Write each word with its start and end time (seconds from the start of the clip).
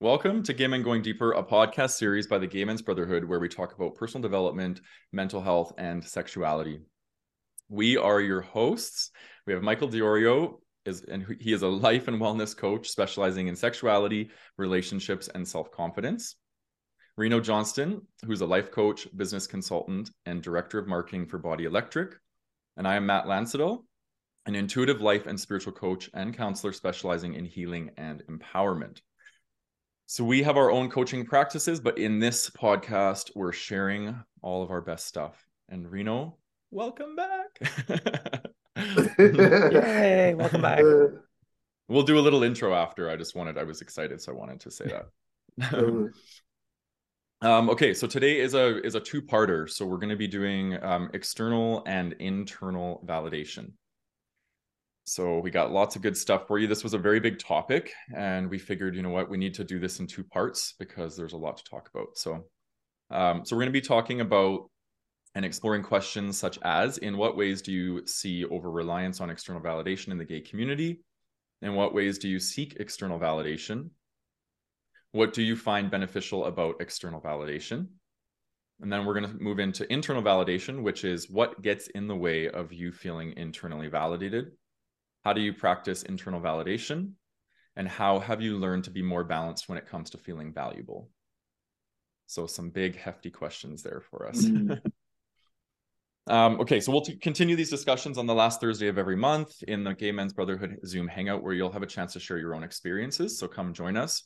Welcome 0.00 0.44
to 0.44 0.52
Gay 0.52 0.68
Men 0.68 0.84
Going 0.84 1.02
Deeper, 1.02 1.32
a 1.32 1.42
podcast 1.42 1.90
series 1.90 2.28
by 2.28 2.38
the 2.38 2.46
Gay 2.46 2.64
Men's 2.64 2.82
Brotherhood 2.82 3.24
where 3.24 3.40
we 3.40 3.48
talk 3.48 3.74
about 3.74 3.96
personal 3.96 4.22
development, 4.22 4.80
mental 5.10 5.40
health, 5.40 5.72
and 5.76 6.04
sexuality. 6.04 6.78
We 7.68 7.96
are 7.96 8.20
your 8.20 8.40
hosts. 8.40 9.10
We 9.44 9.54
have 9.54 9.62
Michael 9.64 9.88
DiIorio, 9.88 10.60
is, 10.84 11.02
and 11.02 11.26
he 11.40 11.52
is 11.52 11.62
a 11.62 11.66
life 11.66 12.06
and 12.06 12.20
wellness 12.20 12.56
coach 12.56 12.88
specializing 12.88 13.48
in 13.48 13.56
sexuality, 13.56 14.30
relationships, 14.56 15.28
and 15.34 15.46
self 15.46 15.72
confidence. 15.72 16.36
Reno 17.16 17.40
Johnston, 17.40 18.02
who's 18.24 18.40
a 18.40 18.46
life 18.46 18.70
coach, 18.70 19.08
business 19.16 19.48
consultant, 19.48 20.10
and 20.26 20.40
director 20.40 20.78
of 20.78 20.86
marketing 20.86 21.26
for 21.26 21.38
Body 21.38 21.64
Electric. 21.64 22.14
And 22.76 22.86
I 22.86 22.94
am 22.94 23.06
Matt 23.06 23.24
Landsiedel, 23.24 23.82
an 24.46 24.54
intuitive 24.54 25.00
life 25.00 25.26
and 25.26 25.40
spiritual 25.40 25.72
coach 25.72 26.08
and 26.14 26.36
counselor 26.36 26.72
specializing 26.72 27.34
in 27.34 27.44
healing 27.44 27.90
and 27.96 28.22
empowerment. 28.30 29.00
So 30.10 30.24
we 30.24 30.42
have 30.42 30.56
our 30.56 30.70
own 30.70 30.88
coaching 30.88 31.26
practices, 31.26 31.80
but 31.80 31.98
in 31.98 32.18
this 32.18 32.48
podcast, 32.48 33.30
we're 33.34 33.52
sharing 33.52 34.18
all 34.40 34.62
of 34.62 34.70
our 34.70 34.80
best 34.80 35.06
stuff. 35.06 35.46
And 35.68 35.86
Reno, 35.86 36.38
welcome 36.70 37.14
back. 37.14 37.60
Yay, 39.18 40.34
welcome 40.34 40.62
back. 40.62 40.82
We'll 41.90 42.02
do 42.02 42.18
a 42.18 42.20
little 42.20 42.42
intro 42.42 42.74
after. 42.74 43.10
I 43.10 43.16
just 43.16 43.34
wanted, 43.34 43.56
I 43.56 43.64
was 43.64 43.80
excited, 43.80 44.20
so 44.20 44.32
I 44.32 44.34
wanted 44.34 44.60
to 44.60 44.70
say 44.70 44.92
that. 45.58 46.12
um, 47.42 47.70
okay, 47.70 47.94
so 47.94 48.06
today 48.06 48.40
is 48.40 48.52
a 48.52 48.84
is 48.84 48.94
a 48.94 49.00
two-parter. 49.00 49.70
So 49.70 49.86
we're 49.86 49.96
going 49.96 50.10
to 50.10 50.16
be 50.16 50.26
doing 50.26 50.82
um, 50.84 51.08
external 51.14 51.82
and 51.86 52.12
internal 52.14 53.02
validation. 53.06 53.72
So 55.08 55.38
we 55.38 55.50
got 55.50 55.72
lots 55.72 55.96
of 55.96 56.02
good 56.02 56.16
stuff 56.16 56.46
for 56.46 56.58
you. 56.58 56.66
This 56.66 56.84
was 56.84 56.92
a 56.92 56.98
very 56.98 57.18
big 57.18 57.38
topic, 57.38 57.94
and 58.14 58.50
we 58.50 58.58
figured, 58.58 58.94
you 58.94 59.02
know 59.02 59.08
what, 59.08 59.30
we 59.30 59.38
need 59.38 59.54
to 59.54 59.64
do 59.64 59.78
this 59.78 60.00
in 60.00 60.06
two 60.06 60.22
parts 60.22 60.74
because 60.78 61.16
there's 61.16 61.32
a 61.32 61.38
lot 61.38 61.56
to 61.56 61.64
talk 61.64 61.88
about. 61.94 62.18
So, 62.18 62.44
um, 63.10 63.44
so 63.44 63.56
we're 63.56 63.62
going 63.62 63.72
to 63.72 63.80
be 63.80 63.80
talking 63.80 64.20
about 64.20 64.70
and 65.34 65.46
exploring 65.46 65.82
questions 65.82 66.36
such 66.36 66.58
as: 66.62 66.98
In 66.98 67.16
what 67.16 67.38
ways 67.38 67.62
do 67.62 67.72
you 67.72 68.06
see 68.06 68.44
over 68.44 68.70
reliance 68.70 69.22
on 69.22 69.30
external 69.30 69.62
validation 69.62 70.08
in 70.08 70.18
the 70.18 70.26
gay 70.26 70.42
community? 70.42 71.00
In 71.62 71.74
what 71.74 71.94
ways 71.94 72.18
do 72.18 72.28
you 72.28 72.38
seek 72.38 72.76
external 72.78 73.18
validation? 73.18 73.88
What 75.12 75.32
do 75.32 75.42
you 75.42 75.56
find 75.56 75.90
beneficial 75.90 76.44
about 76.44 76.76
external 76.80 77.20
validation? 77.20 77.86
And 78.80 78.92
then 78.92 79.06
we're 79.06 79.18
going 79.18 79.32
to 79.32 79.42
move 79.42 79.58
into 79.58 79.90
internal 79.90 80.22
validation, 80.22 80.82
which 80.82 81.02
is 81.02 81.30
what 81.30 81.62
gets 81.62 81.88
in 81.88 82.08
the 82.08 82.14
way 82.14 82.48
of 82.48 82.74
you 82.74 82.92
feeling 82.92 83.32
internally 83.36 83.88
validated 83.88 84.52
how 85.24 85.32
do 85.32 85.40
you 85.40 85.52
practice 85.52 86.02
internal 86.02 86.40
validation? 86.40 87.12
And 87.76 87.86
how 87.86 88.18
have 88.18 88.40
you 88.40 88.58
learned 88.58 88.84
to 88.84 88.90
be 88.90 89.02
more 89.02 89.22
balanced 89.22 89.68
when 89.68 89.78
it 89.78 89.86
comes 89.86 90.10
to 90.10 90.18
feeling 90.18 90.52
valuable? 90.52 91.10
So, 92.26 92.46
some 92.46 92.70
big, 92.70 92.96
hefty 92.96 93.30
questions 93.30 93.82
there 93.82 94.02
for 94.10 94.26
us. 94.26 94.44
Mm. 94.44 94.80
um, 96.26 96.60
okay, 96.60 96.80
so 96.80 96.92
we'll 96.92 97.02
t- 97.02 97.16
continue 97.16 97.56
these 97.56 97.70
discussions 97.70 98.18
on 98.18 98.26
the 98.26 98.34
last 98.34 98.60
Thursday 98.60 98.88
of 98.88 98.98
every 98.98 99.16
month 99.16 99.62
in 99.62 99.84
the 99.84 99.94
Gay 99.94 100.12
Men's 100.12 100.32
Brotherhood 100.32 100.76
Zoom 100.84 101.06
Hangout, 101.06 101.42
where 101.42 101.54
you'll 101.54 101.72
have 101.72 101.82
a 101.82 101.86
chance 101.86 102.12
to 102.14 102.20
share 102.20 102.38
your 102.38 102.54
own 102.54 102.64
experiences. 102.64 103.38
So, 103.38 103.46
come 103.46 103.72
join 103.72 103.96
us. 103.96 104.24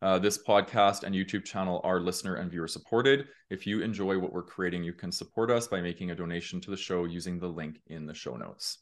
Uh, 0.00 0.18
this 0.18 0.38
podcast 0.38 1.02
and 1.02 1.14
YouTube 1.14 1.44
channel 1.44 1.80
are 1.82 1.98
listener 1.98 2.36
and 2.36 2.50
viewer 2.50 2.68
supported. 2.68 3.26
If 3.50 3.66
you 3.66 3.80
enjoy 3.80 4.18
what 4.18 4.32
we're 4.32 4.44
creating, 4.44 4.84
you 4.84 4.92
can 4.92 5.10
support 5.10 5.50
us 5.50 5.66
by 5.66 5.80
making 5.80 6.10
a 6.10 6.14
donation 6.14 6.60
to 6.60 6.70
the 6.70 6.76
show 6.76 7.04
using 7.04 7.40
the 7.40 7.48
link 7.48 7.80
in 7.88 8.06
the 8.06 8.14
show 8.14 8.36
notes. 8.36 8.78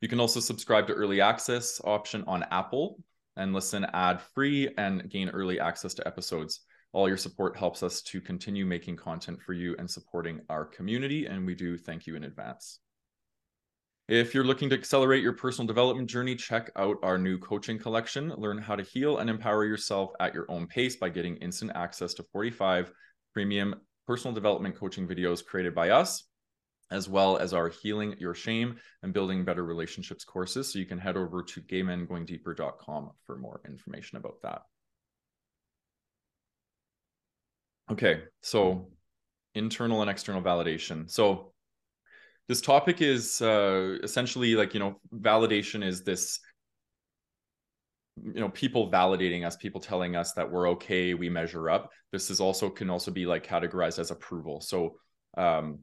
You 0.00 0.08
can 0.08 0.20
also 0.20 0.40
subscribe 0.40 0.86
to 0.88 0.94
early 0.94 1.20
access 1.20 1.80
option 1.84 2.24
on 2.26 2.44
Apple 2.50 2.98
and 3.36 3.52
listen 3.52 3.86
ad 3.92 4.20
free 4.34 4.68
and 4.76 5.08
gain 5.08 5.28
early 5.30 5.60
access 5.60 5.94
to 5.94 6.06
episodes. 6.06 6.60
All 6.92 7.08
your 7.08 7.16
support 7.16 7.56
helps 7.56 7.82
us 7.82 8.02
to 8.02 8.20
continue 8.20 8.66
making 8.66 8.96
content 8.96 9.40
for 9.40 9.54
you 9.54 9.74
and 9.78 9.90
supporting 9.90 10.40
our 10.50 10.64
community, 10.64 11.26
and 11.26 11.46
we 11.46 11.54
do 11.54 11.78
thank 11.78 12.06
you 12.06 12.16
in 12.16 12.24
advance. 12.24 12.80
If 14.08 14.34
you're 14.34 14.44
looking 14.44 14.68
to 14.70 14.76
accelerate 14.76 15.22
your 15.22 15.32
personal 15.32 15.66
development 15.66 16.10
journey, 16.10 16.34
check 16.34 16.70
out 16.76 16.98
our 17.02 17.16
new 17.16 17.38
coaching 17.38 17.78
collection. 17.78 18.30
Learn 18.36 18.58
how 18.58 18.76
to 18.76 18.82
heal 18.82 19.18
and 19.18 19.30
empower 19.30 19.64
yourself 19.64 20.10
at 20.20 20.34
your 20.34 20.44
own 20.50 20.66
pace 20.66 20.96
by 20.96 21.08
getting 21.08 21.36
instant 21.36 21.70
access 21.74 22.12
to 22.14 22.24
45 22.32 22.92
premium 23.32 23.74
personal 24.06 24.34
development 24.34 24.74
coaching 24.74 25.06
videos 25.06 25.42
created 25.42 25.74
by 25.74 25.90
us 25.90 26.24
as 26.92 27.08
well 27.08 27.38
as 27.38 27.54
our 27.54 27.68
Healing 27.68 28.14
Your 28.18 28.34
Shame 28.34 28.76
and 29.02 29.12
Building 29.12 29.44
Better 29.44 29.64
Relationships 29.64 30.24
courses. 30.24 30.72
So 30.72 30.78
you 30.78 30.86
can 30.86 30.98
head 30.98 31.16
over 31.16 31.42
to 31.42 31.60
gaymengoingdeeper.com 31.62 33.10
for 33.26 33.36
more 33.38 33.60
information 33.66 34.18
about 34.18 34.42
that. 34.42 34.62
Okay, 37.90 38.22
so 38.42 38.90
internal 39.54 40.02
and 40.02 40.10
external 40.10 40.42
validation. 40.42 41.10
So 41.10 41.52
this 42.48 42.60
topic 42.60 43.00
is 43.00 43.40
uh, 43.40 43.96
essentially 44.02 44.54
like, 44.54 44.74
you 44.74 44.80
know, 44.80 45.00
validation 45.14 45.84
is 45.84 46.04
this 46.04 46.38
you 48.22 48.40
know 48.40 48.50
people 48.50 48.90
validating 48.90 49.46
us 49.46 49.56
people 49.56 49.80
telling 49.80 50.16
us 50.16 50.32
that 50.34 50.50
we're 50.50 50.68
okay 50.68 51.14
we 51.14 51.30
measure 51.30 51.70
up 51.70 51.90
this 52.12 52.30
is 52.30 52.40
also 52.40 52.68
can 52.68 52.90
also 52.90 53.10
be 53.10 53.24
like 53.24 53.46
categorized 53.46 53.98
as 53.98 54.10
approval 54.10 54.60
so 54.60 54.96
um 55.38 55.78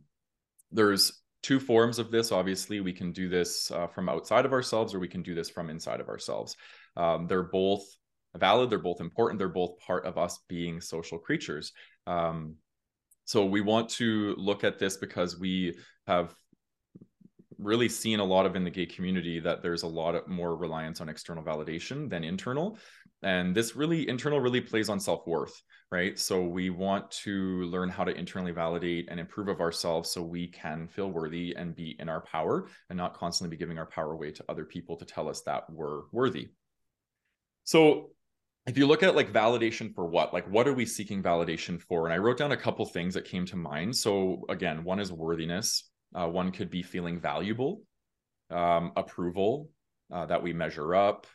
there's 0.71 1.21
two 1.41 1.59
forms 1.59 1.99
of 1.99 2.11
this. 2.11 2.31
Obviously 2.31 2.81
we 2.81 2.93
can 2.93 3.11
do 3.11 3.29
this 3.29 3.71
uh, 3.71 3.87
from 3.87 4.09
outside 4.09 4.45
of 4.45 4.53
ourselves 4.53 4.93
or 4.93 4.99
we 4.99 5.07
can 5.07 5.23
do 5.23 5.33
this 5.33 5.49
from 5.49 5.69
inside 5.69 5.99
of 5.99 6.09
ourselves. 6.09 6.55
Um, 6.97 7.27
they're 7.27 7.43
both 7.43 7.83
valid 8.37 8.69
they're 8.69 8.77
both 8.77 9.01
important 9.01 9.39
they're 9.39 9.49
both 9.49 9.79
part 9.79 10.05
of 10.05 10.17
us 10.17 10.39
being 10.47 10.81
social 10.81 11.17
creatures. 11.17 11.71
Um, 12.05 12.55
so 13.25 13.45
we 13.45 13.61
want 13.61 13.89
to 13.89 14.35
look 14.37 14.63
at 14.63 14.79
this 14.79 14.97
because 14.97 15.39
we 15.39 15.77
have 16.07 16.33
really 17.59 17.89
seen 17.89 18.19
a 18.19 18.23
lot 18.23 18.45
of 18.45 18.55
in 18.55 18.63
the 18.63 18.69
gay 18.69 18.85
community 18.85 19.39
that 19.39 19.61
there's 19.61 19.83
a 19.83 19.87
lot 19.87 20.15
of 20.15 20.27
more 20.27 20.55
reliance 20.55 21.01
on 21.01 21.09
external 21.09 21.43
validation 21.43 22.09
than 22.09 22.23
internal 22.23 22.77
and 23.23 23.55
this 23.55 23.75
really 23.75 24.07
internal 24.07 24.39
really 24.39 24.61
plays 24.61 24.89
on 24.89 24.99
self-worth 24.99 25.61
right? 25.91 26.19
So 26.19 26.43
we 26.43 26.69
want 26.69 27.09
to 27.23 27.63
learn 27.63 27.89
how 27.89 28.03
to 28.03 28.15
internally 28.15 28.51
validate 28.51 29.07
and 29.09 29.19
improve 29.19 29.47
of 29.47 29.59
ourselves 29.59 30.11
so 30.11 30.21
we 30.21 30.47
can 30.47 30.87
feel 30.87 31.09
worthy 31.09 31.55
and 31.55 31.75
be 31.75 31.95
in 31.99 32.09
our 32.09 32.21
power 32.21 32.67
and 32.89 32.97
not 32.97 33.15
constantly 33.15 33.55
be 33.55 33.59
giving 33.59 33.79
our 33.79 33.87
power 33.87 34.11
away 34.11 34.31
to 34.31 34.45
other 34.49 34.65
people 34.65 34.97
to 34.97 35.05
tell 35.05 35.27
us 35.27 35.41
that 35.41 35.63
we're 35.69 36.01
worthy. 36.11 36.49
So 37.63 38.11
if 38.67 38.77
you 38.77 38.85
look 38.85 39.01
at 39.01 39.15
like 39.15 39.33
validation 39.33 39.93
for 39.95 40.05
what? 40.05 40.31
Like 40.31 40.47
what 40.47 40.67
are 40.67 40.73
we 40.73 40.85
seeking 40.85 41.23
validation 41.23 41.81
for? 41.81 42.05
And 42.05 42.13
i 42.13 42.17
wrote 42.17 42.37
down 42.37 42.51
a 42.51 42.57
couple 42.57 42.85
things 42.85 43.15
that 43.15 43.25
came 43.25 43.45
to 43.47 43.55
mind. 43.55 43.95
So 43.95 44.43
again 44.47 44.83
one 44.83 44.99
is 44.99 45.11
worthiness. 45.11 45.89
Uh, 46.13 46.27
one 46.27 46.51
could 46.51 46.69
be 46.69 46.81
feeling 46.81 47.19
valuable, 47.19 47.83
um, 48.49 48.91
approval, 48.95 49.69
uh, 50.11 50.25
that 50.25 50.41
we 50.41 50.53
measure 50.53 50.95
up, 50.95 51.27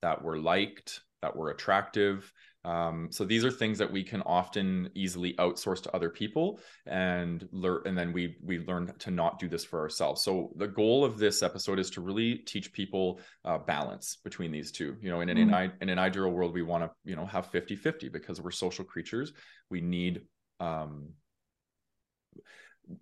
that 0.00 0.22
we're 0.22 0.38
liked, 0.38 1.00
that 1.24 1.34
we're 1.34 1.50
attractive. 1.50 2.30
Um, 2.66 3.08
so 3.10 3.24
these 3.24 3.44
are 3.44 3.50
things 3.50 3.78
that 3.78 3.90
we 3.90 4.02
can 4.02 4.20
often 4.22 4.90
easily 4.94 5.34
outsource 5.34 5.82
to 5.82 5.94
other 5.96 6.10
people 6.10 6.60
and 6.86 7.46
learn, 7.50 7.82
and 7.86 7.96
then 7.96 8.12
we 8.12 8.36
we 8.42 8.58
learn 8.60 8.92
to 9.00 9.10
not 9.10 9.38
do 9.38 9.48
this 9.48 9.64
for 9.64 9.80
ourselves. 9.80 10.22
So 10.22 10.50
the 10.56 10.68
goal 10.68 11.04
of 11.04 11.18
this 11.18 11.42
episode 11.42 11.78
is 11.78 11.90
to 11.90 12.00
really 12.00 12.36
teach 12.36 12.72
people 12.72 13.20
uh, 13.44 13.58
balance 13.58 14.18
between 14.22 14.50
these 14.52 14.70
two. 14.70 14.96
You 15.00 15.10
know, 15.10 15.20
in 15.20 15.28
an 15.30 15.36
mm-hmm. 15.36 15.54
in, 15.54 15.72
in 15.82 15.88
an 15.88 15.98
ideal 15.98 16.30
world, 16.30 16.54
we 16.54 16.62
want 16.62 16.84
to 16.84 16.90
you 17.04 17.16
know 17.16 17.26
have 17.26 17.50
50-50 17.50 18.12
because 18.12 18.40
we're 18.40 18.50
social 18.50 18.84
creatures. 18.84 19.32
We 19.70 19.80
need 19.80 20.22
um, 20.60 21.08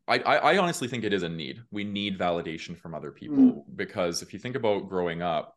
I, 0.07 0.19
I 0.19 0.59
honestly 0.59 0.87
think 0.89 1.03
it 1.05 1.13
is 1.13 1.25
a 1.25 1.29
need. 1.29 1.61
We 1.71 1.85
need 1.85 2.19
validation 2.19 2.79
from 2.79 2.95
other 2.95 3.11
people 3.11 3.37
mm. 3.37 3.63
because 3.75 4.23
if 4.23 4.33
you 4.33 4.39
think 4.39 4.55
about 4.55 4.89
growing 4.89 5.23
up 5.23 5.57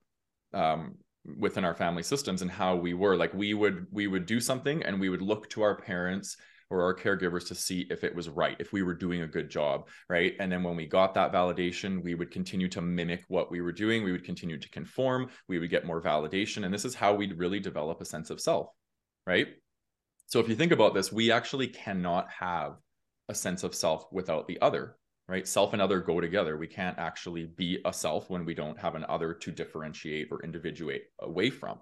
um, 0.53 0.95
within 1.37 1.65
our 1.65 1.75
family 1.75 2.03
systems 2.03 2.41
and 2.41 2.51
how 2.51 2.75
we 2.75 2.93
were, 2.93 3.15
like 3.15 3.33
we 3.33 3.53
would 3.53 3.87
we 3.91 4.07
would 4.07 4.25
do 4.25 4.39
something 4.39 4.83
and 4.83 4.99
we 4.99 5.09
would 5.09 5.21
look 5.21 5.49
to 5.49 5.61
our 5.61 5.75
parents 5.75 6.37
or 6.69 6.83
our 6.83 6.95
caregivers 6.95 7.47
to 7.47 7.55
see 7.55 7.85
if 7.91 8.03
it 8.03 8.15
was 8.15 8.27
right, 8.27 8.55
if 8.59 8.73
we 8.73 8.81
were 8.81 8.93
doing 8.93 9.21
a 9.21 9.27
good 9.27 9.49
job, 9.49 9.87
right? 10.09 10.33
And 10.39 10.51
then 10.51 10.63
when 10.63 10.75
we 10.75 10.87
got 10.87 11.13
that 11.13 11.31
validation, 11.31 12.03
we 12.03 12.15
would 12.15 12.31
continue 12.31 12.67
to 12.69 12.81
mimic 12.81 13.23
what 13.27 13.51
we 13.51 13.61
were 13.61 13.71
doing. 13.71 14.03
We 14.03 14.11
would 14.11 14.23
continue 14.23 14.57
to 14.59 14.69
conform. 14.69 15.29
We 15.47 15.59
would 15.59 15.69
get 15.69 15.85
more 15.85 16.01
validation, 16.01 16.65
and 16.65 16.73
this 16.73 16.85
is 16.85 16.95
how 16.95 17.13
we'd 17.13 17.37
really 17.37 17.59
develop 17.59 18.01
a 18.01 18.05
sense 18.05 18.29
of 18.29 18.41
self, 18.41 18.69
right? 19.27 19.47
So 20.27 20.39
if 20.39 20.49
you 20.49 20.55
think 20.55 20.71
about 20.71 20.93
this, 20.95 21.11
we 21.11 21.31
actually 21.31 21.67
cannot 21.67 22.29
have 22.31 22.77
a 23.29 23.35
sense 23.35 23.63
of 23.63 23.75
self 23.75 24.05
without 24.11 24.47
the 24.47 24.59
other 24.61 24.97
right? 25.27 25.47
Self 25.47 25.73
and 25.73 25.81
other 25.81 25.99
go 25.99 26.21
together. 26.21 26.57
We 26.57 26.67
can't 26.67 26.97
actually 26.97 27.45
be 27.45 27.79
a 27.85 27.93
self 27.93 28.29
when 28.29 28.45
we 28.45 28.53
don't 28.53 28.79
have 28.79 28.95
an 28.95 29.05
other 29.09 29.33
to 29.33 29.51
differentiate 29.51 30.27
or 30.31 30.43
individuate 30.43 31.05
away 31.19 31.49
from. 31.49 31.79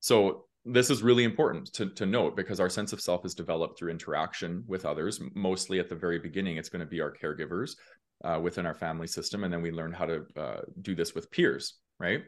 So 0.00 0.46
this 0.64 0.90
is 0.90 1.02
really 1.02 1.24
important 1.24 1.72
to, 1.74 1.90
to 1.90 2.06
note 2.06 2.36
because 2.36 2.60
our 2.60 2.68
sense 2.68 2.92
of 2.92 3.00
self 3.00 3.24
is 3.24 3.34
developed 3.34 3.78
through 3.78 3.90
interaction 3.90 4.64
with 4.66 4.84
others. 4.84 5.20
Mostly 5.34 5.78
at 5.78 5.88
the 5.88 5.94
very 5.94 6.18
beginning 6.18 6.56
it's 6.56 6.68
going 6.68 6.80
to 6.80 6.86
be 6.86 7.00
our 7.00 7.12
caregivers 7.12 7.76
uh, 8.24 8.40
within 8.42 8.66
our 8.66 8.74
family 8.74 9.06
system 9.06 9.44
and 9.44 9.52
then 9.52 9.62
we 9.62 9.70
learn 9.70 9.92
how 9.92 10.06
to 10.06 10.24
uh, 10.36 10.60
do 10.82 10.94
this 10.94 11.14
with 11.14 11.30
peers 11.30 11.74
right? 11.98 12.22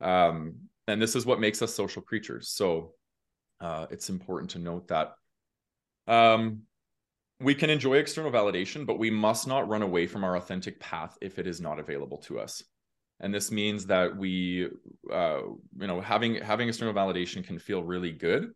Um, 0.00 0.54
and 0.86 1.00
this 1.00 1.16
is 1.16 1.26
what 1.26 1.40
makes 1.40 1.62
us 1.62 1.74
social 1.74 2.02
creatures. 2.02 2.50
So 2.50 2.92
uh, 3.60 3.86
it's 3.90 4.10
important 4.10 4.50
to 4.52 4.58
note 4.58 4.88
that. 4.88 5.14
Um, 6.06 6.62
we 7.40 7.54
can 7.54 7.70
enjoy 7.70 7.96
external 7.96 8.30
validation, 8.30 8.86
but 8.86 8.98
we 8.98 9.10
must 9.10 9.46
not 9.46 9.68
run 9.68 9.82
away 9.82 10.06
from 10.06 10.24
our 10.24 10.36
authentic 10.36 10.78
path 10.80 11.16
if 11.20 11.38
it 11.38 11.46
is 11.46 11.60
not 11.60 11.78
available 11.78 12.18
to 12.18 12.38
us. 12.38 12.62
And 13.20 13.32
this 13.32 13.50
means 13.50 13.86
that 13.86 14.16
we, 14.16 14.68
uh, 15.12 15.40
you 15.78 15.86
know, 15.86 16.00
having 16.00 16.36
having 16.36 16.68
external 16.68 16.94
validation 16.94 17.44
can 17.44 17.58
feel 17.58 17.82
really 17.82 18.12
good, 18.12 18.52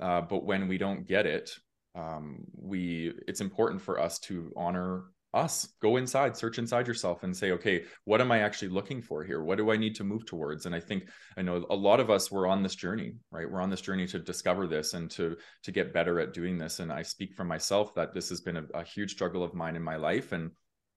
uh, 0.00 0.20
but 0.22 0.44
when 0.44 0.68
we 0.68 0.78
don't 0.78 1.06
get 1.06 1.26
it, 1.26 1.50
um, 1.94 2.44
we 2.54 3.12
it's 3.26 3.40
important 3.40 3.80
for 3.80 4.00
us 4.00 4.18
to 4.20 4.52
honor 4.56 5.04
us 5.34 5.68
go 5.80 5.96
inside 5.96 6.36
search 6.36 6.58
inside 6.58 6.86
yourself 6.86 7.22
and 7.22 7.36
say 7.36 7.52
okay 7.52 7.84
what 8.04 8.20
am 8.20 8.30
i 8.30 8.40
actually 8.40 8.68
looking 8.68 9.00
for 9.00 9.24
here? 9.24 9.42
What 9.42 9.58
do 9.58 9.70
i 9.70 9.76
need 9.76 9.94
to 9.96 10.04
move 10.04 10.26
towards? 10.26 10.66
And 10.66 10.74
i 10.74 10.80
think 10.80 11.08
i 11.36 11.42
know 11.42 11.64
a 11.70 11.74
lot 11.74 12.00
of 12.00 12.10
us 12.10 12.30
were 12.30 12.46
on 12.46 12.62
this 12.62 12.74
journey 12.74 13.14
right? 13.30 13.50
We're 13.50 13.60
on 13.60 13.70
this 13.70 13.80
journey 13.80 14.06
to 14.08 14.18
discover 14.18 14.66
this 14.66 14.94
and 14.94 15.10
to 15.12 15.36
to 15.62 15.72
get 15.72 15.94
better 15.94 16.20
at 16.20 16.34
doing 16.34 16.58
this. 16.58 16.80
And 16.80 16.92
i 16.92 17.02
speak 17.02 17.34
for 17.34 17.44
myself 17.44 17.94
that 17.94 18.12
this 18.12 18.28
has 18.28 18.40
been 18.40 18.58
a, 18.58 18.64
a 18.74 18.84
huge 18.84 19.12
struggle 19.12 19.42
of 19.42 19.54
mine 19.54 19.76
in 19.76 19.82
my 19.82 19.96
life. 19.96 20.32
And 20.32 20.50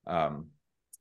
um, 0.08 0.48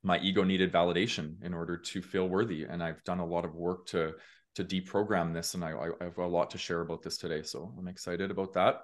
my 0.02 0.18
ego 0.18 0.44
needed 0.44 0.72
validation 0.72 1.42
in 1.42 1.54
order 1.54 1.76
to 1.76 2.02
feel 2.02 2.28
worthy. 2.28 2.64
And 2.64 2.82
i've 2.82 3.02
done 3.04 3.20
a 3.20 3.26
lot 3.26 3.44
of 3.44 3.54
work 3.54 3.86
to 3.88 4.12
to 4.54 4.64
deprogram 4.64 5.34
this. 5.34 5.54
And 5.54 5.64
I, 5.64 5.72
I 5.72 6.04
have 6.04 6.18
a 6.18 6.26
lot 6.26 6.50
to 6.50 6.58
share 6.58 6.80
about 6.82 7.02
this 7.02 7.18
today. 7.18 7.42
So 7.42 7.74
i'm 7.78 7.88
excited 7.88 8.30
about 8.30 8.52
that 8.54 8.82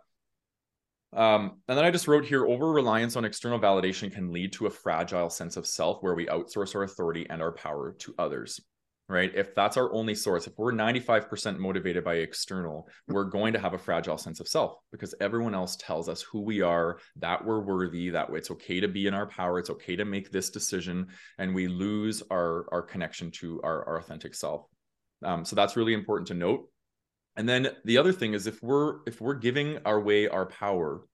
um, 1.13 1.61
and 1.67 1.77
then 1.77 1.85
I 1.85 1.91
just 1.91 2.07
wrote 2.07 2.25
here 2.25 2.47
over 2.47 2.71
reliance 2.71 3.17
on 3.17 3.25
external 3.25 3.59
validation 3.59 4.13
can 4.13 4.33
lead 4.33 4.53
to 4.55 4.67
a 4.67 4.71
fragile 4.71 5.31
sense 5.31 5.57
of 5.57 5.67
self 5.67 6.03
where 6.03 6.15
we 6.15 6.27
outsource 6.27 6.75
our 6.75 6.85
authority 6.85 7.27
and 7.29 7.43
our 7.43 7.53
power 7.53 7.97
to 8.01 8.15
others. 8.19 8.61
Right. 9.09 9.33
If 9.35 9.57
that's 9.57 9.77
our 9.77 9.93
only 9.93 10.15
source, 10.15 10.47
if 10.47 10.53
we're 10.57 10.71
95% 10.71 11.59
motivated 11.59 12.05
by 12.05 12.15
external, 12.15 12.89
we're 13.09 13.25
going 13.25 13.53
to 13.55 13.59
have 13.59 13.75
a 13.75 13.79
fragile 13.79 14.17
sense 14.17 14.39
of 14.39 14.47
self 14.47 14.77
because 14.93 15.17
everyone 15.21 15.53
else 15.53 15.75
tells 15.75 16.09
us 16.09 16.23
who 16.23 16.43
we 16.43 16.61
are, 16.61 17.01
that 17.17 17.45
we're 17.45 17.59
worthy, 17.59 18.11
that 18.11 18.29
it's 18.31 18.53
okay 18.53 18.79
to 18.79 18.87
be 18.87 19.09
in 19.09 19.15
our 19.15 19.27
power, 19.27 19.59
it's 19.59 19.69
okay 19.69 19.97
to 19.97 20.05
make 20.05 20.31
this 20.31 20.51
decision, 20.51 21.09
and 21.39 21.53
we 21.53 21.67
lose 21.67 22.23
our, 22.31 22.67
our 22.71 22.83
connection 22.83 23.33
to 23.33 23.61
our, 23.65 23.85
our 23.85 23.99
authentic 23.99 24.33
self. 24.33 24.67
Um, 25.25 25.45
so 25.45 25.57
that's 25.57 25.77
really 25.77 25.95
important 25.95 26.29
to 26.29 26.35
note 26.35 26.69
and 27.41 27.49
then 27.49 27.69
the 27.87 27.97
other 27.97 28.13
thing 28.13 28.35
is 28.35 28.47
if 28.47 28.63
we're 28.63 28.97
if 29.07 29.19
we're 29.19 29.33
giving 29.33 29.79
our 29.87 29.99
way 29.99 30.29
our 30.29 30.45
power 30.45 31.07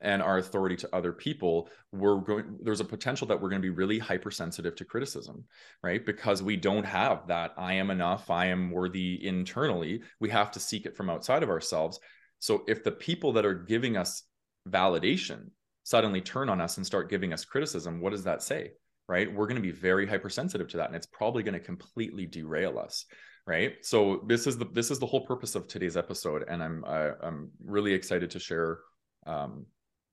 and 0.00 0.22
our 0.22 0.38
authority 0.38 0.74
to 0.74 0.88
other 0.96 1.12
people 1.12 1.68
we're 1.92 2.16
going 2.16 2.56
there's 2.62 2.80
a 2.80 2.84
potential 2.84 3.26
that 3.26 3.38
we're 3.38 3.50
going 3.50 3.60
to 3.60 3.66
be 3.66 3.76
really 3.82 3.98
hypersensitive 3.98 4.74
to 4.76 4.86
criticism 4.86 5.44
right? 5.82 6.06
Because 6.06 6.42
we 6.42 6.56
don't 6.56 6.86
have 6.86 7.26
that 7.26 7.52
i 7.58 7.74
am 7.74 7.90
enough 7.90 8.30
i 8.30 8.46
am 8.46 8.70
worthy 8.70 9.22
internally. 9.26 10.00
We 10.18 10.30
have 10.30 10.50
to 10.52 10.60
seek 10.60 10.86
it 10.86 10.96
from 10.96 11.10
outside 11.10 11.42
of 11.42 11.50
ourselves. 11.50 12.00
So 12.38 12.64
if 12.66 12.82
the 12.82 12.92
people 12.92 13.34
that 13.34 13.44
are 13.44 13.52
giving 13.52 13.98
us 13.98 14.22
validation 14.66 15.50
suddenly 15.82 16.22
turn 16.22 16.48
on 16.48 16.62
us 16.62 16.78
and 16.78 16.86
start 16.86 17.10
giving 17.10 17.34
us 17.34 17.44
criticism 17.44 18.00
what 18.00 18.12
does 18.12 18.24
that 18.24 18.42
say 18.42 18.72
right? 19.08 19.30
We're 19.30 19.46
going 19.46 19.62
to 19.62 19.72
be 19.72 19.78
very 19.90 20.06
hypersensitive 20.06 20.68
to 20.68 20.78
that 20.78 20.86
and 20.86 20.96
it's 20.96 21.04
probably 21.04 21.42
going 21.42 21.52
to 21.52 21.60
completely 21.60 22.24
derail 22.24 22.78
us 22.78 23.04
right? 23.46 23.84
So 23.84 24.22
this 24.26 24.46
is 24.46 24.58
the 24.58 24.66
this 24.66 24.90
is 24.90 24.98
the 24.98 25.06
whole 25.06 25.24
purpose 25.24 25.54
of 25.54 25.68
today's 25.68 25.96
episode 25.96 26.44
and 26.48 26.62
i'm 26.62 26.84
I, 26.84 27.06
am 27.06 27.14
i 27.22 27.26
am 27.28 27.50
really 27.64 27.92
excited 27.92 28.30
to 28.32 28.38
share 28.38 28.80
um 29.26 29.66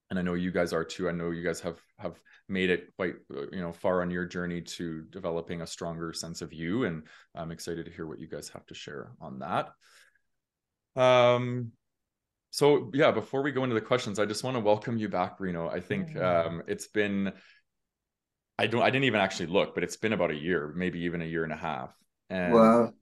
and 0.09 0.19
i 0.19 0.21
know 0.21 0.35
you 0.35 0.51
guys 0.51 0.71
are 0.73 0.83
too. 0.83 1.09
I 1.09 1.11
know 1.11 1.31
you 1.31 1.43
guys 1.43 1.59
have 1.61 1.79
have 1.97 2.19
made 2.47 2.69
it 2.69 2.93
quite 2.95 3.15
uh, 3.35 3.47
you 3.51 3.61
know 3.61 3.73
far 3.73 4.01
on 4.01 4.11
your 4.11 4.25
journey 4.25 4.61
to 4.61 5.01
developing 5.09 5.61
a 5.61 5.67
stronger 5.67 6.13
sense 6.13 6.41
of 6.41 6.53
you 6.53 6.83
and 6.83 7.03
i'm 7.35 7.51
excited 7.51 7.85
to 7.85 7.91
hear 7.91 8.05
what 8.05 8.19
you 8.19 8.27
guys 8.27 8.49
have 8.49 8.65
to 8.67 8.75
share 8.75 9.11
on 9.19 9.39
that. 9.39 9.71
Um 11.01 11.71
so 12.51 12.91
yeah 12.93 13.09
before 13.09 13.41
we 13.41 13.51
go 13.51 13.63
into 13.63 13.73
the 13.73 13.81
questions 13.81 14.19
i 14.19 14.25
just 14.25 14.43
want 14.43 14.55
to 14.55 14.61
welcome 14.61 14.97
you 14.97 15.09
back 15.09 15.39
reno. 15.39 15.67
I 15.67 15.79
think 15.79 16.15
um 16.17 16.61
it's 16.67 16.87
been 16.87 17.33
i 18.59 18.67
don't 18.67 18.83
i 18.83 18.91
didn't 18.91 19.05
even 19.05 19.19
actually 19.19 19.47
look 19.47 19.73
but 19.73 19.83
it's 19.83 19.97
been 19.97 20.13
about 20.13 20.29
a 20.29 20.35
year 20.35 20.71
maybe 20.75 20.99
even 20.99 21.23
a 21.23 21.25
year 21.25 21.43
and 21.43 21.53
a 21.53 21.57
half. 21.57 21.95
And 22.29 22.53
wow 22.53 22.93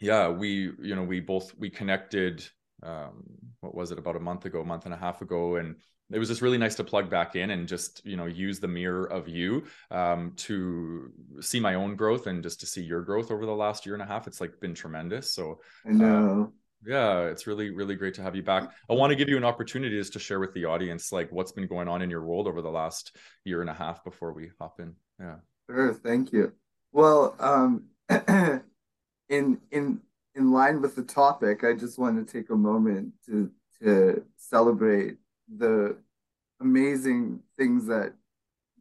yeah 0.00 0.28
we 0.28 0.72
you 0.80 0.94
know 0.94 1.04
we 1.04 1.20
both 1.20 1.52
we 1.58 1.70
connected 1.70 2.46
um 2.82 3.24
what 3.60 3.74
was 3.74 3.90
it 3.90 3.98
about 3.98 4.16
a 4.16 4.20
month 4.20 4.44
ago 4.44 4.60
a 4.60 4.64
month 4.64 4.84
and 4.86 4.94
a 4.94 4.96
half 4.96 5.22
ago 5.22 5.56
and 5.56 5.76
it 6.12 6.18
was 6.18 6.28
just 6.28 6.42
really 6.42 6.58
nice 6.58 6.74
to 6.74 6.84
plug 6.84 7.08
back 7.08 7.36
in 7.36 7.50
and 7.50 7.68
just 7.68 8.04
you 8.04 8.16
know 8.16 8.26
use 8.26 8.60
the 8.60 8.68
mirror 8.68 9.06
of 9.06 9.28
you 9.28 9.64
um, 9.90 10.32
to 10.36 11.12
see 11.40 11.60
my 11.60 11.74
own 11.74 11.96
growth 11.96 12.26
and 12.26 12.42
just 12.42 12.60
to 12.60 12.66
see 12.66 12.82
your 12.82 13.02
growth 13.02 13.30
over 13.30 13.46
the 13.46 13.54
last 13.54 13.86
year 13.86 13.94
and 13.94 14.02
a 14.02 14.06
half. 14.06 14.26
It's 14.26 14.40
like 14.40 14.60
been 14.60 14.74
tremendous 14.74 15.32
so 15.32 15.60
I 15.86 15.92
know. 15.92 16.42
Uh, 16.42 16.56
yeah 16.82 17.20
it's 17.24 17.46
really 17.46 17.70
really 17.70 17.94
great 17.94 18.14
to 18.14 18.22
have 18.22 18.34
you 18.34 18.42
back. 18.42 18.70
I 18.88 18.94
want 18.94 19.10
to 19.10 19.16
give 19.16 19.28
you 19.28 19.36
an 19.36 19.44
opportunity 19.44 19.98
just 19.98 20.14
to 20.14 20.18
share 20.18 20.40
with 20.40 20.54
the 20.54 20.64
audience 20.64 21.12
like 21.12 21.30
what's 21.30 21.52
been 21.52 21.66
going 21.66 21.88
on 21.88 22.02
in 22.02 22.10
your 22.10 22.24
world 22.24 22.48
over 22.48 22.62
the 22.62 22.70
last 22.70 23.16
year 23.44 23.60
and 23.60 23.70
a 23.70 23.74
half 23.74 24.02
before 24.02 24.32
we 24.32 24.50
hop 24.58 24.80
in. 24.80 24.94
Yeah. 25.20 25.36
Sure 25.68 25.94
thank 25.94 26.32
you. 26.32 26.52
Well 26.92 27.36
um 27.38 27.84
in 29.30 29.58
in 29.70 30.00
in 30.34 30.52
line 30.52 30.82
with 30.82 30.94
the 30.94 31.02
topic, 31.02 31.64
I 31.64 31.72
just 31.72 31.98
want 31.98 32.26
to 32.26 32.30
take 32.30 32.50
a 32.50 32.56
moment 32.56 33.14
to 33.26 33.50
to 33.82 34.22
celebrate 34.36 35.16
the 35.56 35.96
amazing 36.60 37.40
things 37.56 37.86
that 37.86 38.12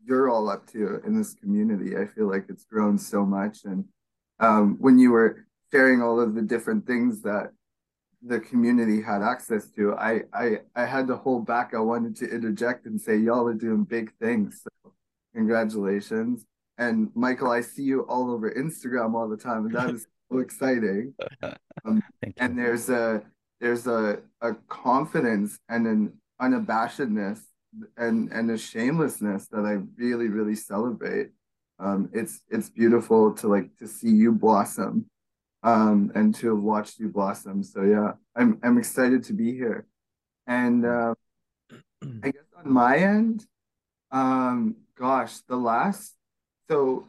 you're 0.03 0.29
all 0.29 0.49
up 0.49 0.67
to 0.71 1.01
in 1.05 1.17
this 1.17 1.33
community. 1.33 1.95
I 1.95 2.05
feel 2.05 2.29
like 2.29 2.45
it's 2.49 2.65
grown 2.65 2.97
so 2.97 3.25
much, 3.25 3.63
and 3.63 3.85
um, 4.39 4.77
when 4.79 4.99
you 4.99 5.11
were 5.11 5.45
sharing 5.71 6.01
all 6.01 6.19
of 6.19 6.35
the 6.35 6.41
different 6.41 6.85
things 6.85 7.21
that 7.21 7.51
the 8.21 8.39
community 8.39 9.01
had 9.01 9.21
access 9.21 9.69
to, 9.71 9.93
I 9.95 10.23
I 10.33 10.59
I 10.75 10.85
had 10.85 11.07
to 11.07 11.15
hold 11.15 11.45
back. 11.45 11.73
I 11.73 11.79
wanted 11.79 12.15
to 12.17 12.29
interject 12.29 12.85
and 12.85 12.99
say 12.99 13.17
y'all 13.17 13.47
are 13.47 13.53
doing 13.53 13.83
big 13.83 14.11
things. 14.19 14.61
So 14.63 14.93
congratulations. 15.35 16.45
And 16.79 17.11
Michael, 17.13 17.51
I 17.51 17.61
see 17.61 17.83
you 17.83 18.01
all 18.03 18.31
over 18.31 18.49
Instagram 18.51 19.13
all 19.13 19.27
the 19.27 19.37
time, 19.37 19.65
and 19.65 19.75
that 19.75 19.89
is 19.95 20.07
exciting. 20.37 21.15
Um, 21.85 22.03
and 22.35 22.59
there's 22.59 22.89
a 22.89 23.23
there's 23.61 23.87
a 23.87 24.19
a 24.41 24.53
confidence 24.67 25.57
and 25.69 25.87
an 25.87 26.13
unabashedness 26.41 27.39
and 27.95 28.29
and 28.33 28.51
a 28.51 28.57
shamelessness 28.57 29.47
that 29.47 29.65
I 29.65 29.77
really 29.95 30.27
really 30.27 30.55
celebrate. 30.55 31.29
Um, 31.79 32.09
it's 32.13 32.41
it's 32.49 32.69
beautiful 32.69 33.33
to 33.35 33.47
like 33.47 33.75
to 33.77 33.87
see 33.87 34.09
you 34.09 34.33
blossom, 34.33 35.05
um, 35.63 36.11
and 36.15 36.35
to 36.35 36.55
have 36.55 36.63
watched 36.63 36.99
you 36.99 37.07
blossom. 37.07 37.63
So 37.63 37.83
yeah, 37.83 38.13
I'm 38.35 38.59
I'm 38.61 38.77
excited 38.77 39.23
to 39.25 39.33
be 39.33 39.53
here, 39.53 39.87
and 40.45 40.85
uh, 40.85 41.13
I 42.23 42.31
guess 42.31 42.43
on 42.57 42.71
my 42.71 42.97
end, 42.97 43.45
um, 44.11 44.75
gosh, 44.97 45.37
the 45.47 45.55
last 45.55 46.15
so 46.69 47.07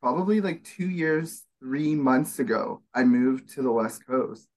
probably 0.00 0.40
like 0.40 0.64
two 0.64 0.88
years 0.88 1.44
three 1.60 1.94
months 1.94 2.38
ago, 2.38 2.82
I 2.94 3.04
moved 3.04 3.48
to 3.54 3.62
the 3.62 3.72
West 3.72 4.06
Coast. 4.06 4.48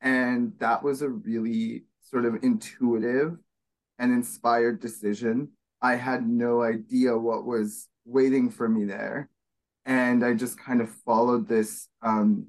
And 0.00 0.52
that 0.58 0.82
was 0.82 1.02
a 1.02 1.08
really 1.08 1.84
sort 2.00 2.24
of 2.24 2.42
intuitive 2.42 3.36
and 3.98 4.12
inspired 4.12 4.80
decision. 4.80 5.48
I 5.82 5.96
had 5.96 6.26
no 6.26 6.62
idea 6.62 7.16
what 7.16 7.44
was 7.44 7.88
waiting 8.04 8.50
for 8.50 8.68
me 8.68 8.84
there. 8.84 9.28
And 9.86 10.24
I 10.24 10.34
just 10.34 10.58
kind 10.58 10.80
of 10.80 10.90
followed 10.90 11.48
this 11.48 11.88
um, 12.02 12.46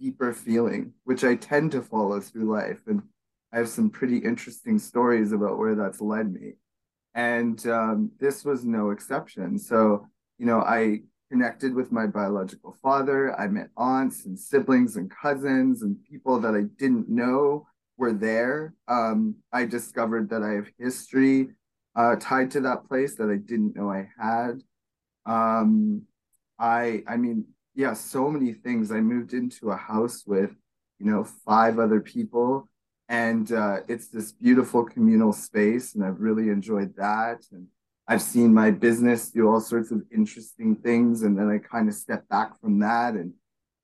deeper 0.00 0.32
feeling, 0.32 0.92
which 1.04 1.24
I 1.24 1.34
tend 1.34 1.72
to 1.72 1.82
follow 1.82 2.20
through 2.20 2.50
life. 2.50 2.80
And 2.86 3.02
I 3.52 3.58
have 3.58 3.68
some 3.68 3.90
pretty 3.90 4.18
interesting 4.18 4.78
stories 4.78 5.32
about 5.32 5.58
where 5.58 5.74
that's 5.74 6.00
led 6.00 6.32
me. 6.32 6.54
And 7.14 7.64
um, 7.66 8.10
this 8.18 8.44
was 8.44 8.64
no 8.64 8.90
exception. 8.90 9.58
So, 9.58 10.06
you 10.38 10.46
know, 10.46 10.60
I 10.60 11.00
connected 11.30 11.74
with 11.74 11.92
my 11.92 12.06
biological 12.06 12.76
father. 12.82 13.38
I 13.38 13.48
met 13.48 13.70
aunts 13.76 14.26
and 14.26 14.38
siblings 14.38 14.96
and 14.96 15.10
cousins 15.10 15.82
and 15.82 15.96
people 16.08 16.38
that 16.40 16.54
I 16.54 16.62
didn't 16.78 17.08
know 17.08 17.66
were 17.96 18.12
there. 18.12 18.74
Um, 18.88 19.36
I 19.52 19.64
discovered 19.64 20.30
that 20.30 20.42
I 20.42 20.52
have 20.52 20.70
history 20.78 21.48
uh, 21.96 22.16
tied 22.20 22.50
to 22.52 22.60
that 22.60 22.86
place 22.88 23.14
that 23.16 23.30
I 23.30 23.36
didn't 23.36 23.74
know 23.74 23.90
I 23.90 24.08
had. 24.18 24.62
Um, 25.24 26.02
I, 26.58 27.02
I 27.08 27.16
mean, 27.16 27.46
yeah, 27.74 27.94
so 27.94 28.30
many 28.30 28.52
things. 28.52 28.92
I 28.92 29.00
moved 29.00 29.32
into 29.32 29.70
a 29.70 29.76
house 29.76 30.24
with, 30.26 30.54
you 30.98 31.10
know, 31.10 31.24
five 31.24 31.78
other 31.78 32.00
people, 32.00 32.68
and 33.08 33.50
uh, 33.52 33.78
it's 33.88 34.08
this 34.08 34.32
beautiful 34.32 34.84
communal 34.84 35.32
space, 35.32 35.94
and 35.94 36.04
I've 36.04 36.20
really 36.20 36.48
enjoyed 36.48 36.94
that. 36.96 37.44
And 37.52 37.66
I've 38.08 38.22
seen 38.22 38.54
my 38.54 38.70
business 38.70 39.30
do 39.30 39.48
all 39.48 39.60
sorts 39.60 39.90
of 39.90 40.02
interesting 40.12 40.76
things. 40.76 41.22
And 41.22 41.36
then 41.36 41.48
I 41.48 41.58
kind 41.58 41.88
of 41.88 41.94
stepped 41.94 42.28
back 42.28 42.60
from 42.60 42.78
that 42.80 43.14
and 43.14 43.32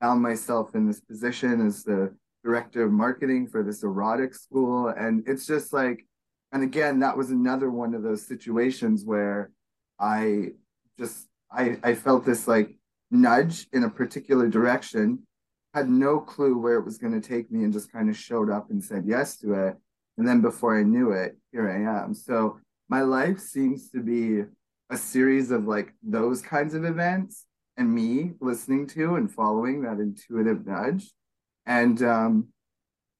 found 0.00 0.22
myself 0.22 0.74
in 0.74 0.86
this 0.86 1.00
position 1.00 1.66
as 1.66 1.82
the 1.82 2.14
director 2.44 2.84
of 2.84 2.92
marketing 2.92 3.48
for 3.48 3.62
this 3.62 3.82
erotic 3.82 4.34
school. 4.34 4.88
And 4.88 5.24
it's 5.26 5.46
just 5.46 5.72
like, 5.72 6.06
and 6.52 6.62
again, 6.62 7.00
that 7.00 7.16
was 7.16 7.30
another 7.30 7.70
one 7.70 7.94
of 7.94 8.02
those 8.02 8.26
situations 8.26 9.04
where 9.04 9.50
I 9.98 10.50
just, 10.98 11.26
I, 11.50 11.78
I 11.82 11.94
felt 11.94 12.24
this 12.24 12.46
like 12.46 12.76
nudge 13.10 13.66
in 13.72 13.84
a 13.84 13.90
particular 13.90 14.48
direction. 14.48 15.20
had 15.74 15.88
no 15.88 16.20
clue 16.20 16.58
where 16.58 16.74
it 16.74 16.84
was 16.84 16.98
going 16.98 17.18
to 17.18 17.26
take 17.26 17.50
me 17.50 17.64
and 17.64 17.72
just 17.72 17.92
kind 17.92 18.08
of 18.08 18.16
showed 18.16 18.50
up 18.50 18.70
and 18.70 18.82
said 18.82 19.04
yes 19.06 19.36
to 19.38 19.54
it. 19.54 19.76
And 20.18 20.28
then 20.28 20.42
before 20.42 20.78
I 20.78 20.82
knew 20.82 21.12
it, 21.12 21.38
here 21.52 21.70
I 21.70 22.02
am. 22.04 22.14
So 22.14 22.60
my 22.92 23.00
life 23.00 23.40
seems 23.40 23.88
to 23.88 24.00
be 24.02 24.44
a 24.90 24.98
series 24.98 25.50
of 25.50 25.64
like 25.64 25.94
those 26.02 26.42
kinds 26.42 26.74
of 26.74 26.84
events 26.84 27.46
and 27.78 27.90
me 27.90 28.32
listening 28.38 28.86
to 28.86 29.14
and 29.14 29.32
following 29.32 29.80
that 29.80 29.98
intuitive 29.98 30.66
nudge. 30.66 31.10
And 31.64 32.02
um 32.02 32.48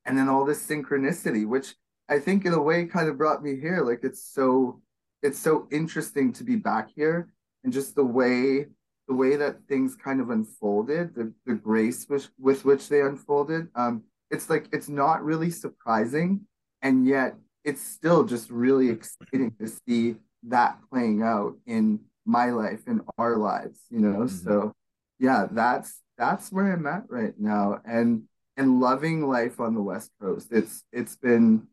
and 0.04 0.18
then 0.18 0.28
all 0.28 0.44
this 0.44 0.62
synchronicity, 0.66 1.46
which 1.46 1.74
I 2.06 2.18
think 2.18 2.44
in 2.44 2.52
a 2.52 2.60
way 2.60 2.84
kind 2.84 3.08
of 3.08 3.16
brought 3.16 3.42
me 3.42 3.58
here. 3.58 3.80
Like 3.82 4.00
it's 4.02 4.22
so 4.22 4.82
it's 5.22 5.38
so 5.38 5.66
interesting 5.70 6.34
to 6.34 6.44
be 6.44 6.56
back 6.56 6.90
here 6.94 7.32
and 7.64 7.72
just 7.72 7.94
the 7.94 8.04
way 8.04 8.66
the 9.08 9.14
way 9.14 9.36
that 9.36 9.66
things 9.70 9.96
kind 9.96 10.20
of 10.20 10.28
unfolded, 10.28 11.14
the, 11.14 11.32
the 11.46 11.54
grace 11.54 12.06
with, 12.10 12.28
with 12.38 12.66
which 12.66 12.90
they 12.90 13.00
unfolded. 13.00 13.68
Um, 13.74 14.02
it's 14.30 14.50
like 14.50 14.68
it's 14.72 14.90
not 14.90 15.24
really 15.24 15.50
surprising, 15.50 16.42
and 16.82 17.06
yet 17.06 17.36
it's 17.64 17.82
still 17.82 18.24
just 18.24 18.50
really 18.50 18.88
exciting 18.90 19.54
to 19.60 19.68
see 19.68 20.16
that 20.44 20.78
playing 20.90 21.22
out 21.22 21.56
in 21.66 22.00
my 22.24 22.50
life 22.50 22.82
in 22.86 23.00
our 23.18 23.36
lives, 23.36 23.80
you 23.90 24.00
know. 24.00 24.20
Mm-hmm. 24.20 24.48
So 24.48 24.72
yeah, 25.18 25.46
that's 25.50 26.00
that's 26.18 26.50
where 26.52 26.72
I'm 26.72 26.86
at 26.86 27.04
right 27.08 27.34
now. 27.38 27.80
And 27.84 28.24
and 28.56 28.80
loving 28.80 29.26
life 29.26 29.60
on 29.60 29.74
the 29.74 29.82
West 29.82 30.10
Coast. 30.20 30.48
It's 30.50 30.84
it's 30.92 31.16
been 31.16 31.66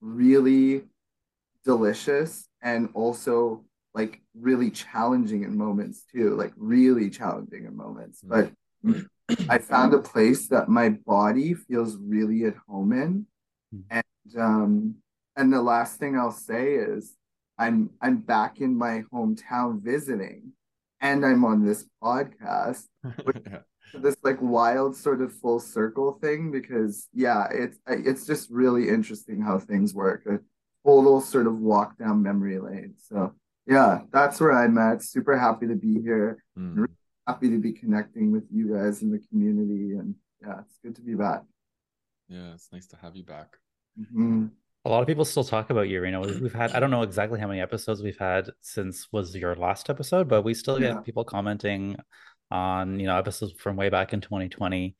really 0.00 0.84
delicious 1.64 2.48
and 2.62 2.88
also 2.94 3.64
like 3.94 4.20
really 4.38 4.70
challenging 4.70 5.42
in 5.42 5.56
moments 5.56 6.04
too, 6.12 6.36
like 6.36 6.52
really 6.56 7.10
challenging 7.10 7.64
in 7.64 7.76
moments. 7.76 8.22
Mm. 8.22 8.28
But 9.28 9.38
I 9.48 9.58
found 9.58 9.94
a 9.94 9.98
place 9.98 10.48
that 10.48 10.68
my 10.68 10.90
body 10.90 11.54
feels 11.54 11.96
really 11.96 12.44
at 12.44 12.54
home 12.68 12.92
in. 12.92 13.26
Mm. 13.74 13.82
And 13.90 14.40
um 14.40 14.94
and 15.36 15.52
the 15.52 15.62
last 15.62 15.98
thing 15.98 16.18
I'll 16.18 16.32
say 16.32 16.74
is 16.74 17.14
I'm 17.58 17.90
I'm 18.00 18.18
back 18.18 18.60
in 18.60 18.76
my 18.76 19.02
hometown 19.12 19.82
visiting 19.82 20.52
and 21.00 21.24
I'm 21.24 21.44
on 21.44 21.64
this 21.64 21.84
podcast. 22.02 22.84
yeah. 23.04 23.58
This 23.94 24.16
like 24.24 24.42
wild 24.42 24.96
sort 24.96 25.22
of 25.22 25.32
full 25.32 25.60
circle 25.60 26.18
thing 26.20 26.50
because 26.50 27.08
yeah, 27.14 27.46
it's 27.52 27.78
it's 27.86 28.26
just 28.26 28.50
really 28.50 28.88
interesting 28.88 29.40
how 29.40 29.60
things 29.60 29.94
work. 29.94 30.26
A 30.26 30.40
total 30.84 31.20
sort 31.20 31.46
of 31.46 31.60
walk 31.60 31.96
down 31.96 32.20
memory 32.20 32.58
lane. 32.58 32.94
So 32.98 33.34
yeah, 33.64 34.00
that's 34.10 34.40
where 34.40 34.52
I'm 34.52 34.76
at. 34.76 35.02
Super 35.02 35.38
happy 35.38 35.68
to 35.68 35.76
be 35.76 36.02
here. 36.02 36.42
Mm. 36.58 36.76
Really 36.76 36.96
happy 37.28 37.48
to 37.50 37.58
be 37.58 37.72
connecting 37.72 38.32
with 38.32 38.44
you 38.50 38.74
guys 38.74 39.02
in 39.02 39.12
the 39.12 39.20
community. 39.30 39.92
And 39.92 40.16
yeah, 40.42 40.60
it's 40.60 40.78
good 40.82 40.96
to 40.96 41.02
be 41.02 41.14
back. 41.14 41.42
Yeah, 42.28 42.54
it's 42.54 42.68
nice 42.72 42.88
to 42.88 42.96
have 42.96 43.14
you 43.14 43.22
back. 43.22 43.56
Mm-hmm. 43.98 44.46
A 44.86 44.88
lot 44.88 45.02
of 45.02 45.06
people 45.06 45.24
still 45.24 45.44
talk 45.44 45.70
about 45.70 45.88
you. 45.88 46.04
You 46.04 46.12
know, 46.12 46.20
we've 46.20 46.54
had 46.54 46.72
I 46.72 46.80
don't 46.80 46.90
know 46.90 47.02
exactly 47.02 47.40
how 47.40 47.48
many 47.48 47.60
episodes 47.60 48.02
we've 48.02 48.18
had 48.18 48.50
since 48.60 49.08
was 49.12 49.34
your 49.34 49.54
last 49.54 49.90
episode, 49.90 50.28
but 50.28 50.42
we 50.42 50.54
still 50.54 50.78
get 50.78 50.94
yeah. 50.94 51.00
people 51.00 51.24
commenting 51.24 51.96
on 52.50 53.00
you 53.00 53.06
know 53.06 53.18
episodes 53.18 53.52
from 53.58 53.74
way 53.74 53.88
back 53.88 54.12
in 54.12 54.20
2020 54.20 54.94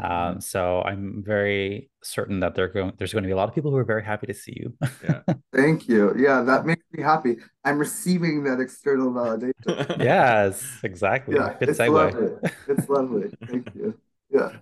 um, 0.00 0.10
mm-hmm. 0.10 0.40
so 0.40 0.82
I'm 0.82 1.24
very 1.26 1.90
certain 2.04 2.40
that 2.40 2.54
they're 2.54 2.68
going. 2.68 2.92
There's 2.98 3.12
going 3.12 3.24
to 3.24 3.26
be 3.26 3.32
a 3.32 3.36
lot 3.36 3.48
of 3.48 3.54
people 3.54 3.72
who 3.72 3.76
are 3.78 3.84
very 3.84 4.04
happy 4.04 4.28
to 4.28 4.34
see 4.34 4.54
you. 4.56 4.76
Yeah. 5.02 5.22
Thank 5.52 5.88
you. 5.88 6.14
Yeah, 6.16 6.42
that 6.42 6.66
makes 6.66 6.84
me 6.92 7.02
happy. 7.02 7.38
I'm 7.64 7.78
receiving 7.78 8.44
that 8.44 8.60
external 8.60 9.10
validation. 9.10 9.98
yes, 9.98 10.78
exactly. 10.84 11.34
Yeah, 11.34 11.54
Good 11.58 11.70
it's 11.70 11.78
segue. 11.80 12.12
lovely. 12.12 12.50
It's 12.68 12.88
lovely. 12.88 13.30
Thank 13.46 13.74
you. 13.74 13.98
Yeah. 14.30 14.52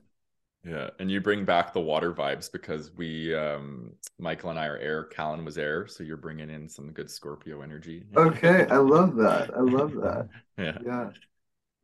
Yeah, 0.66 0.90
and 0.99 1.08
you 1.08 1.20
bring 1.20 1.44
back 1.44 1.73
the 1.73 1.80
water 1.80 2.12
vibes 2.12 2.50
because 2.50 2.90
we, 2.96 3.32
um, 3.35 3.92
Michael 4.18 4.50
and 4.50 4.58
I 4.58 4.66
are 4.66 4.78
air. 4.78 5.04
Callan 5.04 5.44
was 5.44 5.58
air, 5.58 5.87
so 5.87 6.02
you're 6.02 6.16
bringing 6.16 6.50
in 6.50 6.68
some 6.68 6.90
good 6.90 7.08
Scorpio 7.08 7.62
energy. 7.62 8.02
Okay, 8.16 8.66
I 8.66 8.76
love 8.78 9.14
that. 9.16 9.54
I 9.56 9.61
love 9.61 9.92
that. 9.92 10.28
yeah. 10.58 10.78
Yeah. 10.85 11.11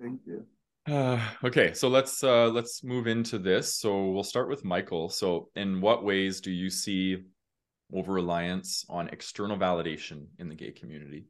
Thank 0.00 0.22
you. 0.26 0.44
Uh, 0.92 1.20
okay, 1.44 1.72
so 1.74 1.86
let's 1.86 2.24
uh, 2.24 2.48
let's 2.48 2.82
move 2.82 3.06
into 3.06 3.38
this. 3.38 3.72
So 3.76 4.10
we'll 4.10 4.24
start 4.24 4.48
with 4.48 4.64
Michael. 4.64 5.08
So, 5.08 5.48
in 5.54 5.80
what 5.80 6.04
ways 6.04 6.40
do 6.40 6.50
you 6.50 6.68
see 6.68 7.18
over 7.94 8.12
reliance 8.12 8.84
on 8.88 9.08
external 9.10 9.56
validation 9.56 10.26
in 10.40 10.48
the 10.48 10.56
gay 10.56 10.72
community? 10.72 11.26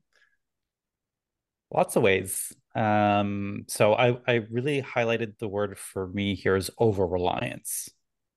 Lots 1.73 1.97
of 1.97 2.03
ways. 2.03 2.53
Um, 2.75 3.65
so 3.69 3.95
I 3.95 4.19
I 4.27 4.47
really 4.51 4.83
highlighted 4.83 5.39
the 5.39 5.49
word 5.49 5.79
for 5.79 6.07
me 6.07 6.35
here 6.35 6.57
is 6.57 6.71
over 6.79 7.07
reliance 7.07 7.89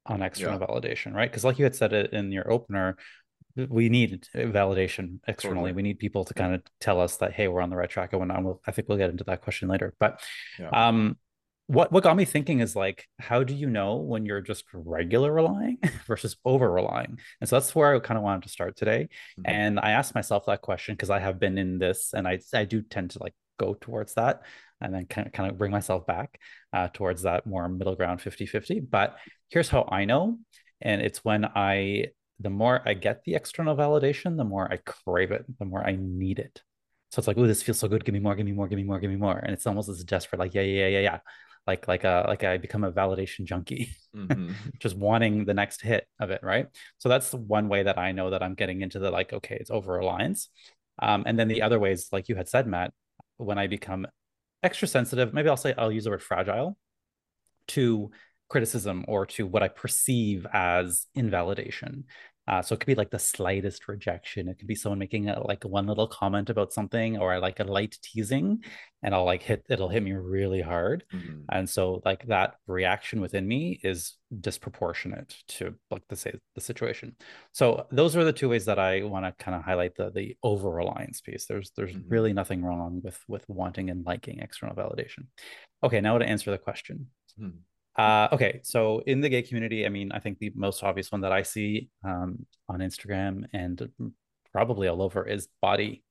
on 0.05 0.21
external 0.21 0.59
yeah. 0.59 0.67
validation, 0.67 1.13
right? 1.13 1.29
Because 1.29 1.43
like 1.43 1.57
you 1.57 1.65
had 1.65 1.75
said 1.75 1.93
it 1.93 2.13
in 2.13 2.31
your 2.31 2.51
opener, 2.51 2.97
we 3.69 3.89
need 3.89 4.27
validation 4.35 5.19
externally. 5.27 5.71
Totally. 5.71 5.73
We 5.73 5.81
need 5.81 5.99
people 5.99 6.25
to 6.25 6.33
kind 6.33 6.53
of 6.53 6.61
tell 6.79 6.99
us 6.99 7.17
that, 7.17 7.33
hey, 7.33 7.47
we're 7.47 7.61
on 7.61 7.69
the 7.69 7.75
right 7.77 7.89
track. 7.89 8.13
And 8.13 8.45
we'll, 8.45 8.61
I 8.67 8.71
think 8.71 8.87
we'll 8.89 8.97
get 8.97 9.09
into 9.09 9.23
that 9.25 9.41
question 9.41 9.69
later. 9.69 9.93
But 9.99 10.19
yeah. 10.59 10.69
um, 10.69 11.17
what 11.67 11.91
what 11.91 12.03
got 12.03 12.15
me 12.15 12.25
thinking 12.25 12.59
is 12.59 12.75
like, 12.75 13.05
how 13.19 13.43
do 13.43 13.53
you 13.53 13.67
know 13.67 13.95
when 13.95 14.25
you're 14.25 14.41
just 14.41 14.65
regular 14.73 15.31
relying 15.31 15.79
versus 16.07 16.37
over 16.45 16.71
relying? 16.71 17.19
And 17.41 17.49
so 17.49 17.55
that's 17.55 17.73
where 17.73 17.95
I 17.95 17.99
kind 17.99 18.17
of 18.17 18.23
wanted 18.23 18.43
to 18.43 18.49
start 18.49 18.75
today. 18.75 19.09
Mm-hmm. 19.39 19.51
And 19.51 19.79
I 19.79 19.91
asked 19.91 20.15
myself 20.15 20.45
that 20.45 20.61
question 20.61 20.95
because 20.95 21.09
I 21.09 21.19
have 21.19 21.39
been 21.39 21.57
in 21.57 21.79
this, 21.79 22.13
and 22.13 22.27
I 22.27 22.39
I 22.53 22.65
do 22.65 22.81
tend 22.81 23.11
to 23.11 23.23
like 23.23 23.33
go 23.57 23.73
towards 23.73 24.15
that 24.15 24.41
and 24.81 24.93
then 24.93 25.05
kind 25.05 25.27
of, 25.27 25.33
kind 25.33 25.49
of 25.49 25.57
bring 25.57 25.71
myself 25.71 26.05
back 26.05 26.39
uh, 26.73 26.89
towards 26.93 27.21
that 27.21 27.47
more 27.47 27.69
middle 27.69 27.95
ground 27.95 28.19
50 28.21 28.45
50 28.45 28.81
but 28.81 29.15
here's 29.47 29.69
how 29.69 29.87
i 29.89 30.03
know 30.03 30.37
and 30.81 31.01
it's 31.01 31.23
when 31.23 31.45
i 31.45 32.07
the 32.39 32.49
more 32.49 32.81
I 32.85 32.93
get 32.93 33.23
the 33.23 33.35
external 33.35 33.75
validation, 33.75 34.37
the 34.37 34.43
more 34.43 34.71
I 34.71 34.77
crave 34.77 35.31
it, 35.31 35.45
the 35.57 35.65
more 35.65 35.85
I 35.85 35.97
need 35.99 36.39
it. 36.39 36.61
So 37.11 37.19
it's 37.19 37.27
like, 37.27 37.37
oh, 37.37 37.47
this 37.47 37.63
feels 37.63 37.79
so 37.79 37.87
good. 37.87 38.03
Give 38.03 38.13
me 38.13 38.19
more, 38.19 38.35
give 38.35 38.45
me 38.45 38.51
more, 38.51 38.67
give 38.67 38.77
me 38.77 38.83
more, 38.83 38.99
give 38.99 39.09
me 39.09 39.15
more. 39.15 39.37
And 39.37 39.53
it's 39.53 39.65
almost 39.65 39.89
as 39.89 40.03
desperate, 40.03 40.39
like, 40.39 40.53
yeah, 40.53 40.61
yeah, 40.61 40.87
yeah, 40.87 40.99
yeah. 40.99 41.19
Like, 41.67 41.87
like, 41.87 42.03
a, 42.03 42.25
like 42.27 42.43
I 42.43 42.57
become 42.57 42.83
a 42.83 42.91
validation 42.91 43.45
junkie, 43.45 43.95
mm-hmm. 44.15 44.51
just 44.79 44.95
wanting 44.95 45.45
the 45.45 45.53
next 45.53 45.81
hit 45.81 46.07
of 46.19 46.29
it. 46.29 46.41
Right. 46.43 46.67
So 46.99 47.09
that's 47.09 47.31
the 47.31 47.37
one 47.37 47.69
way 47.69 47.83
that 47.83 47.97
I 47.97 48.11
know 48.11 48.29
that 48.29 48.43
I'm 48.43 48.53
getting 48.53 48.81
into 48.81 48.99
the 48.99 49.09
like, 49.09 49.33
okay, 49.33 49.57
it's 49.59 49.71
over 49.71 49.93
reliance. 49.93 50.49
Um, 50.99 51.23
and 51.25 51.37
then 51.37 51.47
the 51.47 51.61
other 51.61 51.79
ways, 51.79 52.09
like 52.11 52.29
you 52.29 52.35
had 52.35 52.47
said, 52.47 52.67
Matt, 52.67 52.93
when 53.37 53.57
I 53.57 53.67
become 53.67 54.07
extra 54.63 54.87
sensitive, 54.87 55.33
maybe 55.33 55.49
I'll 55.49 55.57
say 55.57 55.73
I'll 55.77 55.91
use 55.91 56.05
the 56.05 56.11
word 56.11 56.23
fragile 56.23 56.77
to 57.69 58.11
criticism 58.49 59.05
or 59.07 59.25
to 59.25 59.45
what 59.45 59.63
I 59.63 59.67
perceive 59.67 60.45
as 60.53 61.07
invalidation. 61.15 62.05
Uh, 62.47 62.61
so 62.61 62.73
it 62.73 62.79
could 62.79 62.87
be 62.87 62.95
like 62.95 63.09
the 63.09 63.19
slightest 63.19 63.87
rejection. 63.87 64.47
It 64.47 64.59
could 64.59 64.67
be 64.67 64.75
someone 64.75 64.99
making 64.99 65.29
a, 65.29 65.45
like 65.45 65.63
one 65.63 65.87
little 65.87 66.07
comment 66.07 66.49
about 66.49 66.73
something 66.73 67.17
or 67.17 67.39
like 67.39 67.59
a 67.59 67.63
light 67.63 67.97
teasing, 68.01 68.63
and 69.01 69.15
I'll 69.15 69.25
like 69.25 69.41
hit 69.41 69.65
it'll 69.69 69.89
hit 69.89 70.03
me 70.03 70.13
really 70.13 70.61
hard. 70.61 71.03
Mm-hmm. 71.13 71.41
And 71.51 71.69
so 71.69 72.01
like 72.05 72.27
that 72.27 72.55
reaction 72.67 73.19
within 73.19 73.47
me 73.47 73.79
is 73.83 74.17
disproportionate 74.41 75.35
to 75.47 75.73
like 75.89 76.03
the 76.07 76.15
say 76.15 76.33
the 76.53 76.61
situation. 76.61 77.15
So 77.51 77.87
those 77.91 78.15
are 78.15 78.23
the 78.23 78.33
two 78.33 78.49
ways 78.49 78.65
that 78.65 78.79
I 78.79 79.03
want 79.03 79.25
to 79.25 79.43
kind 79.43 79.55
of 79.55 79.63
highlight 79.63 79.95
the 79.95 80.11
the 80.11 80.37
over 80.43 80.69
reliance 80.69 81.21
piece. 81.21 81.45
There's 81.45 81.71
there's 81.75 81.93
mm-hmm. 81.93 82.09
really 82.09 82.33
nothing 82.33 82.63
wrong 82.63 83.01
with 83.03 83.19
with 83.27 83.45
wanting 83.47 83.89
and 83.89 84.05
liking 84.05 84.39
external 84.39 84.75
validation. 84.75 85.25
Okay, 85.83 86.01
now 86.01 86.17
to 86.17 86.25
answer 86.25 86.51
the 86.51 86.57
question. 86.57 87.07
Mm-hmm. 87.39 87.57
Uh, 87.97 88.27
okay, 88.31 88.59
so 88.63 88.99
in 89.05 89.21
the 89.21 89.29
gay 89.29 89.41
community, 89.41 89.85
I 89.85 89.89
mean, 89.89 90.11
I 90.11 90.19
think 90.19 90.39
the 90.39 90.51
most 90.55 90.83
obvious 90.83 91.11
one 91.11 91.21
that 91.21 91.31
I 91.31 91.43
see 91.43 91.89
um, 92.03 92.45
on 92.67 92.79
Instagram 92.79 93.43
and 93.53 93.89
probably 94.51 94.87
all 94.87 95.01
over 95.01 95.25
is 95.25 95.47
body. 95.61 96.03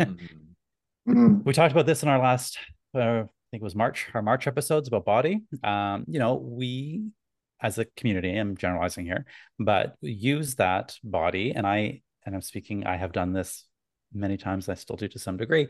mm-hmm. 0.00 1.42
We 1.44 1.52
talked 1.52 1.72
about 1.72 1.86
this 1.86 2.02
in 2.02 2.08
our 2.08 2.18
last, 2.18 2.58
uh, 2.94 3.00
I 3.00 3.46
think 3.50 3.60
it 3.60 3.62
was 3.62 3.74
March, 3.74 4.08
our 4.14 4.22
March 4.22 4.46
episodes 4.46 4.88
about 4.88 5.04
body. 5.04 5.42
Um, 5.62 6.04
you 6.08 6.18
know, 6.18 6.36
we 6.36 7.02
as 7.62 7.78
a 7.78 7.84
community, 7.96 8.34
I'm 8.36 8.56
generalizing 8.56 9.04
here, 9.04 9.26
but 9.58 9.96
use 10.00 10.54
that 10.54 10.96
body, 11.04 11.52
and 11.54 11.66
I, 11.66 12.00
and 12.24 12.34
I'm 12.34 12.42
speaking, 12.42 12.86
I 12.86 12.96
have 12.96 13.12
done 13.12 13.32
this 13.32 13.66
many 14.12 14.36
times, 14.36 14.68
I 14.68 14.74
still 14.74 14.96
do 14.96 15.08
to 15.08 15.18
some 15.18 15.36
degree, 15.36 15.68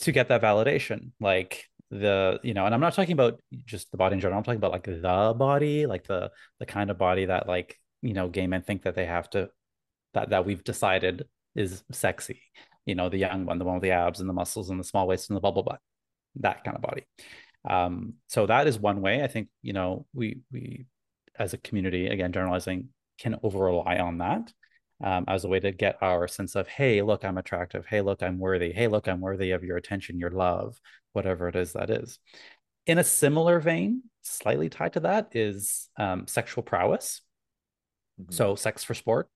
to 0.00 0.12
get 0.12 0.28
that 0.28 0.42
validation. 0.42 1.12
Like 1.20 1.64
the 1.94 2.40
you 2.42 2.54
know 2.54 2.66
and 2.66 2.74
i'm 2.74 2.80
not 2.80 2.92
talking 2.92 3.12
about 3.12 3.40
just 3.64 3.90
the 3.92 3.96
body 3.96 4.14
in 4.14 4.20
general 4.20 4.36
i'm 4.36 4.44
talking 4.44 4.58
about 4.58 4.72
like 4.72 4.84
the 4.84 5.34
body 5.36 5.86
like 5.86 6.04
the 6.06 6.30
the 6.58 6.66
kind 6.66 6.90
of 6.90 6.98
body 6.98 7.26
that 7.26 7.46
like 7.46 7.78
you 8.02 8.12
know 8.14 8.28
gay 8.28 8.46
men 8.46 8.62
think 8.62 8.82
that 8.82 8.96
they 8.96 9.06
have 9.06 9.30
to 9.30 9.48
that 10.12 10.30
that 10.30 10.44
we've 10.44 10.64
decided 10.64 11.26
is 11.54 11.84
sexy. 11.92 12.40
You 12.84 12.94
know 12.94 13.08
the 13.08 13.18
young 13.18 13.46
one 13.46 13.58
the 13.58 13.64
one 13.64 13.76
with 13.76 13.82
the 13.82 13.92
abs 13.92 14.20
and 14.20 14.28
the 14.28 14.34
muscles 14.34 14.70
and 14.70 14.78
the 14.78 14.84
small 14.84 15.06
waist 15.06 15.30
and 15.30 15.36
the 15.36 15.40
bubble 15.40 15.62
butt 15.62 15.80
that 16.36 16.64
kind 16.64 16.76
of 16.76 16.82
body. 16.82 17.06
Um 17.68 18.14
so 18.28 18.46
that 18.46 18.66
is 18.66 18.78
one 18.78 19.00
way 19.00 19.22
i 19.22 19.26
think 19.26 19.48
you 19.62 19.72
know 19.72 20.06
we 20.12 20.40
we 20.52 20.86
as 21.38 21.54
a 21.54 21.58
community 21.58 22.08
again 22.08 22.32
generalizing 22.32 22.88
can 23.18 23.38
over 23.42 23.58
rely 23.58 23.98
on 23.98 24.18
that 24.18 24.52
um, 25.04 25.24
as 25.28 25.44
a 25.44 25.48
way 25.48 25.60
to 25.60 25.70
get 25.70 25.96
our 26.02 26.26
sense 26.26 26.56
of 26.56 26.66
hey 26.66 27.00
look 27.02 27.24
i'm 27.24 27.38
attractive 27.38 27.86
hey 27.86 28.00
look 28.00 28.22
i'm 28.22 28.38
worthy 28.38 28.72
hey 28.72 28.88
look 28.88 29.06
i'm 29.06 29.20
worthy 29.20 29.52
of 29.52 29.62
your 29.62 29.76
attention 29.76 30.18
your 30.18 30.30
love 30.30 30.80
whatever 31.12 31.46
it 31.46 31.54
is 31.54 31.72
that 31.74 31.90
is 31.90 32.18
in 32.86 32.98
a 32.98 33.04
similar 33.04 33.60
vein, 33.60 34.02
slightly 34.22 34.68
tied 34.68 34.94
to 34.94 35.00
that, 35.00 35.28
is 35.32 35.88
um, 35.96 36.26
sexual 36.26 36.62
prowess. 36.62 37.22
Mm-hmm. 38.20 38.32
So, 38.32 38.54
sex 38.54 38.84
for 38.84 38.94
sport. 38.94 39.28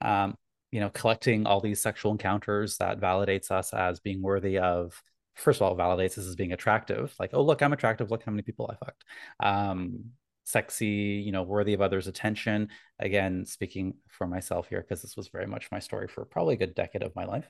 Um, 0.00 0.36
you 0.72 0.80
know, 0.80 0.90
collecting 0.90 1.46
all 1.46 1.60
these 1.60 1.80
sexual 1.80 2.12
encounters 2.12 2.78
that 2.78 3.00
validates 3.00 3.50
us 3.50 3.72
as 3.72 4.00
being 4.00 4.22
worthy 4.22 4.58
of. 4.58 5.00
First 5.36 5.60
of 5.60 5.62
all, 5.62 5.76
validates 5.76 6.18
us 6.18 6.26
as 6.26 6.36
being 6.36 6.52
attractive. 6.52 7.14
Like, 7.18 7.30
oh, 7.32 7.42
look, 7.42 7.62
I'm 7.62 7.72
attractive. 7.72 8.10
Look 8.10 8.24
how 8.24 8.32
many 8.32 8.42
people 8.42 8.70
I 8.70 8.84
fucked. 8.84 9.04
Um, 9.40 10.10
sexy, 10.50 11.22
you 11.24 11.32
know, 11.32 11.42
worthy 11.42 11.74
of 11.74 11.80
others' 11.80 12.06
attention. 12.06 12.68
Again, 12.98 13.44
speaking 13.46 13.94
for 14.08 14.26
myself 14.26 14.68
here, 14.68 14.80
because 14.80 15.02
this 15.02 15.16
was 15.16 15.28
very 15.28 15.46
much 15.46 15.70
my 15.70 15.78
story 15.78 16.08
for 16.08 16.24
probably 16.24 16.54
a 16.54 16.58
good 16.58 16.74
decade 16.74 17.02
of 17.02 17.14
my 17.14 17.24
life. 17.24 17.48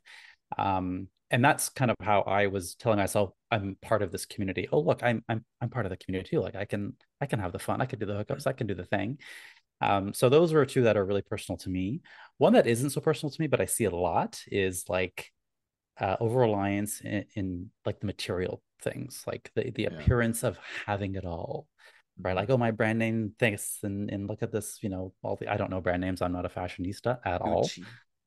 Um, 0.59 1.09
and 1.31 1.45
that's 1.45 1.69
kind 1.69 1.91
of 1.91 1.97
how 2.03 2.23
I 2.23 2.49
was 2.49 2.75
telling 2.75 2.99
myself 2.99 3.31
I'm 3.51 3.77
part 3.81 4.03
of 4.03 4.11
this 4.11 4.27
community. 4.27 4.69
Oh, 4.73 4.81
look, 4.81 5.03
I'm 5.03 5.25
I'm 5.29 5.45
I'm 5.61 5.71
part 5.71 5.87
of 5.87 5.91
the 5.91 5.97
community 5.97 6.31
too. 6.31 6.41
Like 6.41 6.57
I 6.57 6.65
can 6.65 6.97
I 7.21 7.27
can 7.27 7.39
have 7.39 7.53
the 7.53 7.59
fun. 7.59 7.81
I 7.81 7.87
can 7.87 7.99
do 7.99 8.07
the 8.07 8.25
hookups. 8.25 8.47
I 8.47 8.53
can 8.53 8.67
do 8.67 8.75
the 8.75 8.85
thing. 8.85 9.19
Um, 9.81 10.13
so 10.13 10.29
those 10.29 10.53
are 10.53 10.67
two 10.67 10.83
that 10.83 10.97
are 10.97 11.05
really 11.05 11.23
personal 11.23 11.57
to 11.59 11.71
me. 11.71 12.03
One 12.39 12.53
that 12.55 12.67
isn't 12.67 12.91
so 12.91 13.01
personal 13.01 13.31
to 13.31 13.41
me, 13.41 13.47
but 13.47 13.61
I 13.61 13.67
see 13.67 13.85
a 13.85 13.91
lot 13.91 14.43
is 14.49 14.85
like 14.89 15.31
uh, 15.99 16.17
over 16.21 16.41
reliance 16.41 17.01
in, 17.01 17.25
in, 17.35 17.71
like 17.87 18.01
the 18.01 18.07
material 18.07 18.63
things, 18.83 19.23
like 19.27 19.51
the 19.55 19.71
the 19.71 19.83
yeah. 19.83 19.89
appearance 19.89 20.43
of 20.43 20.59
having 20.87 21.15
it 21.15 21.25
all 21.25 21.67
right? 22.19 22.37
Like, 22.37 22.51
oh, 22.51 22.57
my 22.57 22.71
brand 22.71 22.99
name 22.99 23.35
thanks, 23.39 23.79
and 23.83 24.11
and 24.11 24.29
look 24.29 24.43
at 24.43 24.53
this, 24.53 24.79
you 24.83 24.89
know, 24.89 25.13
all 25.23 25.37
the 25.37 25.49
I 25.49 25.57
don't 25.57 25.71
know 25.71 25.81
brand 25.81 26.01
names. 26.01 26.23
I'm 26.23 26.33
not 26.33 26.47
a 26.47 26.49
fashionista 26.49 27.19
at 27.25 27.41
Gucci. 27.43 27.47
all. 27.47 27.71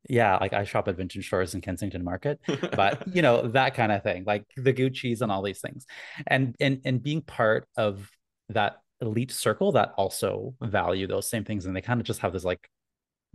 Yeah, 0.10 0.38
like 0.38 0.52
I 0.52 0.66
shop 0.66 0.90
at 0.90 0.98
vintage 0.98 1.26
stores 1.28 1.56
in 1.56 1.62
Kensington 1.62 2.04
Market, 2.04 2.40
but 2.76 3.08
you 3.16 3.22
know 3.22 3.48
that 3.50 3.74
kind 3.74 3.92
of 3.92 4.04
thing, 4.04 4.26
like 4.26 4.44
the 4.58 4.74
Gucci's 4.74 5.22
and 5.22 5.32
all 5.32 5.42
these 5.42 5.62
things, 5.62 5.86
and 6.28 6.56
and 6.60 6.82
and 6.84 7.02
being 7.02 7.22
part 7.22 7.68
of 7.78 8.10
that 8.50 8.78
elite 9.02 9.32
circle 9.32 9.72
that 9.74 9.94
also 9.98 10.56
value 10.62 11.08
those 11.08 11.30
same 11.30 11.46
things, 11.46 11.66
and 11.66 11.76
they 11.76 11.82
kind 11.82 12.02
of 12.02 12.06
just 12.06 12.20
have 12.20 12.34
this 12.34 12.44
like 12.44 12.70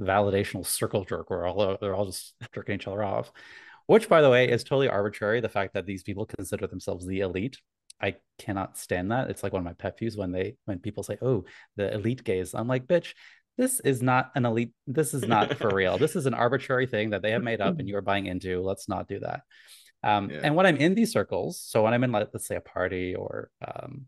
validational 0.01 0.65
circle 0.65 1.05
jerk 1.05 1.31
where 1.31 1.47
all 1.47 1.61
uh, 1.61 1.77
they're 1.81 1.95
all 1.95 2.07
just 2.07 2.35
jerking 2.55 2.75
each 2.75 2.87
other 2.87 3.03
off, 3.03 3.33
which 3.87 4.09
by 4.09 4.21
the 4.21 4.31
way 4.31 4.49
is 4.49 4.63
totally 4.63 4.89
arbitrary. 4.89 5.41
The 5.41 5.49
fact 5.49 5.73
that 5.73 5.87
these 5.87 6.03
people 6.03 6.27
consider 6.27 6.67
themselves 6.67 7.07
the 7.07 7.21
elite 7.21 7.59
I 8.01 8.17
cannot 8.39 8.79
stand 8.79 9.11
that. 9.11 9.31
It's 9.31 9.43
like 9.43 9.53
one 9.53 9.61
of 9.61 9.65
my 9.65 9.73
pet 9.73 9.99
peeves 9.99 10.17
when 10.17 10.33
they 10.33 10.57
when 10.65 10.79
people 10.79 11.03
say, 11.03 11.19
"Oh, 11.21 11.45
the 11.77 11.93
elite 11.93 12.25
gays." 12.25 12.55
I'm 12.55 12.69
like, 12.69 12.87
"Bitch, 12.87 13.15
this 13.57 13.81
is 13.81 14.03
not 14.03 14.31
an 14.35 14.47
elite. 14.47 14.73
This 14.87 15.15
is 15.15 15.27
not 15.27 15.57
for 15.57 15.71
real. 15.75 15.99
This 15.99 16.17
is 16.17 16.27
an 16.27 16.35
arbitrary 16.45 16.87
thing 16.87 17.11
that 17.11 17.23
they 17.23 17.33
have 17.33 17.43
made 17.43 17.61
up 17.61 17.79
and 17.79 17.89
you 17.89 17.97
are 17.97 18.03
buying 18.03 18.27
into. 18.27 18.63
Let's 18.63 18.89
not 18.89 19.09
do 19.09 19.21
that." 19.21 19.43
Um, 20.03 20.31
yeah. 20.31 20.41
And 20.45 20.55
when 20.55 20.67
I'm 20.67 20.77
in 20.77 20.95
these 20.95 21.13
circles, 21.13 21.61
so 21.61 21.83
when 21.83 21.93
I'm 21.93 22.05
in, 22.05 22.13
like, 22.13 22.29
let's 22.33 22.47
say, 22.47 22.57
a 22.57 22.61
party 22.61 23.15
or 23.15 23.51
um, 23.67 24.07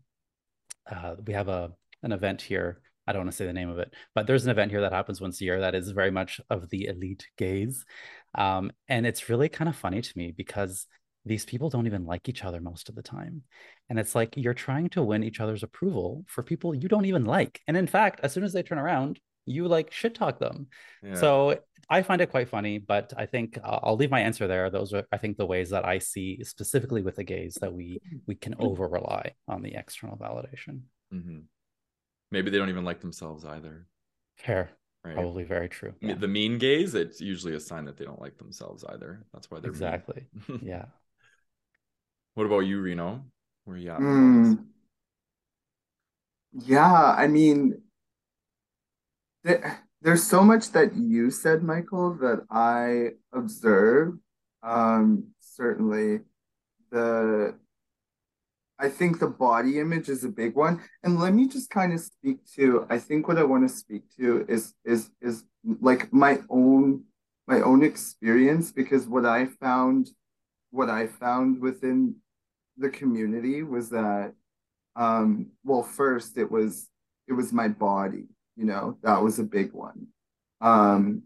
uh, 0.89 1.15
we 1.25 1.33
have 1.33 1.47
a 1.47 1.71
an 2.03 2.11
event 2.11 2.41
here. 2.41 2.81
I 3.07 3.13
don't 3.13 3.21
want 3.21 3.31
to 3.31 3.37
say 3.37 3.45
the 3.45 3.53
name 3.53 3.69
of 3.69 3.79
it, 3.79 3.93
but 4.15 4.27
there's 4.27 4.45
an 4.45 4.51
event 4.51 4.71
here 4.71 4.81
that 4.81 4.93
happens 4.93 5.19
once 5.19 5.41
a 5.41 5.43
year 5.43 5.61
that 5.61 5.75
is 5.75 5.89
very 5.89 6.11
much 6.11 6.39
of 6.49 6.69
the 6.69 6.85
elite 6.85 7.27
gays, 7.37 7.83
um, 8.35 8.71
and 8.87 9.05
it's 9.05 9.27
really 9.27 9.49
kind 9.49 9.67
of 9.67 9.75
funny 9.75 10.01
to 10.01 10.17
me 10.17 10.31
because 10.31 10.87
these 11.25 11.45
people 11.45 11.69
don't 11.69 11.85
even 11.85 12.05
like 12.05 12.27
each 12.27 12.43
other 12.43 12.59
most 12.59 12.89
of 12.89 12.95
the 12.95 13.03
time. 13.03 13.43
And 13.89 13.99
it's 13.99 14.15
like 14.15 14.35
you're 14.37 14.53
trying 14.53 14.89
to 14.89 15.03
win 15.03 15.23
each 15.23 15.39
other's 15.39 15.63
approval 15.63 16.25
for 16.27 16.43
people 16.43 16.73
you 16.73 16.87
don't 16.87 17.05
even 17.05 17.25
like. 17.25 17.61
And 17.67 17.77
in 17.77 17.87
fact, 17.87 18.21
as 18.23 18.33
soon 18.33 18.43
as 18.43 18.53
they 18.53 18.63
turn 18.63 18.79
around, 18.79 19.19
you 19.45 19.67
like 19.67 19.91
shit 19.91 20.15
talk 20.15 20.39
them. 20.39 20.67
Yeah. 21.03 21.15
So 21.15 21.59
I 21.89 22.01
find 22.03 22.21
it 22.21 22.31
quite 22.31 22.49
funny, 22.49 22.77
but 22.77 23.13
I 23.17 23.25
think 23.25 23.57
uh, 23.63 23.79
I'll 23.83 23.97
leave 23.97 24.11
my 24.11 24.21
answer 24.21 24.47
there. 24.47 24.69
Those 24.69 24.93
are, 24.93 25.03
I 25.11 25.17
think, 25.17 25.37
the 25.37 25.45
ways 25.45 25.69
that 25.71 25.85
I 25.85 25.99
see 25.99 26.43
specifically 26.43 27.01
with 27.01 27.17
the 27.17 27.23
gays 27.23 27.57
that 27.61 27.73
we 27.73 27.99
we 28.27 28.35
can 28.35 28.55
over 28.59 28.87
rely 28.87 29.33
on 29.47 29.61
the 29.61 29.75
external 29.75 30.17
validation. 30.17 30.81
Mm-hmm. 31.13 31.39
Maybe 32.31 32.49
they 32.49 32.57
don't 32.57 32.69
even 32.69 32.85
like 32.85 33.01
themselves 33.01 33.43
either. 33.45 33.87
Fair. 34.37 34.69
Right. 35.03 35.15
Probably 35.15 35.43
very 35.43 35.67
true. 35.67 35.93
Yeah. 35.99 36.13
The 36.13 36.27
mean 36.27 36.59
gays, 36.59 36.93
it's 36.93 37.19
usually 37.19 37.55
a 37.55 37.59
sign 37.59 37.85
that 37.85 37.97
they 37.97 38.05
don't 38.05 38.21
like 38.21 38.37
themselves 38.37 38.85
either. 38.87 39.25
That's 39.33 39.49
why 39.49 39.59
they're 39.59 39.71
exactly. 39.71 40.27
yeah. 40.61 40.85
What 42.35 42.45
about 42.45 42.59
you, 42.59 42.81
Reno? 42.81 43.23
Where 43.65 43.77
you 43.77 43.91
at? 43.91 43.99
Mm. 43.99 44.65
Yeah, 46.53 47.15
I 47.17 47.27
mean, 47.27 47.81
there's 50.01 50.23
so 50.23 50.43
much 50.43 50.71
that 50.71 50.95
you 50.95 51.31
said, 51.31 51.63
Michael, 51.63 52.15
that 52.15 52.45
I 52.49 53.11
observed. 53.33 54.19
Um, 54.63 55.27
certainly, 55.39 56.21
the 56.91 57.55
I 58.81 58.89
think 58.89 59.19
the 59.19 59.27
body 59.27 59.79
image 59.79 60.09
is 60.09 60.23
a 60.23 60.29
big 60.29 60.55
one. 60.55 60.81
And 61.03 61.19
let 61.19 61.33
me 61.33 61.47
just 61.47 61.69
kind 61.69 61.93
of 61.93 61.99
speak 61.99 62.39
to, 62.55 62.87
I 62.89 62.97
think 62.97 63.27
what 63.27 63.37
I 63.37 63.43
want 63.43 63.67
to 63.69 63.73
speak 63.73 64.03
to 64.17 64.43
is 64.49 64.73
is 64.83 65.11
is 65.21 65.43
like 65.79 66.11
my 66.11 66.39
own 66.49 67.03
my 67.47 67.61
own 67.61 67.83
experience 67.83 68.71
because 68.71 69.07
what 69.07 69.25
I 69.25 69.45
found 69.45 70.09
what 70.71 70.89
I 70.89 71.07
found 71.07 71.61
within 71.61 72.15
the 72.77 72.89
community 72.89 73.63
was 73.63 73.89
that 73.89 74.33
um 74.95 75.47
well 75.63 75.83
first 75.83 76.37
it 76.37 76.49
was 76.51 76.89
it 77.27 77.33
was 77.33 77.53
my 77.53 77.67
body 77.67 78.25
you 78.55 78.65
know 78.65 78.97
that 79.03 79.21
was 79.21 79.39
a 79.39 79.43
big 79.43 79.71
one. 79.73 80.07
Um 80.61 81.23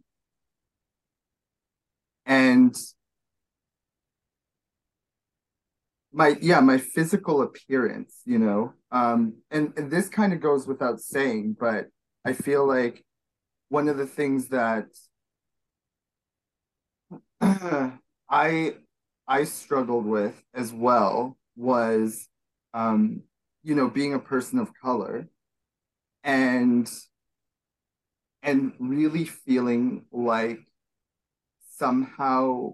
and 2.26 2.76
my 6.12 6.38
yeah 6.42 6.60
my 6.62 6.78
physical 6.78 7.42
appearance 7.42 8.22
you 8.26 8.40
know 8.40 8.74
um 8.92 9.34
and, 9.52 9.74
and 9.78 9.92
this 9.92 10.08
kind 10.08 10.32
of 10.34 10.40
goes 10.40 10.66
without 10.66 11.00
saying 11.02 11.56
but 11.60 11.88
i 12.24 12.32
feel 12.32 12.66
like 12.66 13.04
one 13.70 13.90
of 13.90 13.98
the 13.98 14.06
things 14.06 14.48
that 14.48 14.86
i 18.30 18.74
i 19.28 19.44
struggled 19.44 20.06
with 20.06 20.44
as 20.54 20.74
well 20.74 21.38
was 21.56 22.28
um 22.74 23.22
you 23.64 23.76
know 23.76 23.90
being 23.90 24.14
a 24.14 24.20
person 24.20 24.60
of 24.60 24.74
color 24.74 25.28
and 26.24 26.90
and 28.44 28.74
really 28.80 29.26
feeling 29.26 30.06
like 30.12 30.60
somehow 31.78 32.74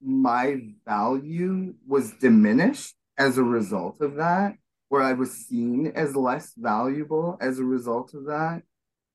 my 0.00 0.60
value 0.86 1.74
was 1.86 2.12
diminished 2.12 2.94
as 3.18 3.36
a 3.36 3.42
result 3.42 4.00
of 4.00 4.14
that, 4.14 4.54
where 4.88 5.02
I 5.02 5.12
was 5.12 5.32
seen 5.32 5.92
as 5.94 6.14
less 6.14 6.52
valuable 6.56 7.36
as 7.40 7.58
a 7.58 7.64
result 7.64 8.14
of 8.14 8.26
that. 8.26 8.62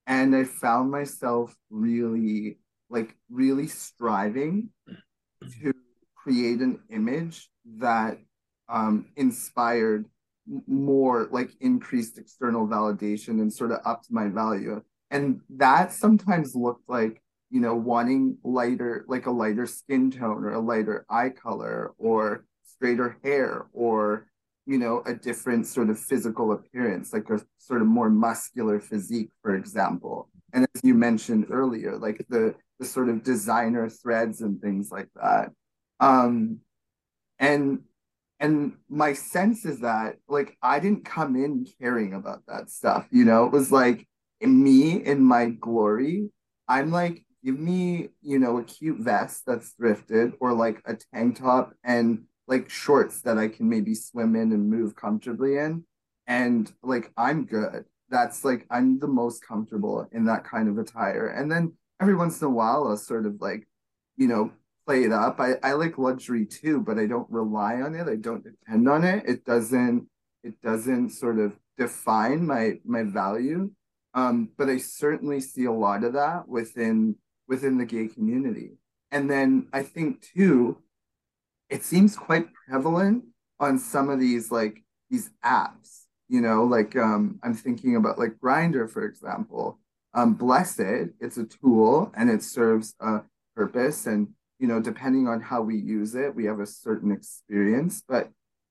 And 0.06 0.36
I 0.36 0.44
found 0.44 0.92
myself 0.92 1.56
really, 1.70 2.58
like, 2.90 3.16
really 3.30 3.68
striving 3.68 4.70
to 5.62 5.74
create 6.24 6.60
an 6.60 6.80
image 6.90 7.50
that 7.78 8.18
um, 8.70 9.08
inspired 9.16 10.06
more, 10.68 11.28
like, 11.32 11.52
increased 11.60 12.18
external 12.18 12.68
validation 12.68 13.42
and 13.42 13.52
sort 13.52 13.72
of 13.72 13.80
upped 13.86 14.08
my 14.10 14.28
value. 14.28 14.82
And 15.12 15.42
that 15.50 15.94
sometimes 15.94 16.56
looked 16.56 16.90
like 16.90 17.24
you 17.54 17.60
know, 17.60 17.76
wanting 17.76 18.36
lighter, 18.44 19.06
like 19.08 19.28
a 19.28 19.32
lighter 19.32 19.68
skin 19.68 20.10
tone 20.10 20.44
or 20.44 20.54
a 20.54 20.60
lighter 20.60 21.06
eye 21.08 21.30
color 21.30 21.94
or 22.00 22.46
straighter 22.66 23.20
hair 23.24 23.68
or, 23.74 24.26
you 24.66 24.80
know, 24.80 25.04
a 25.06 25.14
different 25.14 25.68
sort 25.68 25.92
of 25.92 26.00
physical 26.00 26.52
appearance, 26.52 27.14
like 27.14 27.30
a 27.30 27.40
sort 27.60 27.82
of 27.82 27.88
more 27.88 28.10
muscular 28.10 28.80
physique, 28.80 29.30
for 29.44 29.56
example. 29.56 30.32
And 30.52 30.66
as 30.74 30.82
you 30.84 30.96
mentioned 30.96 31.46
earlier, 31.52 31.96
like 31.96 32.26
the 32.28 32.56
the 32.80 32.86
sort 32.88 33.08
of 33.08 33.24
designer 33.24 33.88
threads 33.88 34.42
and 34.42 34.60
things 34.60 34.90
like 34.92 35.10
that. 35.22 35.52
Um, 36.04 36.60
and 37.40 37.80
and 38.40 38.74
my 38.90 39.14
sense 39.14 39.64
is 39.64 39.80
that 39.80 40.18
like 40.28 40.58
I 40.62 40.80
didn't 40.80 41.06
come 41.06 41.36
in 41.36 41.66
caring 41.80 42.14
about 42.14 42.42
that 42.48 42.70
stuff, 42.70 43.08
you 43.10 43.26
know, 43.26 43.46
it 43.46 43.52
was 43.52 43.72
like 43.72 44.08
me 44.42 45.04
in 45.04 45.22
my 45.24 45.50
glory. 45.50 46.30
I'm 46.68 46.92
like 46.92 47.26
give 47.44 47.60
me, 47.60 48.10
you 48.22 48.40
know, 48.40 48.58
a 48.58 48.64
cute 48.64 49.00
vest 49.00 49.44
that's 49.46 49.74
thrifted 49.80 50.34
or 50.40 50.54
like 50.54 50.82
a 50.86 50.96
tank 51.14 51.40
top 51.40 51.74
and 51.84 52.24
like 52.48 52.70
shorts 52.70 53.22
that 53.22 53.38
I 53.38 53.48
can 53.48 53.70
maybe 53.70 53.96
swim 53.96 54.36
in 54.36 54.52
and 54.52 54.70
move 54.70 54.96
comfortably 54.96 55.58
in. 55.58 55.86
And 56.28 56.72
like 56.82 57.12
I'm 57.18 57.46
good. 57.46 57.86
That's 58.10 58.44
like 58.44 58.66
I'm 58.70 59.00
the 59.00 59.08
most 59.08 59.46
comfortable 59.46 60.08
in 60.12 60.26
that 60.26 60.44
kind 60.44 60.68
of 60.70 60.78
attire. 60.78 61.28
And 61.28 61.52
then 61.52 61.74
every 62.02 62.16
once 62.16 62.42
in 62.42 62.48
a 62.48 62.52
while 62.52 62.88
I'll 62.88 62.98
sort 62.98 63.26
of 63.26 63.40
like, 63.40 63.68
you 64.18 64.28
know, 64.28 64.52
play 64.86 65.04
it 65.04 65.12
up. 65.12 65.40
I, 65.40 65.54
I 65.64 65.74
like 65.74 65.98
luxury 65.98 66.46
too, 66.46 66.82
but 66.82 66.98
I 67.00 67.06
don't 67.06 67.30
rely 67.30 67.82
on 67.82 67.96
it. 67.96 68.08
I 68.08 68.16
don't 68.16 68.44
depend 68.44 68.90
on 68.90 69.04
it. 69.04 69.24
It 69.28 69.46
doesn't 69.46 70.08
it 70.44 70.62
doesn't 70.62 71.12
sort 71.12 71.40
of 71.40 71.54
define 71.78 72.46
my 72.46 72.80
my 72.86 73.04
value. 73.04 73.72
Um, 74.14 74.50
but 74.58 74.70
I 74.70 74.78
certainly 74.78 75.40
see 75.42 75.66
a 75.66 75.72
lot 75.72 76.04
of 76.04 76.14
that 76.14 76.48
within 76.48 77.16
within 77.48 77.78
the 77.78 77.86
gay 77.86 78.08
community. 78.08 78.72
And 79.12 79.30
then 79.30 79.68
I 79.74 79.84
think 79.84 80.22
too, 80.22 80.78
it 81.70 81.84
seems 81.84 82.16
quite 82.16 82.48
prevalent 82.68 83.26
on 83.60 83.80
some 83.80 84.10
of 84.10 84.20
these 84.20 84.52
like, 84.52 84.84
these 85.10 85.30
apps, 85.46 86.06
you 86.28 86.42
know, 86.42 86.64
like 86.64 86.96
um, 86.96 87.40
I'm 87.44 87.54
thinking 87.54 87.96
about 87.96 88.20
like 88.20 88.38
Grindr, 88.44 88.90
for 88.90 89.06
example. 89.06 89.80
Um, 90.14 90.34
Blessed, 90.34 91.14
it's 91.20 91.38
a 91.38 91.46
tool 91.46 92.12
and 92.16 92.30
it 92.30 92.44
serves 92.44 92.96
a 93.00 93.22
purpose. 93.56 94.06
And, 94.06 94.30
you 94.64 94.70
know, 94.70 94.80
depending 94.80 95.28
on 95.28 95.42
how 95.42 95.62
we 95.62 95.76
use 95.76 96.16
it, 96.16 96.34
we 96.34 96.46
have 96.46 96.62
a 96.62 96.66
certain 96.66 97.12
experience. 97.12 98.02
But 98.08 98.30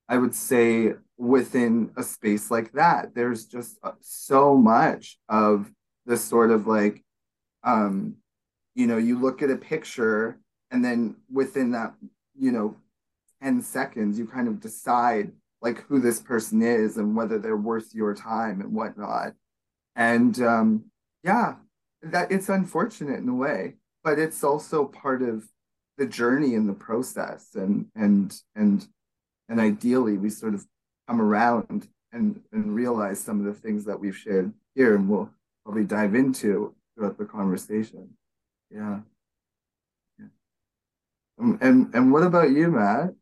I 0.09 0.17
would 0.17 0.33
say 0.33 0.93
within 1.19 1.91
a 1.95 2.01
space 2.01 2.49
like 2.49 2.71
that, 2.71 3.13
there's 3.13 3.45
just 3.45 3.77
uh, 3.83 3.91
so 4.01 4.57
much 4.57 5.19
of 5.29 5.71
this 6.07 6.23
sort 6.23 6.49
of 6.49 6.65
like, 6.65 7.03
um, 7.63 8.15
you 8.73 8.87
know, 8.87 8.97
you 8.97 9.19
look 9.19 9.43
at 9.43 9.51
a 9.51 9.55
picture 9.55 10.39
and 10.71 10.83
then 10.83 11.15
within 11.31 11.73
that, 11.73 11.93
you 12.39 12.51
know, 12.51 12.75
10 13.43 13.61
seconds, 13.61 14.17
you 14.17 14.25
kind 14.25 14.47
of 14.47 14.59
decide 14.59 15.31
like 15.61 15.83
who 15.83 15.99
this 15.99 16.19
person 16.19 16.63
is 16.63 16.97
and 16.97 17.15
whether 17.15 17.37
they're 17.37 17.55
worth 17.55 17.93
your 17.93 18.15
time 18.15 18.61
and 18.61 18.73
whatnot. 18.73 19.33
And 19.95 20.41
um, 20.41 20.85
yeah, 21.23 21.57
that 22.01 22.31
it's 22.31 22.49
unfortunate 22.49 23.19
in 23.19 23.29
a 23.29 23.35
way, 23.35 23.75
but 24.03 24.17
it's 24.17 24.43
also 24.43 24.85
part 24.85 25.21
of 25.21 25.47
the 25.97 26.05
journey 26.05 26.55
and 26.55 26.67
the 26.67 26.73
process. 26.73 27.49
And 27.55 27.87
and 27.95 28.33
and 28.55 28.87
and 29.49 29.59
ideally, 29.59 30.17
we 30.17 30.29
sort 30.29 30.53
of 30.53 30.65
come 31.07 31.21
around 31.21 31.87
and 32.11 32.41
and 32.51 32.75
realize 32.75 33.19
some 33.19 33.39
of 33.39 33.45
the 33.45 33.59
things 33.59 33.85
that 33.85 33.99
we've 33.99 34.17
shared 34.17 34.53
here, 34.75 34.95
and 34.95 35.09
we'll 35.09 35.29
probably 35.65 35.83
dive 35.83 36.15
into 36.15 36.73
throughout 36.95 37.17
the 37.17 37.25
conversation. 37.25 38.09
Yeah. 38.69 38.99
yeah. 40.19 40.25
Um, 41.39 41.57
and 41.61 41.93
and 41.93 42.11
what 42.11 42.23
about 42.23 42.51
you, 42.51 42.71
Matt? 42.71 43.13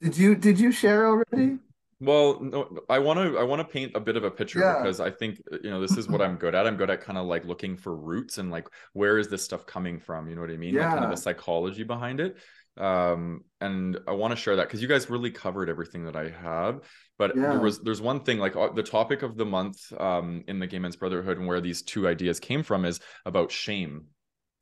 Did 0.00 0.16
you 0.16 0.34
did 0.34 0.60
you 0.60 0.72
share 0.72 1.06
already? 1.06 1.58
Well, 1.98 2.40
no, 2.42 2.68
I 2.90 2.98
want 2.98 3.18
to 3.18 3.38
I 3.38 3.42
want 3.42 3.60
to 3.60 3.64
paint 3.64 3.92
a 3.94 4.00
bit 4.00 4.16
of 4.16 4.24
a 4.24 4.30
picture 4.30 4.60
yeah. 4.60 4.78
because 4.78 5.00
I 5.00 5.10
think 5.10 5.40
you 5.62 5.70
know 5.70 5.80
this 5.80 5.96
is 5.96 6.08
what 6.08 6.20
I'm 6.20 6.36
good 6.36 6.54
at. 6.54 6.66
I'm 6.66 6.76
good 6.76 6.90
at 6.90 7.00
kind 7.00 7.18
of 7.18 7.26
like 7.26 7.46
looking 7.46 7.76
for 7.76 7.96
roots 7.96 8.36
and 8.36 8.50
like 8.50 8.68
where 8.92 9.18
is 9.18 9.28
this 9.28 9.42
stuff 9.42 9.64
coming 9.64 9.98
from? 9.98 10.28
You 10.28 10.34
know 10.34 10.42
what 10.42 10.50
I 10.50 10.58
mean? 10.58 10.74
Yeah. 10.74 10.82
Like 10.82 10.92
kind 10.92 11.04
of 11.04 11.10
the 11.10 11.16
psychology 11.16 11.84
behind 11.84 12.20
it. 12.20 12.36
Um, 12.76 13.44
and 13.62 13.98
I 14.06 14.12
want 14.12 14.32
to 14.32 14.36
share 14.36 14.56
that 14.56 14.66
because 14.66 14.82
you 14.82 14.88
guys 14.88 15.08
really 15.08 15.30
covered 15.30 15.70
everything 15.70 16.04
that 16.04 16.16
I 16.16 16.28
have. 16.28 16.80
But 17.18 17.34
yeah. 17.34 17.52
there 17.52 17.60
was 17.60 17.80
there's 17.80 18.02
one 18.02 18.20
thing 18.20 18.38
like 18.38 18.56
uh, 18.56 18.72
the 18.74 18.82
topic 18.82 19.22
of 19.22 19.38
the 19.38 19.46
month 19.46 19.90
um 19.98 20.44
in 20.48 20.58
the 20.58 20.66
Gay 20.66 20.78
Men's 20.78 20.96
Brotherhood 20.96 21.38
and 21.38 21.46
where 21.46 21.62
these 21.62 21.80
two 21.80 22.06
ideas 22.06 22.38
came 22.38 22.62
from 22.62 22.84
is 22.84 23.00
about 23.24 23.50
shame 23.50 24.08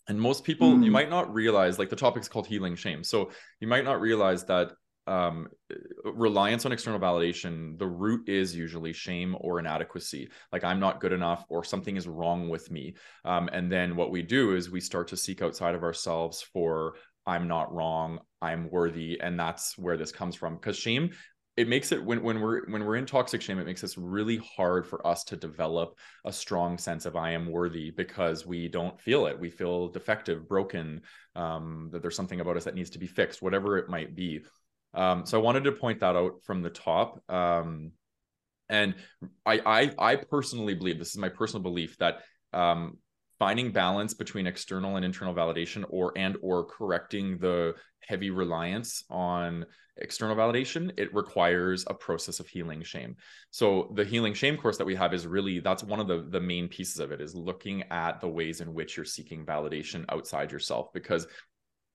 and 0.08 0.20
most 0.20 0.44
people 0.44 0.70
mm. 0.70 0.84
you 0.84 0.90
might 0.90 1.10
not 1.10 1.32
realize 1.32 1.78
like 1.78 1.88
the 1.88 1.96
topic 1.96 2.22
is 2.22 2.28
called 2.28 2.46
healing 2.46 2.76
shame 2.76 3.02
so 3.02 3.30
you 3.60 3.66
might 3.66 3.84
not 3.84 4.00
realize 4.00 4.44
that 4.44 4.72
um, 5.06 5.48
reliance 6.04 6.64
on 6.64 6.72
external 6.72 7.00
validation, 7.00 7.78
the 7.78 7.86
root 7.86 8.28
is 8.28 8.54
usually 8.54 8.92
shame 8.92 9.36
or 9.40 9.58
inadequacy. 9.58 10.30
Like 10.52 10.64
I'm 10.64 10.80
not 10.80 11.00
good 11.00 11.12
enough 11.12 11.44
or 11.48 11.64
something 11.64 11.96
is 11.96 12.08
wrong 12.08 12.48
with 12.48 12.70
me. 12.70 12.94
Um, 13.24 13.48
and 13.52 13.70
then 13.70 13.96
what 13.96 14.10
we 14.10 14.22
do 14.22 14.54
is 14.54 14.70
we 14.70 14.80
start 14.80 15.08
to 15.08 15.16
seek 15.16 15.42
outside 15.42 15.74
of 15.74 15.82
ourselves 15.82 16.42
for 16.42 16.94
I'm 17.26 17.48
not 17.48 17.72
wrong, 17.74 18.20
I'm 18.42 18.70
worthy, 18.70 19.18
and 19.20 19.38
that's 19.38 19.78
where 19.78 19.96
this 19.96 20.12
comes 20.12 20.34
from. 20.34 20.54
Because 20.54 20.76
shame 20.76 21.10
it 21.56 21.68
makes 21.68 21.92
it 21.92 22.04
when 22.04 22.22
when 22.22 22.40
we're 22.40 22.68
when 22.68 22.84
we're 22.84 22.96
in 22.96 23.06
toxic 23.06 23.40
shame 23.40 23.58
it 23.58 23.66
makes 23.66 23.84
it 23.84 23.94
really 23.96 24.38
hard 24.56 24.86
for 24.86 25.06
us 25.06 25.22
to 25.22 25.36
develop 25.36 25.96
a 26.24 26.32
strong 26.32 26.76
sense 26.78 27.06
of 27.06 27.14
i 27.14 27.30
am 27.30 27.50
worthy 27.50 27.90
because 27.90 28.44
we 28.44 28.66
don't 28.66 29.00
feel 29.00 29.26
it 29.26 29.38
we 29.38 29.50
feel 29.50 29.88
defective 29.88 30.48
broken 30.48 31.00
um, 31.36 31.88
that 31.92 32.02
there's 32.02 32.16
something 32.16 32.40
about 32.40 32.56
us 32.56 32.64
that 32.64 32.74
needs 32.74 32.90
to 32.90 32.98
be 32.98 33.06
fixed 33.06 33.40
whatever 33.40 33.78
it 33.78 33.88
might 33.88 34.16
be 34.16 34.40
um, 34.94 35.26
so 35.26 35.38
I 35.38 35.42
wanted 35.42 35.64
to 35.64 35.72
point 35.72 36.00
that 36.00 36.16
out 36.16 36.42
from 36.44 36.62
the 36.62 36.70
top. 36.70 37.22
Um, 37.30 37.92
and 38.68 38.94
I, 39.44 39.60
I, 39.66 40.12
I 40.12 40.16
personally 40.16 40.74
believe 40.74 40.98
this 40.98 41.10
is 41.10 41.18
my 41.18 41.28
personal 41.28 41.62
belief 41.62 41.98
that 41.98 42.20
um, 42.52 42.98
finding 43.38 43.72
balance 43.72 44.14
between 44.14 44.46
external 44.46 44.96
and 44.96 45.04
internal 45.04 45.34
validation, 45.34 45.84
or 45.88 46.12
and 46.16 46.36
or 46.40 46.64
correcting 46.64 47.38
the 47.38 47.74
heavy 48.00 48.30
reliance 48.30 49.04
on 49.10 49.66
external 49.98 50.36
validation, 50.36 50.92
it 50.96 51.14
requires 51.14 51.84
a 51.88 51.94
process 51.94 52.40
of 52.40 52.46
healing 52.48 52.82
shame. 52.82 53.16
So 53.50 53.92
the 53.94 54.04
healing 54.04 54.34
shame 54.34 54.56
course 54.56 54.78
that 54.78 54.84
we 54.84 54.94
have 54.96 55.14
is 55.14 55.26
really 55.26 55.60
that's 55.60 55.84
one 55.84 56.00
of 56.00 56.08
the 56.08 56.26
the 56.30 56.40
main 56.40 56.68
pieces 56.68 57.00
of 57.00 57.12
it 57.12 57.20
is 57.20 57.34
looking 57.34 57.82
at 57.90 58.20
the 58.20 58.28
ways 58.28 58.60
in 58.60 58.72
which 58.72 58.96
you're 58.96 59.04
seeking 59.04 59.44
validation 59.44 60.04
outside 60.08 60.52
yourself 60.52 60.92
because 60.92 61.26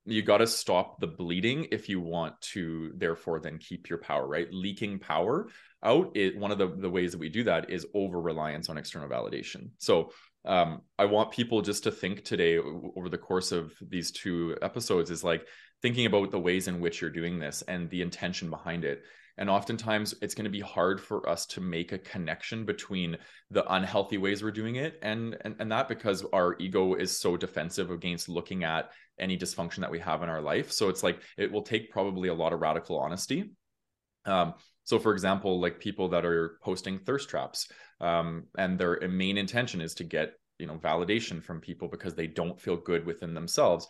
you 0.10 0.22
got 0.22 0.40
to 0.40 0.48
stop 0.48 1.00
the 1.00 1.08
bleeding 1.08 1.68
if 1.72 1.90
you 1.90 2.00
want 2.00 2.40
to 2.42 2.92
therefore 2.96 3.40
then 3.40 3.58
keep 3.58 3.90
your 3.90 4.00
power 4.00 4.28
right? 4.28 4.48
Leaking 4.52 5.00
power 5.00 5.48
out 5.84 6.12
it 6.16 6.38
one 6.38 6.52
of 6.52 6.58
the, 6.58 6.68
the 6.68 6.90
ways 6.90 7.12
that 7.12 7.20
we 7.20 7.30
do 7.30 7.44
that 7.44 7.70
is 7.70 7.86
over 7.94 8.20
reliance 8.20 8.70
on 8.70 8.78
external 8.78 9.08
validation. 9.08 9.70
So 9.78 10.12
um, 10.46 10.82
i 10.98 11.04
want 11.04 11.32
people 11.32 11.62
just 11.62 11.84
to 11.84 11.92
think 11.92 12.24
today 12.24 12.58
over 12.58 13.10
the 13.10 13.18
course 13.18 13.52
of 13.52 13.74
these 13.82 14.10
two 14.10 14.58
episodes 14.62 15.12
is 15.12 15.22
like 15.22 15.46
thinking 15.82 16.06
about 16.06 16.32
the 16.32 16.40
ways 16.40 16.70
in 16.70 16.80
which 16.80 17.02
you're 17.02 17.10
doing 17.10 17.40
this 17.40 17.62
and 17.64 17.90
the 17.90 18.02
intention 18.02 18.50
behind 18.50 18.86
it. 18.86 19.04
And 19.38 19.50
oftentimes 19.50 20.16
it's 20.22 20.36
going 20.36 20.46
to 20.46 20.50
be 20.50 20.60
hard 20.60 21.00
for 21.00 21.28
us 21.30 21.46
to 21.48 21.62
make 21.62 21.94
a 21.94 21.98
connection 21.98 22.66
between 22.66 23.18
the 23.50 23.66
unhealthy 23.74 24.18
ways 24.18 24.44
we're 24.44 24.52
doing 24.52 24.76
it 24.76 25.00
and, 25.02 25.38
and 25.42 25.56
and 25.60 25.72
that 25.72 25.88
because 25.88 26.26
our 26.34 26.58
ego 26.60 26.96
is 26.96 27.18
so 27.18 27.38
defensive 27.38 27.90
against 27.90 28.28
looking 28.28 28.66
at 28.66 28.92
any 29.20 29.38
dysfunction 29.38 29.80
that 29.80 29.92
we 29.92 30.00
have 30.00 30.24
in 30.24 30.30
our 30.30 30.42
life. 30.42 30.72
So 30.72 30.90
it's 30.90 31.04
like 31.04 31.22
it 31.38 31.52
will 31.52 31.62
take 31.62 31.92
probably 31.92 32.30
a 32.30 32.34
lot 32.34 32.54
of 32.54 32.62
radical 32.62 33.00
honesty. 33.00 33.52
Um, 34.26 34.54
so 34.84 34.98
for 34.98 35.14
example 35.14 35.60
like 35.60 35.80
people 35.80 36.10
that 36.10 36.26
are 36.26 36.58
posting 36.64 36.98
thirst 36.98 37.30
traps 37.30 37.72
um, 38.02 38.46
and 38.58 38.78
their 38.78 39.00
main 39.08 39.38
intention 39.38 39.82
is 39.82 39.94
to 39.96 40.04
get 40.04 40.34
you 40.58 40.66
know 40.66 40.78
validation 40.78 41.44
from 41.44 41.62
people 41.62 41.88
because 41.88 42.16
they 42.16 42.28
don't 42.28 42.60
feel 42.60 42.76
good 42.76 43.06
within 43.06 43.34
themselves 43.34 43.88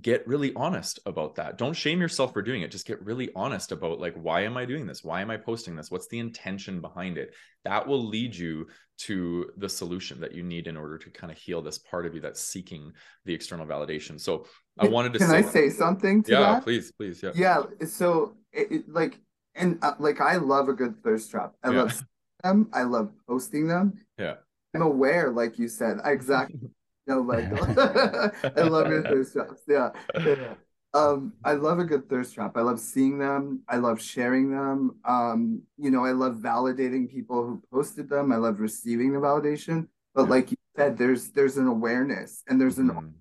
get 0.00 0.26
really 0.26 0.52
honest 0.54 1.00
about 1.04 1.34
that. 1.36 1.58
Don't 1.58 1.74
shame 1.74 2.00
yourself 2.00 2.32
for 2.32 2.42
doing 2.42 2.62
it. 2.62 2.70
Just 2.70 2.86
get 2.86 3.04
really 3.04 3.30
honest 3.34 3.72
about 3.72 3.98
like 3.98 4.14
why 4.14 4.42
am 4.42 4.56
I 4.56 4.64
doing 4.64 4.86
this? 4.86 5.02
Why 5.02 5.20
am 5.20 5.30
I 5.30 5.36
posting 5.36 5.74
this? 5.74 5.90
What's 5.90 6.06
the 6.08 6.20
intention 6.20 6.80
behind 6.80 7.18
it? 7.18 7.34
That 7.64 7.86
will 7.86 8.06
lead 8.06 8.34
you 8.34 8.68
to 8.98 9.50
the 9.56 9.68
solution 9.68 10.20
that 10.20 10.32
you 10.32 10.42
need 10.42 10.66
in 10.66 10.76
order 10.76 10.96
to 10.98 11.10
kind 11.10 11.32
of 11.32 11.38
heal 11.38 11.60
this 11.60 11.78
part 11.78 12.06
of 12.06 12.14
you 12.14 12.20
that's 12.20 12.40
seeking 12.40 12.92
the 13.24 13.34
external 13.34 13.66
validation. 13.66 14.20
So 14.20 14.46
I 14.78 14.86
wanted 14.86 15.12
to 15.14 15.18
Can 15.18 15.28
say, 15.28 15.38
I 15.38 15.42
say 15.42 15.70
something 15.70 16.22
to 16.24 16.32
yeah, 16.32 16.40
that? 16.40 16.62
please, 16.62 16.92
please. 16.92 17.22
Yeah. 17.22 17.30
Yeah, 17.34 17.86
so 17.86 18.34
it, 18.52 18.70
it, 18.70 18.88
like 18.88 19.18
and 19.56 19.78
uh, 19.82 19.94
like 19.98 20.20
I 20.20 20.36
love 20.36 20.68
a 20.68 20.72
good 20.72 21.02
thirst 21.02 21.30
trap. 21.30 21.54
I 21.64 21.72
yeah. 21.72 21.82
love 21.82 22.04
them. 22.44 22.68
I 22.72 22.82
love 22.82 23.10
posting 23.28 23.66
them. 23.66 23.94
Yeah. 24.18 24.34
I'm 24.74 24.82
aware, 24.82 25.30
like 25.30 25.58
you 25.58 25.66
said, 25.66 25.98
exactly 26.04 26.60
Oh 27.10 27.22
my 27.22 27.42
god. 27.42 28.32
I 28.56 28.62
love 28.62 28.88
your 28.88 29.02
thirst 29.02 29.32
traps. 29.32 29.62
Yeah. 29.68 29.90
yeah. 30.14 30.54
Um, 30.92 31.34
I 31.44 31.52
love 31.52 31.78
a 31.78 31.84
good 31.84 32.08
thirst 32.08 32.34
trap. 32.34 32.56
I 32.56 32.62
love 32.62 32.80
seeing 32.80 33.18
them. 33.18 33.62
I 33.68 33.76
love 33.76 34.02
sharing 34.02 34.50
them. 34.50 34.96
Um, 35.04 35.62
you 35.78 35.88
know, 35.88 36.04
I 36.04 36.10
love 36.10 36.38
validating 36.38 37.08
people 37.08 37.46
who 37.46 37.62
posted 37.72 38.08
them. 38.08 38.32
I 38.32 38.36
love 38.36 38.58
receiving 38.58 39.12
the 39.12 39.20
validation. 39.20 39.86
But 40.14 40.24
yeah. 40.24 40.30
like 40.30 40.50
you 40.50 40.56
said, 40.76 40.98
there's 40.98 41.30
there's 41.30 41.58
an 41.58 41.68
awareness 41.68 42.42
and 42.48 42.60
there's 42.60 42.78
an 42.78 42.90
mm. 42.90 43.12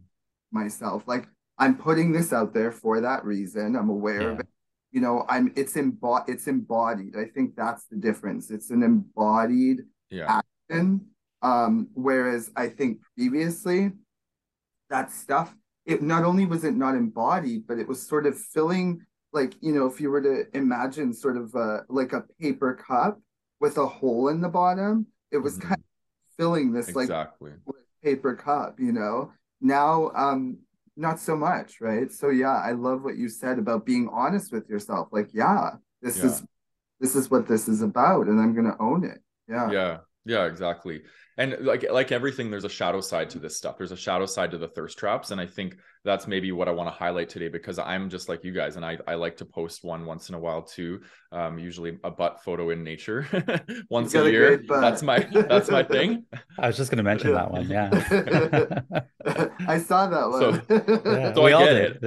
myself. 0.51 1.03
Like 1.07 1.27
I'm 1.59 1.77
putting 1.77 2.11
this 2.11 2.33
out 2.33 2.55
there 2.55 2.71
for 2.71 3.01
that 3.01 3.23
reason. 3.23 3.75
I'm 3.75 3.89
aware 3.89 4.21
yeah. 4.21 4.29
of 4.29 4.39
it. 4.39 4.47
You 4.91 5.01
know, 5.01 5.25
I'm 5.29 5.53
it's 5.55 5.73
embod 5.73 6.27
it's 6.27 6.47
embodied. 6.47 7.15
I 7.15 7.25
think 7.25 7.55
that's 7.55 7.85
the 7.85 7.97
difference. 7.97 8.49
It's 8.49 8.71
an 8.71 8.81
embodied 8.81 9.83
yeah. 10.09 10.41
action 10.71 11.05
um, 11.41 11.89
whereas 11.93 12.51
I 12.55 12.67
think 12.67 12.99
previously 13.15 13.91
that 14.89 15.11
stuff, 15.11 15.55
it 15.85 16.01
not 16.01 16.23
only 16.23 16.45
was 16.45 16.63
it 16.63 16.75
not 16.75 16.95
embodied, 16.95 17.67
but 17.67 17.79
it 17.79 17.87
was 17.87 18.05
sort 18.05 18.25
of 18.25 18.37
filling 18.37 19.05
like, 19.31 19.53
you 19.61 19.73
know, 19.73 19.85
if 19.85 20.01
you 20.01 20.09
were 20.09 20.21
to 20.21 20.45
imagine 20.53 21.13
sort 21.13 21.37
of 21.37 21.53
a, 21.53 21.85
like 21.87 22.13
a 22.13 22.23
paper 22.39 22.73
cup 22.73 23.21
with 23.59 23.77
a 23.77 23.85
hole 23.85 24.29
in 24.29 24.41
the 24.41 24.49
bottom, 24.49 25.05
it 25.31 25.37
was 25.37 25.57
mm-hmm. 25.57 25.69
kind 25.69 25.79
of 25.79 26.35
filling 26.37 26.71
this 26.71 26.89
exactly. 26.89 27.51
like 27.65 27.75
paper 28.03 28.35
cup, 28.35 28.79
you 28.79 28.91
know. 28.91 29.31
Now 29.61 30.11
um 30.15 30.59
not 30.95 31.19
so 31.19 31.35
much, 31.35 31.79
right? 31.79 32.11
So 32.11 32.29
yeah, 32.29 32.55
I 32.55 32.71
love 32.71 33.03
what 33.03 33.17
you 33.17 33.29
said 33.29 33.59
about 33.59 33.85
being 33.85 34.09
honest 34.11 34.51
with 34.51 34.67
yourself. 34.67 35.09
Like, 35.11 35.29
yeah, 35.33 35.71
this 36.01 36.17
yeah. 36.17 36.25
is 36.25 36.43
this 36.99 37.15
is 37.15 37.29
what 37.29 37.47
this 37.47 37.67
is 37.67 37.81
about 37.81 38.27
and 38.27 38.39
I'm 38.39 38.53
to 38.55 38.75
own 38.79 39.05
it. 39.05 39.19
Yeah. 39.47 39.71
Yeah. 39.71 39.97
Yeah, 40.25 40.45
exactly 40.45 41.01
and 41.39 41.55
like 41.61 41.85
like 41.89 42.11
everything 42.11 42.51
there's 42.51 42.65
a 42.65 42.69
shadow 42.69 42.99
side 42.99 43.29
to 43.31 43.39
this 43.39 43.57
stuff. 43.57 43.77
There's 43.77 43.93
a 43.93 43.97
shadow 43.97 44.25
side 44.25 44.51
to 44.51 44.57
the 44.57 44.67
thirst 44.67 44.97
traps. 44.99 45.31
And 45.31 45.39
i 45.39 45.47
think 45.47 45.77
that's 46.05 46.27
maybe 46.27 46.51
what 46.51 46.67
i 46.67 46.71
want 46.71 46.87
to 46.87 46.91
highlight 46.91 47.29
today 47.29 47.47
because 47.47 47.79
i'm 47.79 48.09
just 48.09 48.29
like 48.29 48.43
you 48.43 48.51
guys 48.51 48.75
and 48.75 48.85
i, 48.85 48.97
I 49.07 49.15
like 49.15 49.37
to 49.37 49.45
post 49.45 49.83
one 49.83 50.05
once 50.05 50.29
in 50.29 50.35
a 50.35 50.39
while 50.39 50.61
too 50.61 51.01
um, 51.31 51.59
usually 51.59 51.99
a 52.03 52.11
butt 52.11 52.43
photo 52.43 52.69
in 52.71 52.83
nature 52.83 53.27
once 53.89 54.13
a 54.15 54.29
year 54.29 54.63
that's 54.67 55.03
my 55.03 55.19
that's 55.31 55.69
my 55.69 55.83
thing 55.83 56.25
i 56.59 56.67
was 56.67 56.77
just 56.77 56.89
going 56.89 56.97
to 56.97 57.03
mention 57.03 57.33
that 57.33 57.51
one 57.51 57.67
yeah 57.69 57.89
i 59.67 59.77
saw 59.77 60.07
that 60.07 60.29
one 60.29 60.39
so, 60.39 61.11
yeah, 61.11 61.33
so 61.33 61.45
I, 61.45 61.51
get 61.51 61.75
it. 61.75 61.99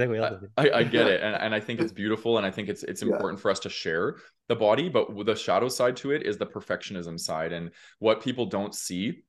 I, 0.57 0.63
I, 0.63 0.77
I, 0.79 0.83
get 0.83 1.07
it 1.07 1.21
and, 1.21 1.35
and 1.35 1.55
i 1.55 1.59
think 1.59 1.79
it's 1.79 1.93
beautiful 1.93 2.37
and 2.37 2.45
i 2.45 2.51
think 2.51 2.69
it's 2.69 2.83
it's 2.83 3.01
important 3.01 3.39
yeah. 3.39 3.41
for 3.43 3.51
us 3.51 3.59
to 3.61 3.69
share 3.69 4.17
the 4.49 4.55
body, 4.55 4.89
but 4.89 5.07
the 5.25 5.35
shadow 5.35 5.69
side 5.69 5.95
to 5.97 6.11
it 6.11 6.23
is 6.23 6.37
the 6.37 6.45
perfectionism 6.45 7.19
side. 7.19 7.53
And 7.53 7.71
what 7.99 8.21
people 8.21 8.45
don't 8.45 8.75
see, 8.75 9.23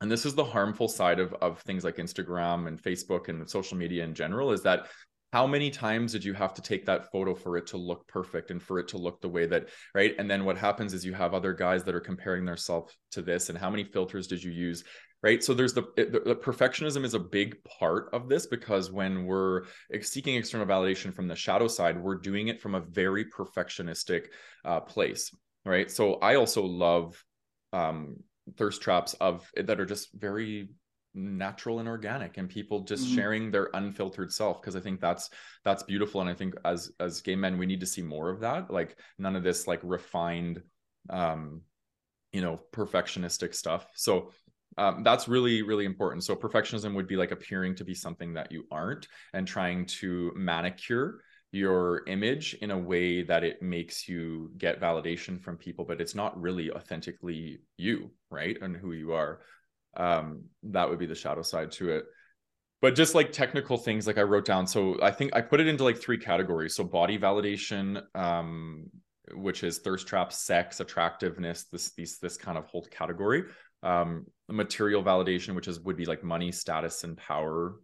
and 0.00 0.10
this 0.10 0.26
is 0.26 0.34
the 0.34 0.44
harmful 0.44 0.88
side 0.88 1.20
of, 1.20 1.32
of 1.34 1.60
things 1.60 1.84
like 1.84 1.96
Instagram 1.96 2.68
and 2.68 2.82
Facebook 2.82 3.28
and 3.28 3.48
social 3.48 3.76
media 3.76 4.04
in 4.04 4.14
general, 4.14 4.52
is 4.52 4.62
that 4.62 4.88
how 5.34 5.48
many 5.48 5.68
times 5.68 6.12
did 6.12 6.24
you 6.24 6.32
have 6.32 6.54
to 6.54 6.62
take 6.62 6.86
that 6.86 7.10
photo 7.10 7.34
for 7.34 7.56
it 7.56 7.66
to 7.66 7.76
look 7.76 8.06
perfect 8.06 8.52
and 8.52 8.62
for 8.62 8.78
it 8.78 8.86
to 8.86 8.98
look 8.98 9.20
the 9.20 9.28
way 9.28 9.46
that 9.46 9.68
right? 9.92 10.14
And 10.18 10.30
then 10.30 10.44
what 10.44 10.56
happens 10.56 10.94
is 10.94 11.04
you 11.04 11.12
have 11.12 11.34
other 11.34 11.52
guys 11.52 11.82
that 11.84 11.94
are 11.96 12.00
comparing 12.00 12.44
themselves 12.44 12.96
to 13.10 13.20
this 13.20 13.48
and 13.48 13.58
how 13.58 13.68
many 13.68 13.82
filters 13.82 14.28
did 14.28 14.44
you 14.44 14.52
use 14.52 14.84
right? 15.24 15.42
So 15.42 15.54
there's 15.54 15.72
the, 15.72 15.84
the, 15.96 16.22
the 16.24 16.36
perfectionism 16.36 17.02
is 17.02 17.14
a 17.14 17.18
big 17.18 17.56
part 17.64 18.10
of 18.12 18.28
this 18.28 18.46
because 18.46 18.92
when 18.92 19.24
we're 19.24 19.62
seeking 20.02 20.36
external 20.36 20.66
validation 20.66 21.12
from 21.12 21.26
the 21.26 21.34
shadow 21.34 21.66
side 21.66 22.00
we're 22.00 22.18
doing 22.18 22.46
it 22.46 22.60
from 22.60 22.76
a 22.76 22.80
very 22.80 23.24
perfectionistic 23.24 24.26
uh, 24.64 24.80
place 24.80 25.34
right? 25.64 25.90
So 25.90 26.14
i 26.16 26.36
also 26.36 26.62
love 26.62 27.24
um, 27.72 28.18
thirst 28.56 28.82
traps 28.82 29.14
of 29.14 29.50
that 29.56 29.80
are 29.80 29.86
just 29.86 30.12
very 30.14 30.68
natural 31.14 31.78
and 31.78 31.88
organic 31.88 32.38
and 32.38 32.48
people 32.48 32.80
just 32.80 33.06
mm-hmm. 33.06 33.14
sharing 33.14 33.50
their 33.50 33.70
unfiltered 33.74 34.32
self 34.32 34.60
because 34.60 34.74
i 34.74 34.80
think 34.80 35.00
that's 35.00 35.30
that's 35.64 35.84
beautiful 35.84 36.20
and 36.20 36.28
i 36.28 36.34
think 36.34 36.54
as 36.64 36.90
as 36.98 37.20
gay 37.20 37.36
men 37.36 37.56
we 37.56 37.66
need 37.66 37.80
to 37.80 37.86
see 37.86 38.02
more 38.02 38.30
of 38.30 38.40
that 38.40 38.70
like 38.70 38.96
none 39.18 39.36
of 39.36 39.44
this 39.44 39.68
like 39.68 39.80
refined 39.84 40.60
um 41.10 41.62
you 42.32 42.40
know 42.40 42.60
perfectionistic 42.72 43.54
stuff 43.54 43.86
so 43.94 44.30
um, 44.76 45.04
that's 45.04 45.28
really 45.28 45.62
really 45.62 45.84
important 45.84 46.24
so 46.24 46.34
perfectionism 46.34 46.94
would 46.94 47.06
be 47.06 47.16
like 47.16 47.30
appearing 47.30 47.76
to 47.76 47.84
be 47.84 47.94
something 47.94 48.34
that 48.34 48.50
you 48.50 48.64
aren't 48.72 49.06
and 49.32 49.46
trying 49.46 49.86
to 49.86 50.32
manicure 50.34 51.20
your 51.54 52.02
image 52.08 52.54
in 52.62 52.72
a 52.72 52.78
way 52.78 53.22
that 53.22 53.44
it 53.44 53.62
makes 53.62 54.08
you 54.08 54.50
get 54.58 54.80
validation 54.80 55.40
from 55.40 55.56
people 55.56 55.84
but 55.84 56.00
it's 56.00 56.14
not 56.14 56.40
really 56.40 56.70
authentically 56.72 57.60
you 57.78 58.10
right? 58.34 58.56
And 58.60 58.76
who 58.76 58.92
you 58.92 59.12
are. 59.12 59.40
Um 59.96 60.46
that 60.64 60.88
would 60.88 60.98
be 60.98 61.06
the 61.06 61.14
shadow 61.14 61.42
side 61.42 61.70
to 61.72 61.90
it. 61.90 62.04
But 62.82 62.96
just 62.96 63.14
like 63.14 63.30
technical 63.30 63.78
things 63.78 64.06
like 64.06 64.18
i 64.18 64.22
wrote 64.22 64.44
down 64.44 64.66
so 64.66 64.98
i 65.00 65.10
think 65.10 65.34
i 65.34 65.40
put 65.40 65.60
it 65.60 65.68
into 65.68 65.84
like 65.84 65.98
three 65.98 66.18
categories. 66.18 66.74
So 66.74 66.84
body 66.84 67.18
validation 67.18 68.02
um 68.14 68.90
which 69.32 69.62
is 69.62 69.78
thirst 69.78 70.06
trap 70.06 70.32
sex 70.32 70.80
attractiveness 70.80 71.64
this 71.72 71.92
these 71.94 72.18
this 72.18 72.36
kind 72.36 72.58
of 72.58 72.64
whole 72.66 72.86
category. 72.90 73.44
Um 73.82 74.26
material 74.48 75.02
validation 75.04 75.54
which 75.54 75.68
is 75.68 75.78
would 75.80 75.96
be 75.96 76.06
like 76.06 76.24
money 76.24 76.50
status 76.50 77.04
and 77.04 77.16
power. 77.16 77.76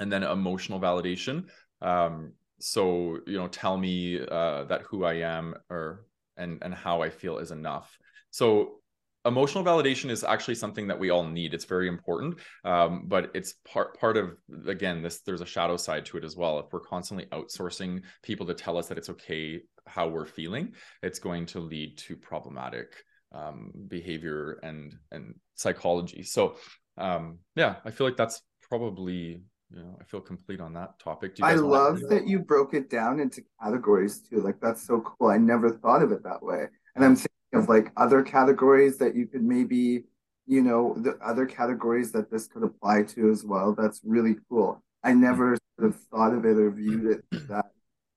And 0.00 0.12
then 0.12 0.24
emotional 0.24 0.80
validation 0.80 1.44
um 1.80 2.32
so 2.60 3.18
you 3.26 3.38
know 3.38 3.48
tell 3.48 3.76
me 3.76 4.20
uh, 4.20 4.64
that 4.64 4.82
who 4.82 5.04
i 5.04 5.14
am 5.14 5.54
or 5.70 6.06
and 6.36 6.58
and 6.62 6.74
how 6.74 7.02
i 7.02 7.10
feel 7.10 7.38
is 7.38 7.50
enough. 7.50 7.98
So 8.30 8.80
emotional 9.24 9.64
validation 9.64 10.10
is 10.10 10.24
actually 10.24 10.54
something 10.54 10.86
that 10.88 10.98
we 10.98 11.10
all 11.10 11.24
need. 11.24 11.52
It's 11.52 11.64
very 11.64 11.88
important 11.88 12.38
um, 12.64 13.04
but 13.06 13.30
it's 13.34 13.54
part 13.64 13.98
part 13.98 14.16
of 14.16 14.36
again 14.66 15.02
this 15.02 15.20
there's 15.20 15.40
a 15.40 15.46
shadow 15.46 15.76
side 15.76 16.04
to 16.06 16.16
it 16.16 16.24
as 16.24 16.36
well. 16.36 16.58
If 16.60 16.66
we're 16.72 16.80
constantly 16.80 17.26
outsourcing 17.26 18.02
people 18.22 18.46
to 18.46 18.54
tell 18.54 18.76
us 18.76 18.88
that 18.88 18.98
it's 18.98 19.10
okay 19.10 19.60
how 19.86 20.06
we're 20.06 20.26
feeling 20.26 20.74
it's 21.02 21.18
going 21.18 21.46
to 21.46 21.60
lead 21.60 21.96
to 21.96 22.14
problematic 22.16 22.88
um, 23.32 23.72
behavior 23.88 24.60
and 24.62 24.94
and 25.10 25.34
psychology. 25.54 26.22
So 26.22 26.56
um, 26.98 27.38
yeah 27.54 27.76
i 27.84 27.90
feel 27.90 28.06
like 28.06 28.16
that's 28.16 28.42
probably 28.68 29.40
you 29.70 29.80
know, 29.80 29.98
I 30.00 30.04
feel 30.04 30.20
complete 30.20 30.60
on 30.60 30.72
that 30.74 30.98
topic. 30.98 31.36
I 31.42 31.54
love 31.54 32.00
that 32.08 32.26
you 32.26 32.38
broke 32.38 32.74
it 32.74 32.88
down 32.88 33.20
into 33.20 33.42
categories 33.62 34.20
too. 34.20 34.40
Like 34.40 34.60
that's 34.60 34.86
so 34.86 35.00
cool. 35.00 35.28
I 35.28 35.36
never 35.36 35.70
thought 35.70 36.02
of 36.02 36.12
it 36.12 36.22
that 36.24 36.42
way. 36.42 36.66
And 36.94 37.04
I'm 37.04 37.16
thinking 37.16 37.28
of 37.52 37.68
like 37.68 37.92
other 37.96 38.22
categories 38.22 38.98
that 38.98 39.14
you 39.14 39.26
could 39.26 39.42
maybe, 39.42 40.04
you 40.46 40.62
know, 40.62 40.94
the 40.96 41.18
other 41.22 41.44
categories 41.44 42.12
that 42.12 42.30
this 42.30 42.46
could 42.46 42.62
apply 42.62 43.02
to 43.04 43.30
as 43.30 43.44
well. 43.44 43.74
That's 43.74 44.00
really 44.04 44.36
cool. 44.48 44.82
I 45.04 45.12
never 45.12 45.56
sort 45.78 45.90
of 45.90 46.00
thought 46.10 46.32
of 46.32 46.44
it 46.44 46.56
or 46.56 46.70
viewed 46.70 47.06
it 47.06 47.48
that 47.48 47.66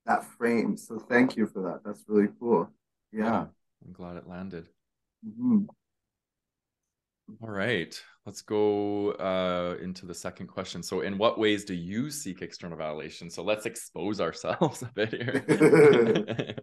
that 0.06 0.24
frame. 0.24 0.76
So 0.76 0.98
thank 0.98 1.36
you 1.36 1.46
for 1.46 1.62
that. 1.62 1.80
That's 1.84 2.02
really 2.08 2.28
cool. 2.40 2.70
Yeah. 3.12 3.24
yeah 3.24 3.46
I'm 3.84 3.92
glad 3.92 4.16
it 4.16 4.26
landed. 4.26 4.68
Mm-hmm. 5.26 5.66
All 7.40 7.50
right, 7.50 8.00
let's 8.26 8.42
go 8.42 9.12
uh, 9.12 9.76
into 9.82 10.06
the 10.06 10.14
second 10.14 10.48
question. 10.48 10.82
So, 10.82 11.00
in 11.00 11.18
what 11.18 11.38
ways 11.38 11.64
do 11.64 11.74
you 11.74 12.10
seek 12.10 12.42
external 12.42 12.76
validation? 12.76 13.30
So, 13.30 13.42
let's 13.42 13.66
expose 13.66 14.20
ourselves 14.20 14.82
a 14.82 14.90
bit 14.94 15.12
here. 15.12 16.54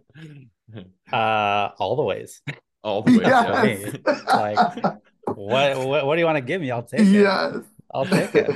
uh, 1.12 1.70
all 1.78 1.96
the 1.96 2.02
ways. 2.02 2.42
All 2.82 3.02
the 3.02 3.18
ways. 3.18 3.20
Yes. 3.26 3.98
Yeah. 4.06 4.36
like, 4.36 4.84
what, 5.26 5.86
what, 5.86 6.06
what 6.06 6.14
do 6.14 6.20
you 6.20 6.24
want 6.24 6.36
to 6.36 6.42
give 6.42 6.62
me? 6.62 6.70
I'll 6.70 6.82
take 6.82 7.00
it. 7.00 7.08
Yes. 7.08 7.56
I'll 7.92 8.06
take 8.06 8.34
it. 8.34 8.48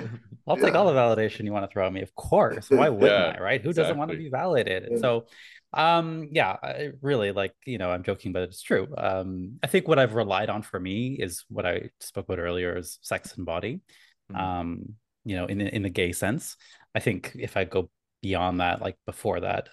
I'll 0.48 0.57
take 0.57 0.74
all 0.74 0.87
the 0.87 0.94
validation 0.94 1.44
you 1.44 1.53
want 1.53 1.68
to 1.68 1.70
throw 1.70 1.87
at 1.87 1.92
me. 1.92 2.00
Of 2.00 2.14
course. 2.14 2.70
Why 2.70 2.88
wouldn't 2.88 3.11
yeah, 3.11 3.35
I? 3.38 3.42
Right? 3.42 3.61
Who 3.61 3.68
exactly. 3.68 3.83
doesn't 3.83 3.98
want 3.98 4.12
to 4.12 4.16
be 4.16 4.31
validated? 4.31 4.98
So, 4.98 5.27
um, 5.74 6.28
yeah, 6.32 6.56
I 6.62 6.90
really 7.02 7.32
like, 7.32 7.54
you 7.66 7.78
know, 7.78 7.90
I'm 7.90 8.02
joking, 8.02 8.32
but 8.32 8.42
it's 8.42 8.62
true. 8.62 8.88
Um, 8.96 9.58
I 9.62 9.66
think 9.66 9.88
what 9.88 9.98
I've 9.98 10.14
relied 10.14 10.50
on 10.50 10.62
for 10.62 10.78
me 10.78 11.16
is 11.18 11.44
what 11.48 11.66
I 11.66 11.90
spoke 12.00 12.26
about 12.26 12.38
earlier 12.38 12.76
is 12.76 12.98
sex 13.02 13.37
and 13.37 13.44
body. 13.44 13.80
Mm-hmm. 14.32 14.40
Um, 14.40 14.94
you 15.24 15.37
know, 15.37 15.46
in 15.46 15.58
the, 15.58 15.74
in 15.74 15.82
the 15.82 15.90
gay 15.90 16.12
sense. 16.12 16.56
I 16.94 17.00
think 17.00 17.32
if 17.38 17.56
I 17.56 17.64
go 17.64 17.90
beyond 18.22 18.60
that, 18.60 18.80
like 18.80 18.96
before 19.06 19.40
that, 19.40 19.68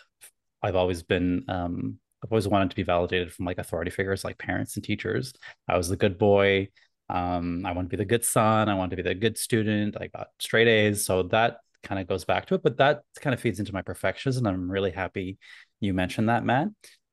I've 0.64 0.76
always 0.76 1.04
been 1.04 1.46
um 1.48 1.98
I've 2.24 2.32
always 2.32 2.48
wanted 2.48 2.70
to 2.70 2.76
be 2.76 2.84
validated 2.84 3.34
from 3.34 3.46
like 3.46 3.58
authority 3.58 3.90
figures 3.90 4.24
like 4.24 4.38
parents 4.38 4.76
and 4.76 4.84
teachers. 4.84 5.34
I 5.68 5.76
was 5.76 5.90
the 5.90 5.98
good 5.98 6.18
boy. 6.20 6.70
Um, 7.10 7.66
I 7.66 7.72
want 7.72 7.90
to 7.90 7.98
be 7.98 7.98
the 7.98 8.06
good 8.06 8.24
son. 8.24 8.70
I 8.70 8.76
want 8.76 8.92
to 8.92 8.96
be 8.96 9.02
the 9.02 9.16
good 9.16 9.38
student. 9.38 9.98
I 10.00 10.08
got 10.08 10.28
straight 10.40 10.68
A's. 10.68 11.04
So 11.04 11.24
that 11.24 11.58
kind 11.84 12.00
of 12.00 12.08
goes 12.08 12.24
back 12.26 12.46
to 12.46 12.56
it, 12.56 12.64
but 12.64 12.78
that 12.78 13.02
kind 13.20 13.34
of 13.34 13.40
feeds 13.40 13.60
into 13.60 13.74
my 13.74 13.82
perfectionism. 13.82 14.40
And 14.40 14.50
I'm 14.50 14.72
really 14.72 14.92
happy 14.92 15.40
you 15.82 15.94
mentioned 15.94 16.30
that, 16.30 16.46
Matt, 16.46 16.70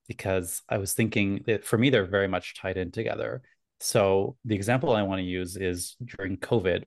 because 0.07 0.62
I 0.68 0.78
was 0.78 0.92
thinking 0.92 1.42
that 1.46 1.64
for 1.64 1.76
me, 1.76 1.90
they're 1.90 2.07
very 2.07 2.28
much 2.28 2.54
tied 2.54 2.76
in 2.76 2.92
together. 2.92 3.42
So 3.81 4.37
the 4.44 4.54
example 4.54 4.92
I 4.92 5.02
want 5.02 5.20
to 5.20 5.24
use 5.24 5.57
is 5.57 5.96
during 6.04 6.37
COVID. 6.37 6.85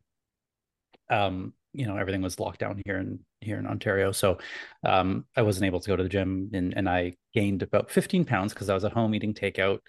Um, 1.10 1.54
you 1.74 1.86
know, 1.86 1.98
everything 1.98 2.22
was 2.22 2.40
locked 2.40 2.60
down 2.60 2.82
here 2.86 2.98
in 2.98 3.20
here 3.42 3.58
in 3.58 3.66
Ontario, 3.66 4.12
so 4.12 4.38
um, 4.86 5.26
I 5.36 5.42
wasn't 5.42 5.66
able 5.66 5.80
to 5.80 5.88
go 5.88 5.96
to 5.96 6.04
the 6.04 6.10
gym, 6.10 6.50
and 6.54 6.74
and 6.76 6.90
I 6.90 7.16
gained 7.34 7.64
about 7.64 7.92
15 7.92 8.26
pounds 8.26 8.54
because 8.54 8.70
I 8.70 8.74
was 8.74 8.84
at 8.84 8.92
home 8.92 9.16
eating 9.16 9.34
takeout, 9.34 9.80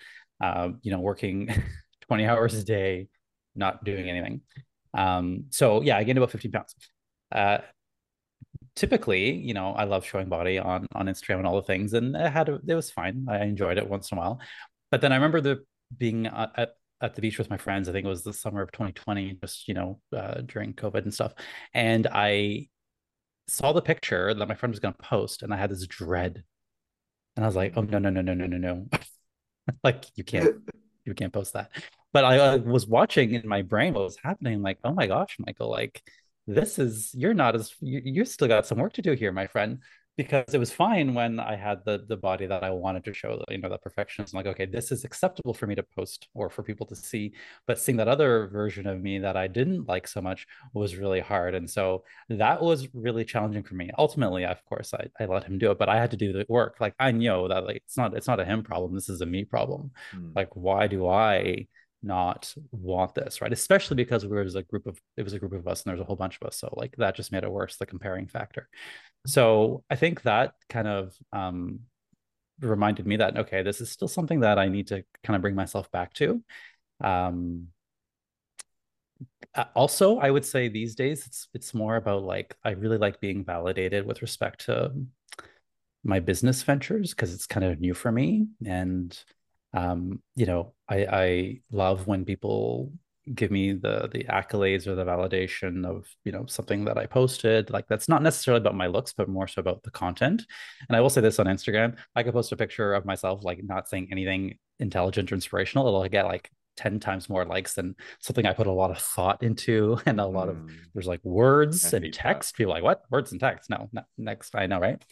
uh, 0.41 0.71
you 0.83 0.91
know, 0.93 1.01
working 1.01 1.49
20 2.09 2.27
hours 2.27 2.55
a 2.55 2.65
day, 2.65 3.09
not 3.55 3.85
doing 3.85 4.09
anything. 4.09 4.43
Um, 4.95 5.47
so 5.51 5.83
yeah, 5.83 5.97
I 5.97 6.05
gained 6.05 6.19
about 6.19 6.31
15 6.31 6.53
pounds. 6.53 6.75
Uh, 7.33 7.59
typically, 8.77 9.33
you 9.33 9.55
know, 9.55 9.73
I 9.73 9.85
love 9.85 10.05
showing 10.05 10.29
body 10.29 10.59
on 10.59 10.87
on 10.95 11.07
Instagram 11.07 11.39
and 11.39 11.47
all 11.47 11.57
the 11.57 11.63
things, 11.63 11.93
and 11.93 12.17
it 12.17 12.33
had 12.33 12.49
a, 12.49 12.61
it 12.67 12.75
was 12.75 12.91
fine. 12.91 13.27
I 13.29 13.43
enjoyed 13.45 13.79
it 13.79 13.89
once 13.89 14.11
in 14.11 14.19
a 14.19 14.21
while, 14.21 14.41
but 14.91 15.01
then 15.01 15.13
I 15.13 15.17
remember 15.17 15.41
the 15.41 15.65
being 15.97 16.27
at 16.27 16.75
at 17.01 17.15
the 17.15 17.21
beach 17.21 17.39
with 17.39 17.51
my 17.51 17.57
friends. 17.57 17.89
I 17.89 17.93
think 17.93 18.05
it 18.07 18.09
was 18.09 18.23
the 18.23 18.33
summer 18.33 18.63
of 18.63 18.73
2020, 18.73 19.39
just 19.43 19.69
you 19.69 19.75
know, 19.75 20.01
uh, 20.17 20.43
during 20.47 20.75
COVID 20.75 21.03
and 21.03 21.15
stuff, 21.15 21.35
and 21.75 22.07
I 22.07 22.69
saw 23.49 23.73
the 23.73 23.83
picture 23.83 24.33
that 24.33 24.49
my 24.49 24.55
friend 24.55 24.73
was 24.73 24.81
going 24.81 24.95
to 24.95 25.03
post, 25.03 25.43
and 25.43 25.53
I 25.53 25.57
had 25.57 25.71
this 25.71 25.87
dread, 25.87 26.45
and 27.37 27.45
I 27.45 27.49
was 27.49 27.57
like, 27.57 27.75
oh 27.77 27.83
no 27.83 27.99
no 27.99 28.11
no 28.11 28.23
no 28.23 28.35
no 28.35 28.47
no 28.47 28.59
no, 28.59 28.89
like 29.85 30.07
you 30.17 30.25
can't 30.25 30.57
you 31.05 31.15
can't 31.15 31.33
post 31.33 31.55
that. 31.55 31.71
But 32.13 32.25
I 32.25 32.39
uh, 32.39 32.59
was 32.59 32.87
watching 32.87 33.33
in 33.35 33.49
my 33.49 33.63
brain 33.63 33.95
what 33.95 34.05
was 34.05 34.19
happening. 34.23 34.61
Like, 34.63 34.79
oh 34.85 34.93
my 34.93 35.07
gosh, 35.07 35.37
Michael, 35.39 35.71
like 35.71 36.03
this 36.47 36.79
is 36.79 37.13
you're 37.15 37.35
not 37.35 37.55
as 37.55 37.75
you, 37.81 38.01
you 38.05 38.25
still 38.25 38.49
got 38.49 38.67
some 38.67 38.79
work 38.79 38.93
to 38.95 39.03
do 39.03 39.13
here 39.13 39.33
my 39.33 39.47
friend 39.47 39.79
because 40.17 40.53
it 40.53 40.59
was 40.59 40.71
fine 40.71 41.15
when 41.15 41.41
i 41.41 41.57
had 41.57 41.79
the 41.87 42.05
the 42.09 42.17
body 42.17 42.47
that 42.47 42.63
i 42.63 42.71
wanted 42.71 43.03
to 43.05 43.15
show 43.15 43.43
you 43.49 43.59
know 43.59 43.69
that 43.69 43.81
perfection. 43.83 44.25
I'm 44.25 44.37
like 44.37 44.47
okay 44.47 44.67
this 44.67 44.93
is 44.93 45.05
acceptable 45.05 45.55
for 45.55 45.67
me 45.67 45.75
to 45.75 45.83
post 45.83 46.29
or 46.35 46.51
for 46.51 46.63
people 46.63 46.87
to 46.87 46.97
see 46.97 47.33
but 47.67 47.79
seeing 47.79 47.97
that 47.97 48.09
other 48.09 48.49
version 48.49 48.87
of 48.87 49.01
me 49.01 49.19
that 49.21 49.37
i 49.37 49.47
didn't 49.47 49.89
like 49.89 50.07
so 50.07 50.21
much 50.21 50.47
was 50.75 50.97
really 50.97 51.21
hard. 51.21 51.55
And 51.55 51.69
so 51.69 52.05
that 52.29 52.61
was 52.61 52.89
really 52.95 53.25
challenging 53.25 53.63
for 53.63 53.75
me. 53.75 53.91
Ultimately 53.97 54.45
of 54.45 54.63
course 54.67 54.93
i, 54.93 55.07
I 55.19 55.27
let 55.27 55.45
him 55.45 55.59
do 55.59 55.71
it 55.71 55.79
but 55.79 55.89
i 55.89 55.99
had 55.99 56.11
to 56.11 56.17
do 56.17 56.33
the 56.33 56.45
work. 56.49 56.77
Like 56.81 56.95
i 56.99 57.11
know 57.13 57.49
that 57.49 57.65
like 57.65 57.77
it's 57.77 57.97
not 57.97 58.15
it's 58.15 58.27
not 58.27 58.41
a 58.41 58.45
him 58.45 58.63
problem. 58.63 58.95
This 58.95 59.09
is 59.09 59.21
a 59.23 59.27
me 59.27 59.45
problem. 59.45 59.93
Mm. 60.15 60.35
like 60.37 60.55
why 60.55 60.89
do 60.89 61.07
i 61.07 61.67
not 62.03 62.53
want 62.71 63.15
this 63.15 63.41
right? 63.41 63.53
Especially 63.53 63.97
because 63.97 64.27
we 64.27 64.43
was 64.43 64.55
a 64.55 64.63
group 64.63 64.87
of 64.87 65.01
it 65.17 65.23
was 65.23 65.33
a 65.33 65.39
group 65.39 65.53
of 65.53 65.69
us 65.69 65.83
and 65.83 65.91
there's 65.91 66.01
a 66.01 66.05
whole 66.05 66.17
bunch 66.17 66.39
of 66.41 66.47
us. 66.47 66.57
So 66.57 66.73
like 66.77 66.95
that 66.97 67.17
just 67.17 67.33
made 67.33 67.45
it 67.45 67.53
worse 67.53 67.77
the 67.77 67.87
comparing 67.87 68.27
factor. 68.27 68.69
So 69.27 69.85
i 69.91 69.97
think 69.97 70.23
that 70.23 70.55
kind 70.69 70.89
of 70.89 71.15
um 71.33 71.81
reminded 72.61 73.07
me 73.07 73.17
that 73.17 73.37
okay 73.37 73.63
this 73.63 73.81
is 73.81 73.91
still 73.91 74.09
something 74.09 74.41
that 74.41 74.59
i 74.59 74.69
need 74.69 74.87
to 74.89 75.03
kind 75.25 75.37
of 75.37 75.43
bring 75.43 75.55
myself 75.55 75.91
back 75.91 76.13
to. 76.15 76.43
Um 77.03 77.69
also 79.75 80.19
i 80.19 80.31
would 80.31 80.45
say 80.45 80.69
these 80.69 80.95
days 80.95 81.27
it's 81.27 81.49
it's 81.53 81.75
more 81.75 81.97
about 81.97 82.23
like 82.23 82.57
i 82.65 82.71
really 82.71 82.97
like 82.97 83.21
being 83.21 83.45
validated 83.45 84.07
with 84.07 84.23
respect 84.23 84.65
to 84.65 84.91
my 86.05 86.21
business 86.21 86.63
ventures 86.63 87.11
because 87.11 87.33
it's 87.33 87.47
kind 87.47 87.65
of 87.65 87.81
new 87.81 87.95
for 87.95 88.11
me. 88.11 88.47
And 88.67 89.17
um, 89.75 90.23
you 90.37 90.47
know 90.47 90.75
I, 90.89 90.97
I 91.11 91.61
love 91.71 92.07
when 92.07 92.25
people 92.25 92.93
give 93.35 93.51
me 93.51 93.73
the 93.73 94.09
the 94.13 94.25
accolades 94.25 94.87
or 94.87 94.95
the 94.95 95.05
validation 95.05 95.87
of 95.87 96.07
you 96.25 96.33
know 96.33 96.45
something 96.47 96.85
that 96.85 96.99
I 96.99 97.07
posted. 97.07 97.71
Like 97.71 97.87
that's 97.89 98.09
not 98.09 98.23
necessarily 98.23 98.61
about 98.61 98.75
my 98.75 98.87
looks, 98.87 99.13
but 99.13 99.29
more 99.29 99.49
so 99.49 99.61
about 99.61 99.83
the 99.83 99.91
content. 99.91 100.43
And 100.89 100.97
I 100.97 101.01
will 101.01 101.11
say 101.11 101.21
this 101.21 101.39
on 101.39 101.47
Instagram: 101.47 101.97
I 102.17 102.23
could 102.23 102.33
post 102.33 102.53
a 102.53 102.57
picture 102.57 102.95
of 102.95 103.05
myself 103.05 103.45
like 103.45 103.61
not 103.63 103.89
saying 103.89 104.09
anything 104.11 104.59
intelligent 104.81 105.31
or 105.31 105.37
inspirational. 105.37 105.87
It'll 105.87 106.09
get 106.09 106.27
like 106.27 106.51
10 106.77 107.01
times 107.01 107.29
more 107.29 107.45
likes 107.45 107.75
than 107.75 107.95
something 108.21 108.47
I 108.47 108.55
put 108.55 108.67
a 108.67 108.73
lot 108.73 108.91
of 108.91 108.99
thought 108.99 109.43
into 109.43 109.99
and 110.07 110.21
a 110.21 110.27
lot 110.27 110.49
mm. 110.49 110.53
of 110.53 110.71
there's 110.95 111.07
like 111.07 111.25
words 111.25 111.93
and 111.93 112.13
text. 112.13 112.53
That. 112.53 112.57
People 112.57 112.73
like, 112.73 112.83
what? 112.83 113.03
Words 113.11 113.33
and 113.33 113.41
text? 113.41 113.71
No, 113.71 113.91
next. 114.19 114.55
I 114.55 114.67
know, 114.67 114.81
right? 114.81 115.03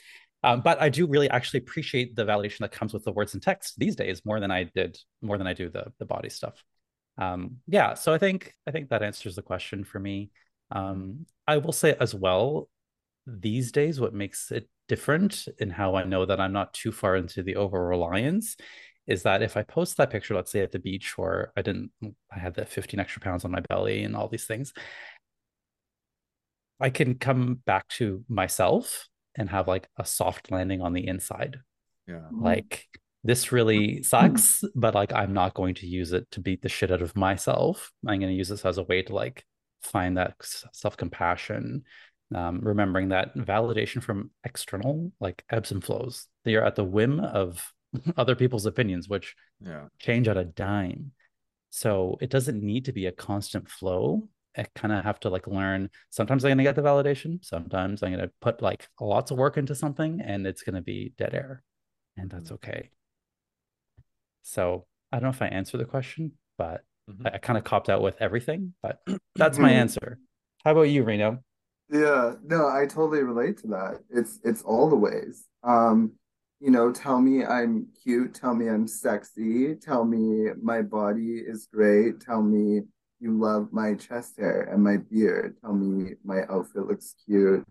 Um, 0.43 0.63
but 0.63 0.81
I 0.81 0.89
do 0.89 1.07
really 1.07 1.29
actually 1.29 1.59
appreciate 1.59 2.17
the 2.17 2.25
validation 2.25 2.61
that 2.61 2.73
comes 2.73 2.95
with 2.95 3.05
the 3.05 3.13
words 3.13 3.35
and 3.35 3.43
text 3.43 3.79
these 3.79 3.95
days 3.95 4.23
more 4.25 4.41
than 4.41 4.51
I 4.51 4.65
did, 4.65 4.99
more 5.21 5.37
than 5.37 5.47
I 5.47 5.53
do 5.53 5.69
the 5.69 5.93
the 5.99 6.07
body 6.07 6.31
stuff. 6.31 6.65
Um, 7.19 7.59
yeah 7.67 7.95
so 7.95 8.15
i 8.15 8.19
think 8.19 8.55
i 8.67 8.71
think 8.71 8.89
that 8.89 9.03
answers 9.03 9.37
the 9.37 9.43
question 9.43 9.85
for 9.85 9.99
me. 9.99 10.31
Um, 10.71 11.27
i 11.47 11.59
will 11.59 11.73
say 11.73 11.97
as 12.01 12.15
well 12.15 12.69
these 13.27 13.73
days 13.73 14.01
what 14.01 14.15
makes 14.15 14.51
it 14.51 14.69
different 14.89 15.47
in 15.59 15.69
how 15.71 15.97
i 15.97 16.05
know 16.05 16.25
that 16.25 16.41
i'm 16.41 16.53
not 16.53 16.73
too 16.73 16.93
far 16.93 17.17
into 17.17 17.43
the 17.43 17.57
over 17.57 17.85
reliance 17.87 18.57
is 19.07 19.25
that 19.25 19.43
if 19.43 19.57
i 19.57 19.63
post 19.63 19.97
that 19.97 20.11
picture 20.11 20.35
let's 20.35 20.51
say 20.51 20.61
at 20.61 20.73
the 20.73 20.79
beach 20.79 21.19
where 21.19 21.53
i 21.57 21.63
didn't 21.63 21.91
i 22.33 22.39
had 22.39 22.55
the 22.55 22.65
15 22.65 22.99
extra 22.99 23.21
pounds 23.21 23.45
on 23.45 23.51
my 23.51 23.61
belly 23.69 24.05
and 24.05 24.17
all 24.17 24.29
these 24.29 24.47
things 24.47 24.73
i 26.81 26.89
can 26.89 27.17
come 27.17 27.61
back 27.67 27.87
to 27.89 28.25
myself 28.29 29.10
and 29.37 29.51
have 29.51 29.69
like 29.69 29.89
a 29.97 30.05
soft 30.05 30.51
landing 30.51 30.81
on 30.81 30.93
the 30.93 31.07
inside 31.07 31.61
yeah 32.07 32.27
like 32.33 32.89
this 33.23 33.53
really 33.53 34.03
sucks, 34.03 34.65
but 34.75 34.95
like 34.95 35.13
I'm 35.13 35.35
not 35.35 35.55
going 35.55 35.75
to 35.77 35.87
use 35.87 36.13
it 36.13 36.31
to 36.33 36.41
beat 36.41 36.63
the 36.63 36.69
shit 36.69 36.91
out 36.91 37.03
of 37.03 37.17
myself. 37.17 37.93
I'm 38.07 38.19
going 38.19 38.33
to 38.33 38.37
use 38.37 38.49
this 38.49 38.65
as 38.65 38.79
a 38.79 38.83
way 38.83 39.03
to 39.03 39.15
like 39.15 39.45
find 39.83 40.17
that 40.17 40.35
self 40.73 40.97
compassion, 40.97 41.85
um, 42.35 42.61
remembering 42.63 43.11
that 43.11 43.37
validation 43.37 44.03
from 44.03 44.31
external 44.45 45.13
like 45.21 45.45
ebbs 45.51 45.71
and 45.71 45.85
flows. 45.85 46.29
They 46.45 46.55
are 46.55 46.65
at 46.65 46.77
the 46.77 46.85
whim 46.85 47.21
of 47.21 47.73
other 48.17 48.35
people's 48.35 48.67
opinions, 48.67 49.09
which 49.09 49.35
yeah. 49.61 49.87
change 49.99 50.27
at 50.27 50.39
a 50.39 50.45
dime. 50.45 51.13
So 51.69 52.17
it 52.21 52.31
doesn't 52.31 52.63
need 52.63 52.87
to 52.87 52.93
be 52.93 53.07
a 53.07 53.13
constant 53.13 53.69
flow. 53.69 54.29
I 54.57 54.67
kind 54.75 54.93
of 54.93 55.05
have 55.05 55.21
to 55.21 55.31
like 55.31 55.47
learn. 55.47 55.91
Sometimes 56.11 56.45
I'm 56.45 56.51
going 56.51 56.59
to 56.59 56.65
get 56.65 56.77
the 56.77 56.83
validation. 56.83 57.45
Sometimes 57.45 58.03
I'm 58.03 58.13
going 58.13 58.25
to 58.25 58.33
put 58.41 58.63
like 58.63 58.89
lots 59.01 59.31
of 59.31 59.39
work 59.39 59.57
into 59.57 59.75
something 59.75 60.21
and 60.21 60.47
it's 60.47 60.63
going 60.63 60.75
to 60.75 60.81
be 60.81 61.13
dead 61.17 61.35
air. 61.35 61.63
And 62.17 62.31
that's 62.31 62.47
mm-hmm. 62.47 62.55
okay. 62.55 62.91
So 64.43 64.87
I 65.13 65.17
don't 65.17 65.25
know 65.25 65.31
if 65.31 65.43
I 65.43 65.47
answered 65.47 65.79
the 65.79 65.85
question, 65.85 66.33
but 66.59 66.83
mm-hmm. 67.11 67.27
I, 67.27 67.35
I 67.35 67.39
kind 67.39 67.59
of 67.59 67.65
copped 67.65 67.89
out 67.89 68.03
with 68.03 68.17
everything, 68.21 68.75
but 68.83 69.01
that's 69.37 69.59
my 69.59 69.71
mm-hmm. 69.71 69.79
answer. 69.79 70.19
How 70.65 70.73
about 70.73 70.83
you, 70.83 71.05
Reno? 71.05 71.43
Yeah, 71.91 72.35
no, 72.45 72.69
I 72.69 72.87
totally 72.87 73.23
relate 73.23 73.59
to 73.59 73.69
that. 73.69 74.01
It's 74.11 74.39
it's 74.45 74.63
all 74.63 74.89
the 74.89 74.97
ways. 74.97 75.47
Um, 75.65 76.13
you 76.61 76.71
know, 76.71 76.93
tell 76.93 77.21
me 77.21 77.45
I'm 77.45 77.89
cute, 78.05 78.35
tell 78.35 78.55
me 78.55 78.69
I'm 78.69 78.87
sexy, 78.87 79.75
tell 79.75 80.05
me 80.05 80.51
my 80.63 80.83
body 80.83 81.43
is 81.45 81.67
great, 81.73 82.21
tell 82.21 82.43
me 82.43 82.83
you 83.21 83.39
love 83.39 83.69
my 83.73 83.95
chest 83.95 84.39
hair 84.39 84.69
and 84.73 84.83
my 84.83 84.97
beard, 84.97 85.57
tell 85.61 85.75
me 85.75 86.15
my 86.25 86.43
outfit 86.49 86.87
looks 86.87 87.15
cute, 87.25 87.65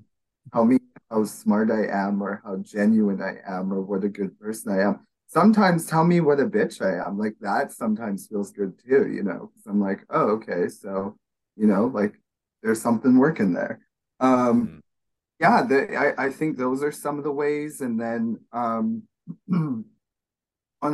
tell 0.54 0.66
me 0.66 0.78
how 1.10 1.24
smart 1.26 1.72
I 1.72 1.88
am 1.88 2.22
or 2.22 2.42
how 2.46 2.58
genuine 2.58 3.22
I 3.22 3.38
am 3.48 3.74
or 3.74 3.82
what 3.82 4.04
a 4.04 4.10
good 4.10 4.40
person 4.40 4.72
I 4.72 4.84
am 4.84 5.06
sometimes 5.30 5.86
tell 5.86 6.04
me 6.04 6.20
what 6.20 6.40
a 6.40 6.46
bitch 6.46 6.82
I 6.82 7.08
am. 7.08 7.18
Like 7.18 7.36
that 7.42 7.72
sometimes 7.72 8.28
feels 8.28 8.52
good 8.52 8.74
too, 8.80 9.10
you 9.10 9.24
know, 9.24 9.52
because 9.54 9.68
I'm 9.68 9.80
like, 9.80 10.04
oh, 10.10 10.32
okay, 10.32 10.68
so 10.68 11.16
you 11.56 11.68
know, 11.68 11.86
like 11.94 12.20
there's 12.62 12.82
something 12.82 13.18
working 13.18 13.54
there. 13.54 13.80
Um, 14.20 14.68
mm-hmm. 14.68 14.80
yeah, 15.40 15.64
the, 15.64 15.98
I 15.98 16.26
I 16.26 16.30
think 16.32 16.58
those 16.58 16.84
are 16.84 16.92
some 16.92 17.18
of 17.18 17.24
the 17.24 17.32
ways, 17.32 17.82
and 17.82 18.00
then 18.00 18.40
um, 18.52 19.04
on 19.52 19.86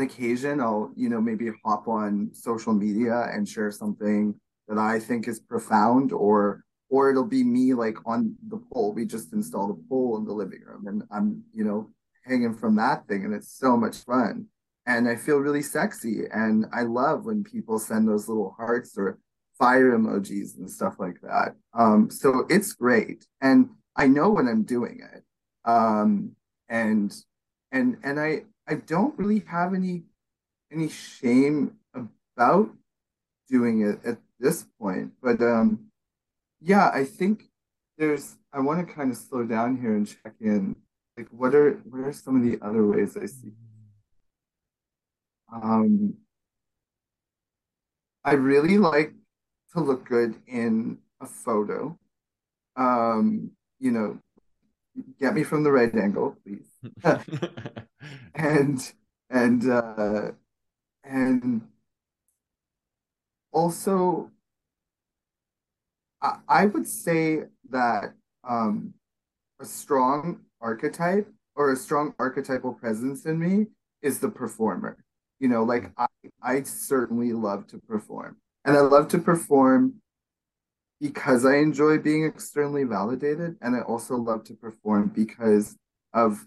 occasion 0.02 0.60
I'll 0.60 0.92
you 0.96 1.10
know 1.10 1.22
maybe 1.22 1.50
hop 1.64 1.88
on 1.88 2.30
social 2.34 2.74
media 2.74 3.30
and 3.32 3.48
share 3.48 3.72
something 3.72 4.36
that 4.68 4.78
I 4.78 5.00
think 5.00 5.28
is 5.28 5.40
profound 5.40 6.12
or 6.12 6.64
or 6.90 7.10
it'll 7.10 7.26
be 7.26 7.44
me 7.44 7.74
like 7.74 7.98
on 8.06 8.36
the 8.48 8.58
pole. 8.72 8.94
We 8.94 9.06
just 9.06 9.34
installed 9.34 9.72
a 9.72 9.90
pole 9.90 10.18
in 10.18 10.26
the 10.26 10.34
living 10.34 10.62
room 10.66 10.88
and 10.88 11.04
I'm, 11.12 11.44
you 11.52 11.64
know, 11.64 11.90
hanging 12.24 12.56
from 12.56 12.76
that 12.76 13.08
thing 13.08 13.26
and 13.26 13.34
it's 13.34 13.52
so 13.52 13.76
much 13.76 13.98
fun. 13.98 14.48
And 14.88 15.10
i 15.10 15.16
feel 15.16 15.38
really 15.38 15.64
sexy 15.64 16.26
and 16.32 16.68
i 16.72 16.84
love 16.84 17.26
when 17.26 17.44
people 17.44 17.80
send 17.80 18.08
those 18.08 18.28
little 18.28 18.54
hearts 18.56 18.96
or 18.98 19.18
fire 19.58 19.98
emojis 19.98 20.58
and 20.58 20.70
stuff 20.70 20.96
like 21.00 21.20
that. 21.22 21.56
Um, 21.74 22.10
so 22.12 22.46
it's 22.50 22.74
great 22.74 23.26
and 23.42 23.70
i 23.96 24.08
know 24.08 24.30
when 24.30 24.48
i'm 24.48 24.64
doing 24.64 25.02
it. 25.14 25.24
Um, 25.68 26.36
and 26.70 27.16
and 27.72 27.98
and 28.04 28.20
i 28.20 28.44
i 28.68 28.76
don't 28.76 29.18
really 29.18 29.44
have 29.48 29.74
any 29.74 30.04
any 30.72 30.90
shame 30.90 31.76
about 31.94 32.70
doing 33.50 33.82
it 33.82 34.00
at 34.06 34.18
this 34.40 34.66
point 34.80 35.12
but 35.22 35.42
um 35.42 35.88
yeah 36.62 36.90
i 36.94 37.04
think 37.04 37.44
there's 37.98 38.38
i 38.54 38.60
want 38.60 38.86
to 38.86 38.94
kind 38.94 39.12
of 39.12 39.18
slow 39.18 39.44
down 39.44 39.78
here 39.78 39.96
and 39.96 40.08
check 40.08 40.34
in 40.42 40.76
like 41.18 41.28
what 41.32 41.56
are 41.56 41.72
what 41.90 42.00
are 42.00 42.14
some 42.14 42.36
of 42.36 42.44
the 42.44 42.64
other 42.66 42.86
ways 42.86 43.16
I 43.18 43.26
see? 43.26 43.54
Um, 45.54 46.16
I 48.24 48.34
really 48.34 48.78
like 48.78 49.14
to 49.74 49.80
look 49.80 50.08
good 50.08 50.36
in 50.48 50.98
a 51.22 51.26
photo. 51.26 51.98
Um, 52.76 53.52
you 53.80 53.92
know, 53.92 54.20
get 55.20 55.34
me 55.34 55.44
from 55.44 55.64
the 55.64 55.72
right 55.72 55.94
angle, 55.96 56.36
please. 56.44 56.68
and 58.36 58.94
and 59.30 59.70
uh, 59.70 60.32
and 61.04 61.62
also, 63.56 64.30
I, 66.22 66.40
I 66.48 66.66
would 66.66 66.86
say 66.86 67.44
that 67.70 68.14
um, 68.44 68.94
a 69.60 69.66
strong 69.66 70.42
archetype 70.62 71.28
or 71.56 71.72
a 71.72 71.76
strong 71.76 72.14
archetypal 72.20 72.74
presence 72.74 73.26
in 73.26 73.40
me 73.40 73.68
is 74.02 74.20
the 74.20 74.30
performer. 74.30 74.98
You 75.40 75.48
know, 75.48 75.64
like 75.64 75.92
I, 75.98 76.08
I 76.44 76.64
certainly 76.64 77.32
love 77.32 77.66
to 77.68 77.80
perform. 77.80 78.38
And 78.66 78.76
I 78.76 78.82
love 78.82 79.08
to 79.10 79.20
perform 79.20 79.96
because 81.00 81.46
I 81.46 81.58
enjoy 81.58 82.00
being 82.00 82.26
externally 82.26 82.84
validated. 82.84 83.56
And 83.62 83.76
I 83.76 83.82
also 83.82 84.16
love 84.16 84.44
to 84.46 84.54
perform 84.54 85.12
because 85.16 85.78
of 86.14 86.46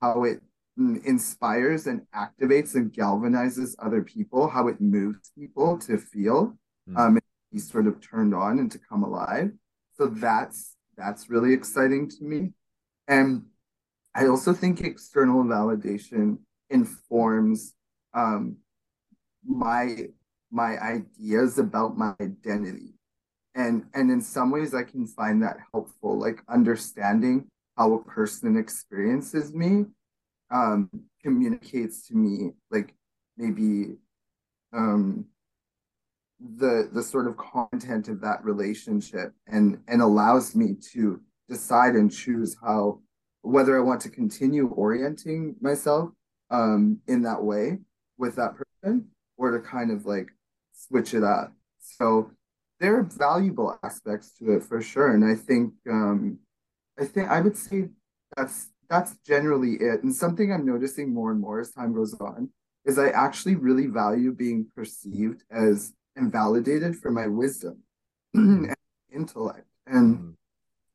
how 0.00 0.24
it 0.24 0.40
inspires 0.76 1.86
and 1.86 2.02
activates 2.14 2.74
and 2.74 2.92
galvanizes 2.92 3.74
other 3.78 4.02
people, 4.02 4.48
how 4.48 4.68
it 4.68 4.80
moves 4.80 5.30
people 5.36 5.78
to 5.78 5.96
feel 5.96 6.56
mm. 6.88 6.98
um, 6.98 7.18
be 7.52 7.58
sort 7.58 7.86
of 7.86 8.00
turned 8.00 8.34
on 8.34 8.58
and 8.58 8.70
to 8.70 8.78
come 8.78 9.02
alive. 9.02 9.50
So 9.96 10.06
that's 10.06 10.74
that's 10.96 11.30
really 11.30 11.52
exciting 11.52 12.08
to 12.10 12.24
me. 12.24 12.52
And 13.08 13.46
I 14.14 14.26
also 14.26 14.52
think 14.52 14.80
external 14.80 15.44
validation 15.44 16.38
informs 16.70 17.74
um, 18.14 18.56
my 19.44 20.08
my 20.50 20.78
ideas 20.78 21.58
about 21.58 21.96
my 21.96 22.14
identity, 22.20 22.94
and 23.54 23.84
and 23.94 24.10
in 24.10 24.20
some 24.20 24.50
ways 24.50 24.74
I 24.74 24.82
can 24.82 25.06
find 25.06 25.42
that 25.42 25.58
helpful, 25.72 26.18
like 26.18 26.42
understanding 26.48 27.46
how 27.76 27.94
a 27.94 28.04
person 28.04 28.56
experiences 28.56 29.52
me 29.54 29.86
um, 30.50 30.90
communicates 31.22 32.06
to 32.08 32.14
me 32.14 32.50
like 32.70 32.94
maybe 33.36 33.96
um, 34.72 35.26
the 36.58 36.88
the 36.92 37.02
sort 37.02 37.26
of 37.26 37.36
content 37.36 38.08
of 38.08 38.20
that 38.20 38.44
relationship 38.44 39.32
and 39.46 39.78
and 39.88 40.02
allows 40.02 40.54
me 40.54 40.74
to 40.92 41.20
decide 41.48 41.94
and 41.94 42.12
choose 42.12 42.56
how 42.62 43.00
whether 43.42 43.76
I 43.76 43.80
want 43.80 44.00
to 44.02 44.10
continue 44.10 44.68
orienting 44.68 45.54
myself 45.60 46.10
um, 46.50 46.98
in 47.06 47.22
that 47.22 47.42
way 47.42 47.78
with 48.18 48.36
that 48.36 48.54
person 48.56 49.06
or 49.36 49.52
to 49.52 49.60
kind 49.60 49.90
of 49.90 50.04
like 50.04 50.28
switch 50.72 51.14
it 51.14 51.22
up. 51.22 51.52
So 51.78 52.30
there 52.80 52.96
are 52.96 53.04
valuable 53.04 53.78
aspects 53.82 54.32
to 54.38 54.56
it 54.56 54.64
for 54.64 54.82
sure. 54.82 55.14
And 55.14 55.24
I 55.24 55.34
think 55.34 55.72
um, 55.88 56.38
I 56.98 57.04
think 57.04 57.28
I 57.28 57.40
would 57.40 57.56
say 57.56 57.88
that's 58.36 58.68
that's 58.88 59.16
generally 59.26 59.74
it. 59.74 60.02
And 60.02 60.14
something 60.14 60.52
I'm 60.52 60.66
noticing 60.66 61.12
more 61.12 61.30
and 61.30 61.40
more 61.40 61.60
as 61.60 61.72
time 61.72 61.94
goes 61.94 62.14
on 62.20 62.50
is 62.84 62.98
I 62.98 63.08
actually 63.08 63.56
really 63.56 63.86
value 63.86 64.32
being 64.32 64.66
perceived 64.74 65.42
as 65.50 65.92
invalidated 66.16 66.96
for 66.96 67.10
my 67.10 67.26
wisdom 67.26 67.82
and 68.34 68.74
intellect. 69.12 69.66
And 69.86 70.16
mm-hmm. 70.16 70.30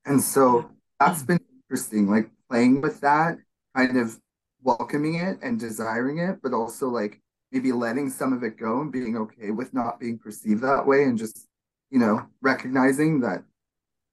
and 0.05 0.21
so 0.21 0.71
that's 0.99 1.23
been 1.23 1.39
interesting. 1.63 2.09
Like 2.09 2.29
playing 2.49 2.81
with 2.81 3.01
that, 3.01 3.37
kind 3.75 3.97
of 3.97 4.19
welcoming 4.63 5.15
it 5.15 5.39
and 5.41 5.59
desiring 5.59 6.19
it, 6.19 6.39
but 6.41 6.53
also 6.53 6.87
like 6.87 7.21
maybe 7.51 7.71
letting 7.71 8.09
some 8.09 8.33
of 8.33 8.43
it 8.43 8.57
go 8.57 8.81
and 8.81 8.91
being 8.91 9.17
okay 9.17 9.51
with 9.51 9.73
not 9.73 9.99
being 9.99 10.17
perceived 10.17 10.61
that 10.61 10.85
way 10.85 11.03
and 11.03 11.17
just, 11.17 11.47
you 11.89 11.99
know, 11.99 12.25
recognizing 12.41 13.19
that 13.21 13.43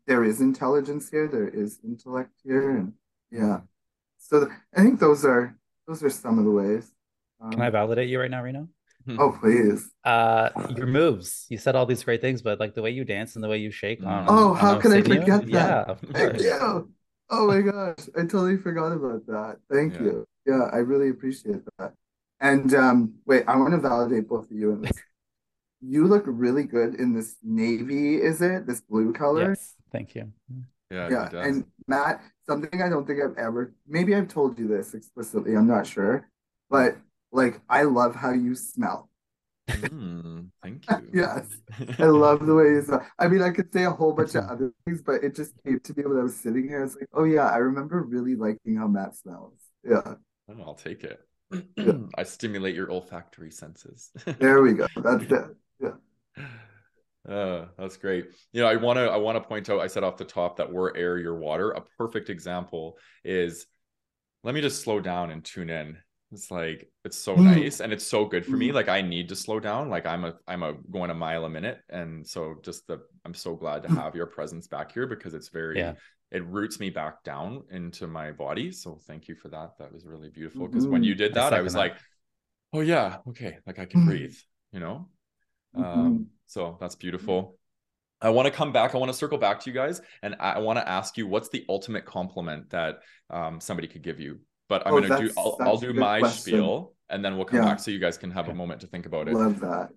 there 0.07 0.24
is 0.24 0.41
intelligence 0.41 1.11
here, 1.11 1.29
there 1.29 1.49
is 1.49 1.79
intellect 1.85 2.33
here, 2.43 2.70
and 2.70 2.95
yeah. 3.31 3.61
So 4.18 4.51
I 4.76 4.83
think 4.83 5.01
those 5.01 5.24
are 5.24 5.57
those 5.87 6.03
are 6.03 6.11
some 6.11 6.39
of 6.39 6.45
the 6.45 6.51
ways. 6.51 6.91
Um, 7.41 7.51
Can 7.51 7.62
I 7.62 7.70
validate 7.70 8.09
you 8.09 8.20
right 8.20 8.31
now, 8.31 8.43
Reno? 8.43 8.68
Oh 9.18 9.37
please. 9.41 9.89
Uh, 10.05 10.51
your 10.76 10.87
moves. 10.87 11.47
You 11.49 11.57
said 11.57 11.74
all 11.76 11.87
these 11.87 12.05
great 12.05 12.20
things, 12.20 12.43
but 12.43 12.61
like 12.61 12.74
the 12.74 12.83
way 12.83 12.91
you 12.91 13.05
dance 13.05 13.37
and 13.37 13.45
the 13.45 13.49
way 13.49 13.59
you 13.59 13.70
shake 13.70 14.05
on. 14.05 14.26
Oh, 14.29 14.53
how 14.53 14.79
can 14.79 14.93
I 14.93 15.03
forget 15.03 15.47
that? 15.47 15.49
Yeah, 15.49 15.95
thank 16.12 16.41
you. 16.41 16.91
Oh 17.31 17.47
my 17.47 17.61
gosh, 17.61 18.09
I 18.16 18.20
totally 18.20 18.57
forgot 18.57 18.93
about 18.93 19.26
that. 19.26 19.57
Thank 19.70 19.95
yeah. 19.95 20.01
you. 20.01 20.26
Yeah, 20.47 20.70
I 20.72 20.79
really 20.79 21.11
appreciate 21.11 21.61
that. 21.79 21.93
And 22.41 22.72
um, 22.74 23.14
wait, 23.26 23.45
I 23.47 23.57
want 23.57 23.72
to 23.72 23.79
validate 23.79 24.29
both 24.29 24.51
of 24.51 24.57
you 24.57 24.72
in 24.72 24.83
this. 24.83 24.93
you 25.81 26.07
look 26.07 26.24
really 26.26 26.64
good 26.64 26.95
in 26.95 27.14
this 27.14 27.37
navy. 27.43 28.16
Is 28.16 28.41
it 28.41 28.66
this 28.66 28.81
blue 28.81 29.12
color? 29.12 29.51
Yes. 29.51 29.74
Thank 29.93 30.14
you. 30.14 30.33
Yeah. 30.91 31.09
Yeah. 31.11 31.28
And 31.32 31.64
Matt, 31.86 32.22
something 32.47 32.82
I 32.82 32.89
don't 32.89 33.07
think 33.07 33.20
I've 33.22 33.36
ever. 33.36 33.74
Maybe 33.86 34.14
I've 34.14 34.28
told 34.28 34.59
you 34.59 34.68
this 34.68 34.95
explicitly. 34.95 35.55
I'm 35.55 35.66
not 35.66 35.86
sure, 35.86 36.28
but 36.70 36.97
like 37.32 37.61
I 37.68 37.82
love 37.82 38.14
how 38.14 38.32
you 38.32 38.55
smell. 38.55 39.11
Mm, 39.68 40.51
thank 40.62 40.84
you. 40.91 41.11
yes, 41.12 41.47
I 41.99 42.05
love 42.07 42.47
the 42.47 42.55
way 42.55 42.64
you 42.64 42.82
smell. 42.82 43.07
I 43.18 43.28
mean, 43.28 43.43
I 43.43 43.51
could 43.51 43.72
say 43.72 43.84
a 43.84 43.91
whole 43.91 44.12
bunch 44.12 44.34
of 44.34 44.45
other 44.51 44.72
things, 44.84 45.03
but 45.03 45.22
it 45.22 45.34
just 45.34 45.53
came 45.64 45.78
to 45.80 45.95
me 45.97 46.05
when 46.05 46.18
I 46.18 46.22
was 46.22 46.36
sitting 46.36 46.68
here. 46.68 46.82
It's 46.84 46.97
like, 46.97 47.09
oh 47.12 47.24
yeah, 47.24 47.49
I 47.49 47.59
remember 47.59 48.03
really 48.03 48.34
liking 48.34 48.76
how 48.76 48.89
Matt 48.89 49.16
smells. 49.16 49.59
Yeah. 49.84 50.14
Oh, 50.49 50.62
I'll 50.62 50.74
take 50.74 51.05
it. 51.05 51.20
I 52.16 52.22
stimulate 52.24 52.74
your 52.74 52.91
olfactory 52.91 53.51
senses. 53.51 54.11
there 54.39 54.62
we 54.62 54.74
go. 54.74 54.86
That's 54.97 55.24
it. 55.24 55.57
Yeah. 55.80 55.93
Uh, 57.29 57.66
that's 57.79 57.97
great. 57.97 58.26
You 58.53 58.62
know, 58.62 58.68
I 58.68 58.76
want 58.76 58.97
to 58.97 59.05
I 59.05 59.16
want 59.16 59.37
to 59.37 59.47
point 59.47 59.68
out. 59.68 59.81
I 59.81 59.87
said 59.87 60.05
off 60.05 60.16
the 60.16 60.24
top 60.24 60.57
that 60.57 60.72
we're 60.72 60.97
air, 60.97 61.18
your 61.18 61.37
water. 61.37 61.72
A 61.72 61.83
perfect 61.97 62.31
example 62.31 62.99
is. 63.24 63.66
Let 64.45 64.55
me 64.55 64.61
just 64.61 64.83
slow 64.83 65.01
down 65.01 65.33
and 65.33 65.45
tune 65.45 65.68
in 65.68 65.99
it's 66.31 66.51
like 66.51 66.91
it's 67.05 67.16
so 67.16 67.37
mm. 67.37 67.45
nice 67.45 67.81
and 67.81 67.93
it's 67.93 68.05
so 68.05 68.26
good 68.26 68.45
for 68.45 68.57
me. 68.57 68.68
Mm. 68.68 68.74
Like 68.74 68.89
I 68.89 69.01
need 69.01 69.31
to 69.31 69.37
slow 69.37 69.61
down. 69.61 69.89
Like 69.89 70.05
I'm 70.05 70.24
a 70.24 70.35
I'm 70.47 70.62
a 70.62 70.74
going 70.91 71.11
a 71.11 71.14
mile 71.14 71.45
a 71.45 71.51
minute. 71.51 71.81
And 71.89 72.26
so 72.26 72.57
just 72.62 72.87
the 72.87 73.01
I'm 73.24 73.35
so 73.35 73.55
glad 73.55 73.83
to 73.85 73.89
mm. 73.89 73.97
have 73.97 74.14
your 74.14 74.26
presence 74.26 74.66
back 74.66 74.93
here 74.93 75.07
because 75.07 75.33
it's 75.33 75.49
very 75.49 75.79
yeah. 75.79 75.95
it 76.31 76.45
roots 76.45 76.81
me 76.81 76.91
back 76.91 77.24
down 77.24 77.64
into 77.70 78.07
my 78.07 78.31
body. 78.33 78.72
So 78.72 79.01
thank 79.07 79.26
you 79.26 79.37
for 79.37 79.49
that. 79.49 79.79
That 79.79 79.93
was 79.93 80.05
really 80.05 80.29
beautiful. 80.29 80.66
Because 80.66 80.85
mm-hmm. 80.85 80.93
when 80.93 81.03
you 81.03 81.14
did 81.14 81.35
that, 81.35 81.55
I 81.55 81.62
was 81.62 81.72
that. 81.72 81.79
like, 81.79 81.97
oh 82.74 82.81
yeah, 82.81 83.18
okay, 83.29 83.59
like 83.66 83.79
I 83.79 83.87
can 83.87 84.01
mm-hmm. 84.01 84.11
breathe, 84.11 84.37
you 84.72 84.81
know? 84.81 85.09
Mm-hmm. 85.76 85.84
Um, 85.84 86.26
so 86.46 86.76
that's 86.80 86.94
beautiful. 86.94 87.56
I 88.20 88.30
want 88.30 88.46
to 88.46 88.52
come 88.52 88.72
back. 88.72 88.94
I 88.94 88.98
want 88.98 89.12
to 89.12 89.16
circle 89.16 89.38
back 89.38 89.60
to 89.60 89.70
you 89.70 89.74
guys, 89.74 90.00
and 90.22 90.34
I 90.40 90.58
want 90.58 90.78
to 90.78 90.88
ask 90.88 91.16
you, 91.16 91.26
what's 91.26 91.50
the 91.50 91.64
ultimate 91.68 92.04
compliment 92.04 92.70
that 92.70 93.00
um, 93.30 93.60
somebody 93.60 93.86
could 93.86 94.02
give 94.02 94.18
you? 94.18 94.40
but 94.68 94.86
I'm 94.86 94.94
oh, 94.94 95.00
gonna 95.00 95.18
do 95.20 95.30
I'll, 95.36 95.56
I'll 95.60 95.76
do 95.78 95.92
my 95.92 96.20
question. 96.20 96.40
spiel 96.40 96.92
and 97.08 97.24
then 97.24 97.36
we'll 97.36 97.46
come 97.46 97.60
yeah. 97.60 97.66
back 97.66 97.80
so 97.80 97.90
you 97.90 97.98
guys 97.98 98.18
can 98.18 98.30
have 98.30 98.48
a 98.48 98.54
moment 98.54 98.82
to 98.82 98.86
think 98.86 99.06
about 99.06 99.28
it. 99.28 99.34
Love 99.34 99.60
that. 99.60 99.88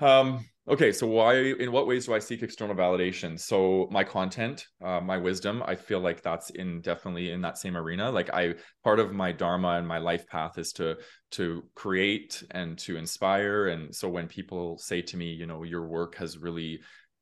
Um, 0.00 0.44
okay, 0.68 0.92
so 0.92 1.06
why 1.06 1.36
in 1.36 1.70
what 1.72 1.86
ways 1.86 2.06
do 2.06 2.14
I 2.14 2.18
seek 2.18 2.42
external 2.42 2.74
validation? 2.74 3.38
So 3.38 3.88
my 3.90 4.04
content, 4.04 4.66
uh, 4.84 5.00
my 5.00 5.16
wisdom, 5.16 5.62
I 5.66 5.76
feel 5.76 6.00
like 6.00 6.22
that's 6.22 6.50
in 6.50 6.80
definitely 6.80 7.30
in 7.30 7.40
that 7.42 7.58
same 7.58 7.76
arena. 7.76 8.10
Like 8.10 8.30
I 8.32 8.54
part 8.82 8.98
of 8.98 9.12
my 9.12 9.32
dharma 9.32 9.76
and 9.76 9.86
my 9.86 9.98
life 9.98 10.26
path 10.26 10.58
is 10.58 10.72
to 10.74 10.96
to 11.32 11.62
create 11.74 12.42
and 12.50 12.78
to 12.78 12.96
inspire. 12.96 13.68
And 13.68 13.94
so 13.94 14.08
when 14.08 14.26
people 14.26 14.78
say 14.78 15.02
to 15.02 15.16
me, 15.16 15.32
you 15.32 15.46
know, 15.46 15.62
your 15.62 15.86
work 15.86 16.16
has 16.16 16.38
really 16.38 16.80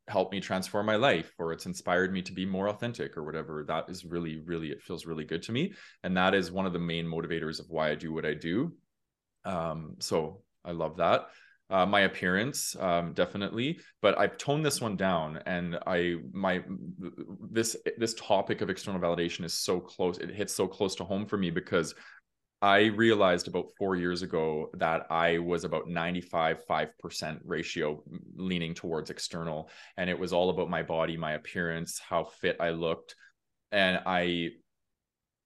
helped 0.09 0.33
me 0.33 0.41
transform 0.41 0.85
my 0.85 0.97
life 0.97 1.33
or 1.39 1.53
it's 1.53 1.67
inspired 1.67 2.13
me 2.13 2.23
to 2.23 2.33
be 2.33 2.45
more 2.45 2.69
authentic 2.69 3.17
or 3.17 3.23
whatever 3.23 3.65
that 3.69 3.89
is 3.89 4.05
really 4.05 4.41
really 4.45 4.73
it 4.73 4.83
feels 4.83 5.07
really 5.07 5.25
good 5.25 5.43
to 5.43 5.53
me 5.53 5.73
and 6.03 6.17
that 6.17 6.35
is 6.35 6.51
one 6.51 6.67
of 6.67 6.73
the 6.73 6.79
main 6.79 7.07
motivators 7.07 7.61
of 7.61 7.67
why 7.69 7.89
i 7.89 7.95
do 7.95 8.13
what 8.13 8.27
i 8.27 8.35
do 8.35 8.73
um, 9.45 9.95
so 10.01 10.43
i 10.65 10.73
love 10.73 10.97
that 10.97 11.29
uh, 11.73 11.87
my 11.87 12.03
appearance 12.03 12.77
um, 12.81 13.13
definitely 13.15 13.81
but 14.01 14.17
i've 14.19 14.37
toned 14.39 14.65
this 14.65 14.81
one 14.81 14.97
down 14.97 15.41
and 15.47 15.79
i 15.87 16.15
my 16.33 16.63
this 17.51 17.77
this 17.99 18.15
topic 18.15 18.61
of 18.61 18.71
external 18.71 19.01
validation 19.01 19.45
is 19.45 19.55
so 19.55 19.81
close 19.81 20.19
it 20.19 20.31
hits 20.31 20.55
so 20.55 20.69
close 20.69 20.95
to 20.95 21.05
home 21.05 21.27
for 21.27 21.37
me 21.37 21.51
because 21.51 21.95
I 22.63 22.85
realized 22.85 23.49
about 23.49 23.73
four 23.77 23.97
years 23.97 24.23
ago 24.23 24.71
that 24.75 25.09
I 25.11 25.39
was 25.39 25.65
about 25.65 25.89
95 25.89 26.63
5% 26.65 27.41
ratio 27.45 28.05
leaning 28.37 28.73
towards 28.73 29.11
external. 29.11 29.69
And 29.97 30.09
it 30.09 30.17
was 30.17 30.33
all 30.33 30.49
about 30.49 30.71
my 30.71 30.85
body, 30.85 31.17
my 31.17 31.33
appearance, 31.33 31.99
how 31.99 32.23
fit 32.23 32.57
I 32.61 32.71
looked. 32.71 33.17
And 33.73 34.01
I 34.07 34.51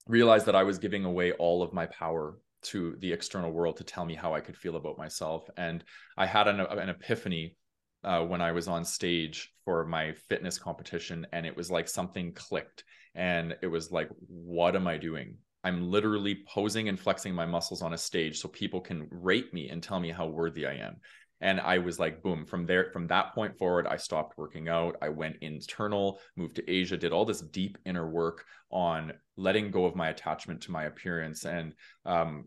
realized 0.07 0.45
that 0.45 0.55
I 0.55 0.65
was 0.65 0.79
giving 0.79 1.07
away 1.07 1.33
all 1.33 1.63
of 1.63 1.73
my 1.73 1.87
power 1.87 2.39
to 2.67 2.97
the 3.01 3.13
external 3.13 3.53
world 3.53 3.77
to 3.77 3.85
tell 3.85 4.05
me 4.05 4.15
how 4.15 4.35
I 4.35 4.41
could 4.41 4.57
feel 4.57 4.77
about 4.77 4.99
myself. 4.99 5.49
And 5.57 5.85
I 6.17 6.27
had 6.27 6.49
an, 6.49 6.61
an 6.61 6.89
epiphany 6.89 7.57
uh, 8.05 8.25
when 8.25 8.41
I 8.41 8.53
was 8.53 8.69
on 8.69 8.85
stage 8.85 9.53
for 9.65 9.85
my 9.85 10.13
fitness 10.29 10.59
competition. 10.59 11.27
And 11.33 11.47
it 11.47 11.57
was 11.57 11.71
like 11.71 11.89
something 11.89 12.33
clicked. 12.33 12.85
And 13.15 13.57
it 13.63 13.67
was 13.67 13.91
like, 13.91 14.09
what 14.29 14.77
am 14.77 14.87
I 14.87 14.99
doing? 14.99 15.37
I'm 15.65 15.91
literally 15.91 16.45
posing 16.47 16.89
and 16.89 16.99
flexing 16.99 17.35
my 17.35 17.47
muscles 17.47 17.83
on 17.83 17.93
a 17.93 17.99
stage 17.99 18.39
so 18.39 18.49
people 18.49 18.81
can 18.81 19.09
rate 19.11 19.53
me 19.53 19.69
and 19.69 19.83
tell 19.83 19.99
me 19.99 20.11
how 20.11 20.27
worthy 20.27 20.67
I 20.67 20.75
am. 20.75 20.97
And 21.41 21.61
I 21.61 21.79
was 21.79 21.99
like, 21.99 22.23
boom, 22.23 22.47
from 22.47 22.65
there, 22.65 22.91
from 22.93 23.07
that 23.09 23.35
point 23.35 23.59
forward, 23.59 23.87
I 23.87 23.97
stopped 23.97 24.39
working 24.39 24.69
out. 24.69 24.97
I 25.03 25.11
went 25.11 25.37
internal, 25.43 26.21
moved 26.35 26.57
to 26.57 26.71
Asia, 26.71 26.97
did 26.97 27.13
all 27.13 27.25
this 27.25 27.43
deep 27.43 27.77
inner 27.85 28.09
work 28.09 28.45
on 28.71 29.13
letting 29.37 29.71
go 29.71 29.85
of 29.85 29.95
my 29.95 30.09
attachment 30.09 30.63
to 30.63 30.71
my 30.71 30.85
appearance 30.85 31.45
and 31.45 31.75
um, 32.05 32.47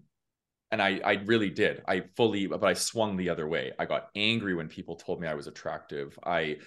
and 0.72 0.82
I, 0.82 1.00
I 1.04 1.14
really 1.26 1.50
did. 1.50 1.82
I 1.88 2.02
fully, 2.16 2.46
but 2.46 2.64
I 2.64 2.74
swung 2.74 3.18
the 3.18 3.30
other 3.30 3.48
way. 3.48 3.72
I 3.80 3.86
got 3.86 4.10
angry 4.16 4.54
when 4.54 4.68
people 4.68 4.96
told 4.96 5.20
me 5.20 5.28
I 5.28 5.34
was 5.34 5.48
attractive. 5.48 6.18
I, 6.24 6.58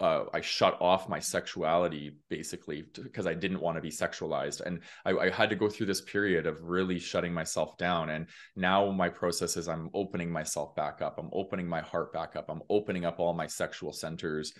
uh, 0.00 0.24
I 0.32 0.40
shut 0.40 0.76
off 0.80 1.08
my 1.08 1.20
sexuality 1.20 2.16
basically 2.28 2.84
because 3.00 3.28
I 3.28 3.34
didn't 3.34 3.60
want 3.60 3.76
to 3.76 3.80
be 3.80 3.90
sexualized, 3.90 4.60
and 4.62 4.80
I, 5.04 5.12
I, 5.12 5.30
had 5.30 5.50
to 5.50 5.56
go 5.56 5.68
through 5.68 5.86
this 5.86 6.00
period 6.00 6.46
of 6.46 6.62
really 6.62 6.98
shutting 6.98 7.32
myself 7.32 7.78
down. 7.78 8.10
And 8.10 8.26
now 8.56 8.90
my 8.90 9.08
process 9.08 9.56
is 9.56 9.68
I'm 9.68 9.88
opening 9.94 10.32
myself 10.32 10.74
back 10.74 11.00
up. 11.00 11.18
I'm 11.18 11.30
opening 11.32 11.68
my 11.68 11.80
heart 11.80 12.12
back 12.12 12.34
up. 12.34 12.46
I'm 12.48 12.62
opening 12.68 13.04
up 13.04 13.20
all 13.20 13.34
my 13.34 13.46
sexual 13.46 13.92
centers 13.92 14.52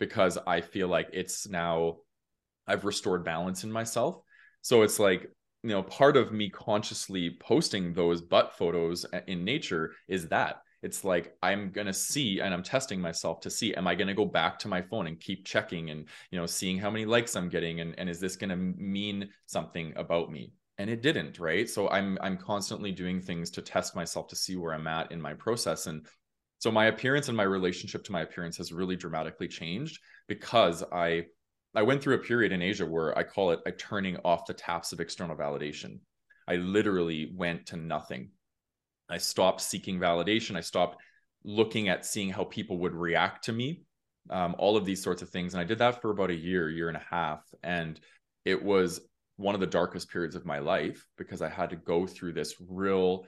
because 0.00 0.38
I 0.44 0.60
feel 0.60 0.88
like 0.88 1.08
it's 1.12 1.46
now 1.48 1.98
I've 2.66 2.84
restored 2.84 3.24
balance 3.24 3.62
in 3.62 3.70
myself. 3.70 4.22
So 4.62 4.82
it's 4.82 4.98
like 4.98 5.30
you 5.62 5.70
know 5.70 5.82
part 5.82 6.16
of 6.16 6.32
me 6.32 6.48
consciously 6.48 7.36
posting 7.40 7.92
those 7.92 8.20
butt 8.20 8.56
photos 8.56 9.04
in 9.26 9.44
nature 9.44 9.92
is 10.08 10.28
that. 10.28 10.62
It's 10.82 11.04
like 11.04 11.36
i'm 11.42 11.70
going 11.72 11.88
to 11.88 11.92
see 11.92 12.40
and 12.40 12.54
i'm 12.54 12.62
testing 12.62 13.02
myself 13.02 13.40
to 13.40 13.50
see 13.50 13.74
am 13.74 13.86
i 13.86 13.94
going 13.94 14.08
to 14.08 14.14
go 14.14 14.24
back 14.24 14.58
to 14.60 14.68
my 14.68 14.80
phone 14.80 15.06
and 15.08 15.20
keep 15.20 15.44
checking 15.44 15.90
and 15.90 16.06
you 16.30 16.38
know 16.38 16.46
seeing 16.46 16.78
how 16.78 16.90
many 16.90 17.04
likes 17.04 17.36
i'm 17.36 17.50
getting 17.50 17.80
and, 17.80 17.94
and 17.98 18.08
is 18.08 18.18
this 18.18 18.36
going 18.36 18.48
to 18.48 18.56
mean 18.56 19.28
something 19.44 19.92
about 19.96 20.32
me? 20.32 20.54
And 20.78 20.88
it 20.88 21.02
didn't 21.02 21.38
right? 21.38 21.68
So 21.68 21.90
i'm 21.90 22.16
i'm 22.22 22.38
constantly 22.38 22.92
doing 22.92 23.20
things 23.20 23.50
to 23.50 23.60
test 23.60 23.94
myself 23.94 24.28
to 24.28 24.36
see 24.36 24.56
where 24.56 24.72
i'm 24.72 24.86
at 24.86 25.12
in 25.12 25.20
my 25.20 25.34
process. 25.34 25.86
And 25.86 26.06
so 26.60 26.70
my 26.70 26.86
appearance 26.86 27.28
and 27.28 27.36
my 27.36 27.42
relationship 27.42 28.02
to 28.04 28.12
my 28.12 28.22
appearance 28.22 28.56
has 28.56 28.72
really 28.72 28.96
dramatically 28.96 29.48
changed 29.48 29.98
because 30.28 30.82
i 30.92 31.26
I 31.74 31.82
went 31.82 32.02
through 32.02 32.16
a 32.16 32.18
period 32.18 32.52
in 32.52 32.62
Asia 32.62 32.84
where 32.84 33.16
I 33.16 33.22
call 33.22 33.52
it 33.52 33.60
a 33.64 33.72
turning 33.72 34.16
off 34.24 34.46
the 34.46 34.54
taps 34.54 34.92
of 34.92 35.00
external 35.00 35.36
validation. 35.36 36.00
I 36.48 36.56
literally 36.56 37.32
went 37.36 37.66
to 37.66 37.76
nothing. 37.76 38.30
I 39.08 39.18
stopped 39.18 39.60
seeking 39.60 40.00
validation. 40.00 40.56
I 40.56 40.62
stopped 40.62 41.00
looking 41.44 41.88
at 41.88 42.04
seeing 42.04 42.30
how 42.30 42.44
people 42.44 42.78
would 42.78 42.94
react 42.94 43.44
to 43.44 43.52
me, 43.52 43.82
um, 44.30 44.56
all 44.58 44.76
of 44.76 44.84
these 44.84 45.02
sorts 45.02 45.22
of 45.22 45.30
things. 45.30 45.54
And 45.54 45.60
I 45.60 45.64
did 45.64 45.78
that 45.78 46.02
for 46.02 46.10
about 46.10 46.30
a 46.30 46.34
year, 46.34 46.68
year 46.68 46.88
and 46.88 46.96
a 46.96 47.06
half. 47.08 47.42
And 47.62 48.00
it 48.44 48.62
was 48.62 49.00
one 49.36 49.54
of 49.54 49.60
the 49.60 49.66
darkest 49.66 50.10
periods 50.10 50.34
of 50.34 50.44
my 50.44 50.58
life 50.58 51.06
because 51.16 51.40
I 51.40 51.48
had 51.48 51.70
to 51.70 51.76
go 51.76 52.06
through 52.06 52.32
this 52.32 52.54
real 52.68 53.26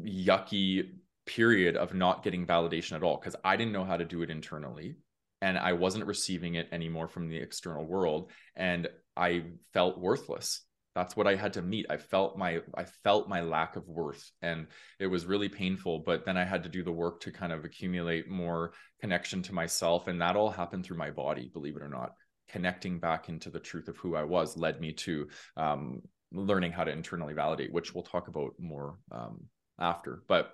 yucky 0.00 0.90
period 1.24 1.76
of 1.76 1.94
not 1.94 2.22
getting 2.22 2.46
validation 2.46 2.92
at 2.92 3.02
all 3.02 3.16
because 3.16 3.36
I 3.44 3.56
didn't 3.56 3.72
know 3.72 3.84
how 3.84 3.96
to 3.96 4.04
do 4.04 4.22
it 4.22 4.30
internally 4.30 4.96
and 5.44 5.58
I 5.58 5.74
wasn't 5.74 6.06
receiving 6.06 6.54
it 6.54 6.68
anymore 6.72 7.08
from 7.08 7.28
the 7.28 7.36
external 7.36 7.84
world 7.84 8.30
and 8.56 8.88
I 9.16 9.44
felt 9.72 10.00
worthless 10.00 10.62
that's 10.94 11.16
what 11.16 11.26
I 11.26 11.34
had 11.34 11.52
to 11.54 11.62
meet 11.62 11.86
I 11.90 11.98
felt 11.98 12.38
my 12.38 12.60
I 12.74 12.84
felt 12.84 13.28
my 13.28 13.42
lack 13.42 13.76
of 13.76 13.86
worth 13.88 14.30
and 14.42 14.66
it 14.98 15.06
was 15.06 15.26
really 15.26 15.48
painful 15.48 16.02
but 16.06 16.24
then 16.24 16.36
I 16.36 16.44
had 16.44 16.62
to 16.62 16.68
do 16.68 16.82
the 16.82 16.92
work 16.92 17.20
to 17.20 17.30
kind 17.30 17.52
of 17.52 17.64
accumulate 17.64 18.28
more 18.28 18.72
connection 19.00 19.42
to 19.42 19.54
myself 19.54 20.08
and 20.08 20.20
that 20.20 20.36
all 20.36 20.50
happened 20.50 20.84
through 20.84 20.98
my 20.98 21.10
body 21.10 21.50
believe 21.52 21.76
it 21.76 21.82
or 21.82 21.88
not 21.88 22.12
connecting 22.48 22.98
back 22.98 23.28
into 23.28 23.50
the 23.50 23.60
truth 23.60 23.88
of 23.88 23.96
who 23.98 24.16
I 24.16 24.24
was 24.24 24.56
led 24.56 24.80
me 24.80 24.92
to 24.92 25.28
um, 25.56 26.02
learning 26.32 26.72
how 26.72 26.84
to 26.84 26.90
internally 26.90 27.34
validate, 27.34 27.72
which 27.72 27.94
we'll 27.94 28.04
talk 28.04 28.28
about 28.28 28.52
more 28.58 28.98
um, 29.10 29.44
after. 29.78 30.22
But 30.28 30.50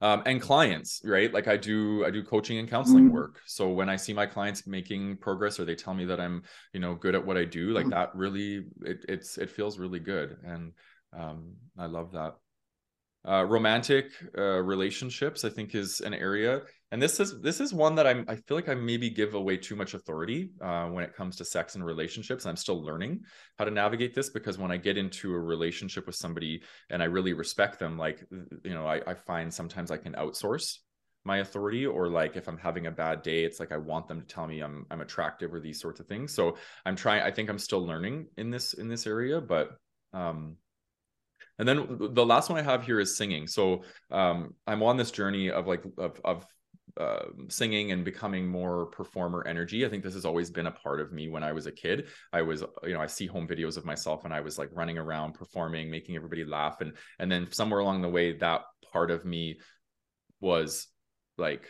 um, 0.00 0.22
and 0.26 0.40
clients, 0.40 1.00
right? 1.04 1.32
Like 1.32 1.48
I 1.48 1.56
do, 1.56 2.04
I 2.04 2.10
do 2.10 2.22
coaching 2.22 2.58
and 2.58 2.68
counseling 2.68 3.04
mm-hmm. 3.04 3.14
work. 3.14 3.40
So 3.46 3.70
when 3.70 3.88
I 3.88 3.96
see 3.96 4.12
my 4.12 4.26
clients 4.26 4.66
making 4.66 5.18
progress, 5.18 5.58
or 5.58 5.64
they 5.64 5.74
tell 5.74 5.94
me 5.94 6.04
that 6.06 6.20
I'm, 6.20 6.42
you 6.72 6.80
know, 6.80 6.94
good 6.94 7.14
at 7.14 7.24
what 7.24 7.36
I 7.36 7.44
do, 7.44 7.70
like 7.70 7.84
mm-hmm. 7.84 7.90
that 7.90 8.14
really, 8.14 8.66
it, 8.82 9.04
it's 9.08 9.38
it 9.38 9.50
feels 9.50 9.78
really 9.78 10.00
good, 10.00 10.36
and 10.44 10.72
um, 11.12 11.54
I 11.78 11.86
love 11.86 12.12
that. 12.12 12.34
Uh, 13.26 13.42
romantic 13.44 14.12
uh, 14.36 14.62
relationships, 14.62 15.44
I 15.44 15.48
think, 15.48 15.74
is 15.74 16.00
an 16.00 16.12
area, 16.12 16.60
and 16.90 17.00
this 17.00 17.20
is 17.20 17.40
this 17.40 17.58
is 17.58 17.72
one 17.72 17.94
that 17.94 18.06
I'm. 18.06 18.26
I 18.28 18.36
feel 18.36 18.56
like 18.56 18.68
I 18.68 18.74
maybe 18.74 19.08
give 19.08 19.32
away 19.32 19.56
too 19.56 19.76
much 19.76 19.94
authority 19.94 20.50
uh, 20.60 20.88
when 20.88 21.04
it 21.04 21.14
comes 21.14 21.36
to 21.36 21.44
sex 21.44 21.74
and 21.74 21.84
relationships. 21.84 22.44
I'm 22.44 22.56
still 22.56 22.84
learning 22.84 23.20
how 23.58 23.64
to 23.64 23.70
navigate 23.70 24.14
this 24.14 24.28
because 24.28 24.58
when 24.58 24.70
I 24.70 24.76
get 24.76 24.98
into 24.98 25.32
a 25.32 25.38
relationship 25.38 26.06
with 26.06 26.16
somebody 26.16 26.62
and 26.90 27.02
I 27.02 27.06
really 27.06 27.32
respect 27.32 27.78
them, 27.78 27.96
like 27.96 28.26
you 28.62 28.74
know, 28.74 28.86
I, 28.86 29.00
I 29.06 29.14
find 29.14 29.52
sometimes 29.52 29.90
I 29.90 29.96
can 29.96 30.12
outsource 30.12 30.78
my 31.24 31.38
authority 31.38 31.86
or 31.86 32.08
like 32.08 32.36
if 32.36 32.48
i'm 32.48 32.58
having 32.58 32.86
a 32.86 32.90
bad 32.90 33.22
day 33.22 33.44
it's 33.44 33.58
like 33.58 33.72
i 33.72 33.76
want 33.78 34.06
them 34.06 34.20
to 34.20 34.26
tell 34.26 34.46
me 34.46 34.60
i'm 34.60 34.84
i'm 34.90 35.00
attractive 35.00 35.52
or 35.52 35.58
these 35.60 35.80
sorts 35.80 35.98
of 35.98 36.06
things 36.06 36.34
so 36.34 36.56
i'm 36.84 36.94
trying 36.94 37.22
i 37.22 37.30
think 37.30 37.48
i'm 37.48 37.58
still 37.58 37.84
learning 37.84 38.26
in 38.36 38.50
this 38.50 38.74
in 38.74 38.88
this 38.88 39.06
area 39.06 39.40
but 39.40 39.70
um 40.12 40.56
and 41.58 41.68
then 41.68 41.98
the 42.12 42.26
last 42.26 42.50
one 42.50 42.58
I 42.58 42.62
have 42.62 42.84
here 42.84 43.00
is 43.00 43.16
singing. 43.16 43.46
So 43.46 43.82
um, 44.10 44.54
I'm 44.66 44.82
on 44.82 44.96
this 44.96 45.10
journey 45.10 45.50
of 45.50 45.66
like 45.66 45.84
of, 45.98 46.20
of 46.24 46.46
uh, 46.96 47.24
singing 47.48 47.92
and 47.92 48.04
becoming 48.04 48.46
more 48.46 48.86
performer 48.86 49.44
energy. 49.46 49.84
I 49.84 49.88
think 49.88 50.02
this 50.02 50.14
has 50.14 50.24
always 50.24 50.50
been 50.50 50.66
a 50.66 50.70
part 50.70 51.00
of 51.00 51.12
me 51.12 51.28
when 51.28 51.42
I 51.42 51.52
was 51.52 51.66
a 51.66 51.72
kid. 51.72 52.08
I 52.32 52.42
was, 52.42 52.62
you 52.84 52.94
know, 52.94 53.00
I 53.00 53.06
see 53.06 53.26
home 53.26 53.48
videos 53.48 53.76
of 53.76 53.84
myself 53.84 54.24
and 54.24 54.32
I 54.32 54.40
was 54.40 54.58
like 54.58 54.70
running 54.72 54.98
around 54.98 55.34
performing, 55.34 55.90
making 55.90 56.16
everybody 56.16 56.44
laugh, 56.44 56.80
and 56.80 56.92
and 57.18 57.30
then 57.30 57.50
somewhere 57.50 57.80
along 57.80 58.02
the 58.02 58.08
way, 58.08 58.36
that 58.38 58.62
part 58.92 59.10
of 59.10 59.24
me 59.24 59.58
was 60.40 60.86
like 61.36 61.68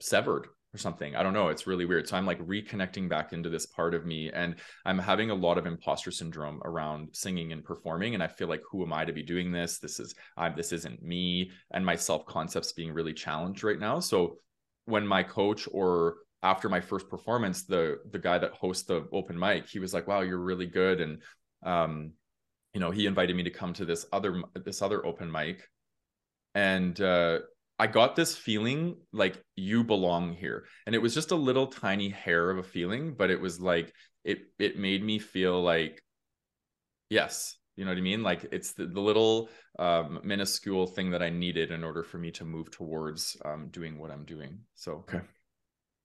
severed 0.00 0.46
or 0.76 0.78
something. 0.78 1.16
I 1.16 1.22
don't 1.22 1.32
know. 1.32 1.48
It's 1.48 1.66
really 1.66 1.86
weird. 1.86 2.06
So 2.06 2.18
I'm 2.18 2.26
like 2.26 2.38
reconnecting 2.46 3.08
back 3.08 3.32
into 3.32 3.48
this 3.48 3.64
part 3.64 3.94
of 3.94 4.04
me 4.04 4.30
and 4.30 4.56
I'm 4.84 4.98
having 4.98 5.30
a 5.30 5.34
lot 5.34 5.56
of 5.56 5.64
imposter 5.64 6.10
syndrome 6.10 6.60
around 6.66 7.08
singing 7.12 7.52
and 7.52 7.64
performing. 7.64 8.12
And 8.12 8.22
I 8.22 8.26
feel 8.26 8.46
like, 8.46 8.60
who 8.70 8.82
am 8.84 8.92
I 8.92 9.06
to 9.06 9.12
be 9.12 9.22
doing 9.22 9.50
this? 9.50 9.78
This 9.78 9.98
is, 9.98 10.14
I'm, 10.36 10.54
this 10.54 10.72
isn't 10.72 11.02
me. 11.02 11.50
And 11.70 11.84
my 11.84 11.96
self 11.96 12.26
concepts 12.26 12.72
being 12.72 12.92
really 12.92 13.14
challenged 13.14 13.64
right 13.64 13.78
now. 13.78 14.00
So 14.00 14.36
when 14.84 15.06
my 15.06 15.22
coach 15.22 15.66
or 15.72 16.16
after 16.42 16.68
my 16.68 16.80
first 16.80 17.08
performance, 17.08 17.64
the, 17.64 18.00
the 18.10 18.18
guy 18.18 18.36
that 18.36 18.52
hosts 18.52 18.84
the 18.84 19.08
open 19.12 19.38
mic, 19.38 19.66
he 19.66 19.78
was 19.78 19.94
like, 19.94 20.06
wow, 20.06 20.20
you're 20.20 20.36
really 20.36 20.66
good. 20.66 21.00
And, 21.00 21.22
um, 21.64 22.12
you 22.74 22.80
know, 22.80 22.90
he 22.90 23.06
invited 23.06 23.34
me 23.34 23.44
to 23.44 23.50
come 23.50 23.72
to 23.72 23.86
this 23.86 24.04
other, 24.12 24.42
this 24.54 24.82
other 24.82 25.06
open 25.06 25.32
mic 25.32 25.66
and, 26.54 27.00
uh, 27.00 27.38
I 27.78 27.86
got 27.86 28.16
this 28.16 28.36
feeling 28.36 28.96
like 29.12 29.42
you 29.54 29.84
belong 29.84 30.32
here. 30.32 30.64
And 30.86 30.94
it 30.94 31.02
was 31.02 31.14
just 31.14 31.30
a 31.30 31.36
little 31.36 31.66
tiny 31.66 32.08
hair 32.08 32.50
of 32.50 32.58
a 32.58 32.62
feeling, 32.62 33.14
but 33.14 33.30
it 33.30 33.40
was 33.40 33.60
like 33.60 33.92
it 34.24 34.38
it 34.58 34.78
made 34.78 35.04
me 35.04 35.18
feel 35.18 35.62
like 35.62 36.02
yes, 37.10 37.56
you 37.76 37.84
know 37.84 37.90
what 37.90 37.98
I 37.98 38.02
mean? 38.02 38.22
Like 38.22 38.46
it's 38.50 38.72
the, 38.72 38.86
the 38.86 39.00
little 39.00 39.50
um, 39.78 40.20
minuscule 40.24 40.86
thing 40.86 41.10
that 41.10 41.22
I 41.22 41.28
needed 41.28 41.70
in 41.70 41.84
order 41.84 42.02
for 42.02 42.18
me 42.18 42.30
to 42.32 42.44
move 42.44 42.70
towards 42.70 43.36
um, 43.44 43.68
doing 43.70 43.98
what 43.98 44.10
I'm 44.10 44.24
doing. 44.24 44.60
So 44.74 45.04
okay. 45.08 45.20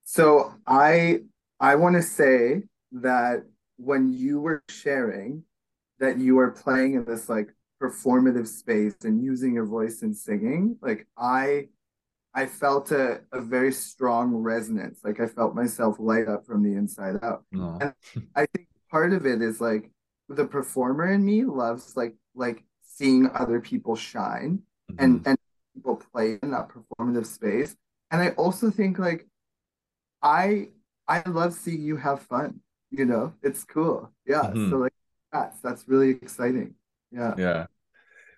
So 0.04 0.54
I 0.68 1.20
I 1.60 1.76
want 1.76 1.96
to 1.96 2.02
say 2.02 2.64
that 2.92 3.44
when 3.78 4.12
you 4.12 4.42
were 4.42 4.62
sharing 4.70 5.44
that 6.00 6.18
you 6.18 6.38
are 6.40 6.52
playing 6.52 6.96
in 6.96 7.06
this 7.06 7.30
like 7.30 7.54
performative 7.82 8.48
space 8.48 8.96
and 9.04 9.24
using 9.24 9.56
your 9.56 9.66
voice 9.66 10.04
and 10.04 10.16
singing 10.16 10.78
like 10.82 11.08
i 11.18 11.68
i 12.36 12.46
felt 12.46 12.92
a, 12.92 13.22
a 13.34 13.42
very 13.42 13.74
strong 13.74 14.34
resonance. 14.36 15.00
Like 15.04 15.20
i 15.20 15.28
felt 15.28 15.56
myself 15.56 15.98
light 16.00 16.28
up 16.28 16.46
from 16.46 16.64
the 16.64 16.78
inside 16.78 17.20
out. 17.24 17.44
And 17.52 17.94
i 18.36 18.46
think 18.46 18.68
part 18.90 19.14
of 19.14 19.26
it 19.26 19.42
is 19.42 19.60
like 19.60 19.90
the 20.30 20.46
performer 20.46 21.12
in 21.12 21.26
me 21.26 21.44
loves 21.44 21.98
like 21.98 22.16
like 22.36 22.64
seeing 22.84 23.30
other 23.34 23.60
people 23.60 23.96
shine 23.96 24.62
mm-hmm. 24.92 25.04
and 25.04 25.28
and 25.28 25.38
people 25.74 26.02
play 26.14 26.38
in 26.44 26.52
that 26.52 26.70
performative 26.70 27.26
space. 27.26 27.76
And 28.12 28.22
i 28.22 28.30
also 28.30 28.70
think 28.70 29.00
like 29.00 29.28
i 30.22 30.70
i 31.08 31.24
love 31.28 31.54
seeing 31.54 31.82
you 31.82 31.98
have 31.98 32.22
fun 32.22 32.62
you 32.94 33.06
know? 33.06 33.34
It's 33.42 33.64
cool. 33.64 34.12
Yeah. 34.26 34.42
Mm-hmm. 34.44 34.70
so 34.70 34.78
like 34.78 34.94
that's 35.32 35.60
that's 35.62 35.88
really 35.88 36.10
exciting 36.10 36.76
yeah. 37.12 37.34
Yeah. 37.38 37.66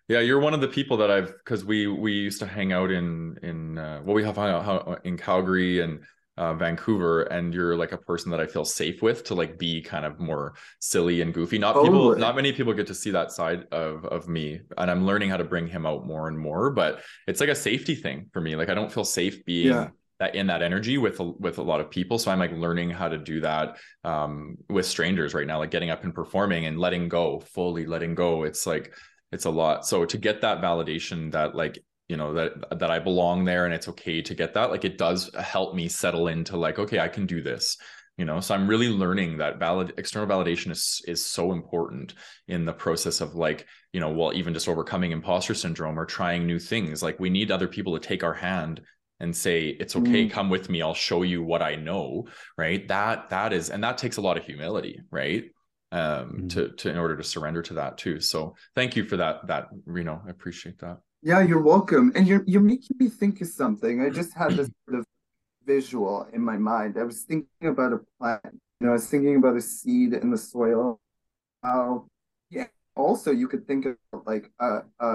Yeah, 0.10 0.20
you're 0.20 0.40
one 0.40 0.54
of 0.54 0.60
the 0.60 0.68
people 0.68 0.98
that 0.98 1.10
I've 1.10 1.28
because 1.28 1.64
we 1.64 1.88
we 1.88 2.12
used 2.12 2.40
to 2.40 2.46
hang 2.46 2.74
out 2.74 2.92
in 2.92 3.38
in 3.42 3.78
uh, 3.78 4.02
well 4.04 4.14
we 4.14 4.24
have 4.24 4.36
hung 4.36 4.50
out 4.50 5.02
in 5.06 5.18
Calgary 5.18 5.80
and 5.80 6.02
uh, 6.36 6.54
Vancouver, 6.56 7.24
and 7.24 7.54
you're 7.54 7.78
like 7.78 7.92
a 7.92 7.98
person 7.98 8.32
that 8.32 8.40
I 8.40 8.48
feel 8.48 8.66
safe 8.66 9.02
with 9.02 9.24
to 9.26 9.36
like 9.36 9.58
be 9.58 9.82
kind 9.82 10.06
of 10.06 10.20
more 10.20 10.56
silly 10.80 11.22
and 11.22 11.34
goofy. 11.34 11.58
Not 11.58 11.82
people, 11.82 12.16
not 12.18 12.36
many 12.36 12.52
people 12.52 12.74
get 12.74 12.88
to 12.88 12.96
see 12.96 13.12
that 13.12 13.32
side 13.32 13.66
of 13.72 14.06
of 14.06 14.28
me, 14.28 14.60
and 14.78 14.92
I'm 14.92 15.06
learning 15.06 15.30
how 15.30 15.38
to 15.38 15.44
bring 15.44 15.68
him 15.68 15.86
out 15.86 16.06
more 16.06 16.28
and 16.28 16.38
more. 16.38 16.72
But 16.72 17.02
it's 17.28 17.40
like 17.40 17.50
a 17.50 17.56
safety 17.56 17.96
thing 17.96 18.30
for 18.34 18.42
me. 18.42 18.56
Like 18.56 18.70
I 18.70 18.74
don't 18.74 18.92
feel 18.92 19.06
safe 19.06 19.46
being 19.46 19.68
yeah. 19.68 19.90
That 20.24 20.36
in 20.36 20.48
that 20.48 20.62
energy 20.62 20.98
with 20.98 21.20
with 21.20 21.58
a 21.58 21.64
lot 21.64 21.80
of 21.80 21.90
people. 21.90 22.18
So 22.18 22.32
I'm 22.32 22.40
like 22.40 22.52
learning 22.52 22.90
how 22.90 23.10
to 23.10 23.18
do 23.18 23.42
that 23.42 23.78
um, 24.04 24.58
with 24.70 24.86
strangers 24.86 25.34
right 25.34 25.48
now, 25.48 25.60
like 25.60 25.72
getting 25.72 25.90
up 25.90 26.04
and 26.04 26.14
performing 26.14 26.66
and 26.66 26.80
letting 26.80 27.10
go, 27.10 27.40
fully 27.40 27.86
letting 27.86 28.16
go. 28.16 28.44
It's 28.44 28.66
like 28.66 28.94
it's 29.34 29.46
a 29.46 29.50
lot 29.50 29.86
so 29.86 30.06
to 30.06 30.18
get 30.18 30.42
that 30.42 30.62
validation 30.62 31.32
that 31.32 31.56
like 31.56 31.80
you 32.08 32.16
know 32.16 32.34
that 32.34 32.80
that 32.80 32.92
i 32.92 33.00
belong 33.00 33.44
there 33.44 33.66
and 33.66 33.74
it's 33.74 33.88
okay 33.88 34.22
to 34.22 34.36
get 34.36 34.54
that 34.54 34.70
like 34.70 34.86
it 34.86 34.98
does 34.98 35.32
help 35.40 35.74
me 35.74 35.88
settle 35.88 36.28
into 36.28 36.56
like 36.56 36.78
okay 36.78 37.00
i 37.00 37.08
can 37.08 37.26
do 37.26 37.42
this 37.42 37.78
you 38.18 38.26
know 38.26 38.40
so 38.40 38.54
i'm 38.54 38.68
really 38.68 38.90
learning 38.90 39.38
that 39.38 39.58
valid 39.58 39.94
external 39.98 40.28
validation 40.28 40.70
is 40.70 41.02
is 41.08 41.26
so 41.26 41.52
important 41.52 42.14
in 42.48 42.64
the 42.66 42.74
process 42.74 43.22
of 43.22 43.34
like 43.34 43.66
you 43.92 44.00
know 44.00 44.12
well 44.12 44.34
even 44.34 44.54
just 44.54 44.70
overcoming 44.70 45.12
imposter 45.12 45.56
syndrome 45.56 45.98
or 45.98 46.06
trying 46.06 46.46
new 46.46 46.60
things 46.60 47.02
like 47.02 47.20
we 47.20 47.30
need 47.30 47.50
other 47.50 47.68
people 47.68 47.98
to 47.98 48.08
take 48.08 48.24
our 48.24 48.36
hand 48.36 48.82
and 49.24 49.36
say 49.36 49.70
it's 49.80 49.96
okay 49.96 50.28
mm. 50.28 50.32
come 50.32 50.50
with 50.50 50.70
me 50.70 50.82
i'll 50.82 50.94
show 50.94 51.24
you 51.24 51.42
what 51.42 51.62
i 51.62 51.76
know 51.76 52.28
right? 52.58 52.88
That 52.88 53.30
that 53.30 53.54
is 53.54 53.70
and 53.70 53.84
that 53.84 53.98
takes 53.98 54.18
a 54.18 54.22
lot 54.22 54.38
of 54.38 54.46
humility 54.46 55.02
right? 55.12 55.46
Um 55.92 56.00
mm-hmm. 56.02 56.48
to 56.50 56.70
to 56.70 56.90
in 56.90 56.98
order 56.98 57.16
to 57.18 57.24
surrender 57.24 57.62
to 57.64 57.74
that 57.76 57.98
too. 57.98 58.20
So 58.20 58.56
thank 58.76 58.96
you 58.96 59.06
for 59.06 59.18
that 59.18 59.48
that 59.48 59.68
Reno 59.86 60.22
i 60.26 60.30
appreciate 60.30 60.80
that. 60.80 60.98
Yeah 61.22 61.42
you're 61.42 61.62
welcome. 61.62 62.12
And 62.16 62.28
you're 62.28 62.44
you're 62.46 62.62
making 62.62 62.98
me 63.00 63.10
think 63.10 63.42
of 63.42 63.48
something. 63.48 64.02
I 64.02 64.10
just 64.10 64.34
had 64.34 64.52
this 64.52 64.70
sort 64.86 65.00
of 65.00 65.06
visual 65.66 66.28
in 66.34 66.42
my 66.42 66.58
mind. 66.58 66.98
I 66.98 67.04
was 67.04 67.24
thinking 67.24 67.68
about 67.68 67.94
a 67.94 68.00
plant 68.20 68.42
you 68.80 68.88
know 68.88 68.90
i 68.90 68.94
was 68.94 69.08
thinking 69.08 69.38
about 69.38 69.56
a 69.56 69.62
seed 69.62 70.14
in 70.14 70.30
the 70.30 70.38
soil. 70.38 71.00
How 71.64 72.08
yeah 72.50 72.68
also 72.96 73.32
you 73.32 73.48
could 73.48 73.66
think 73.66 73.86
of 73.86 73.96
like 74.26 74.52
a, 74.60 74.82
a 75.00 75.12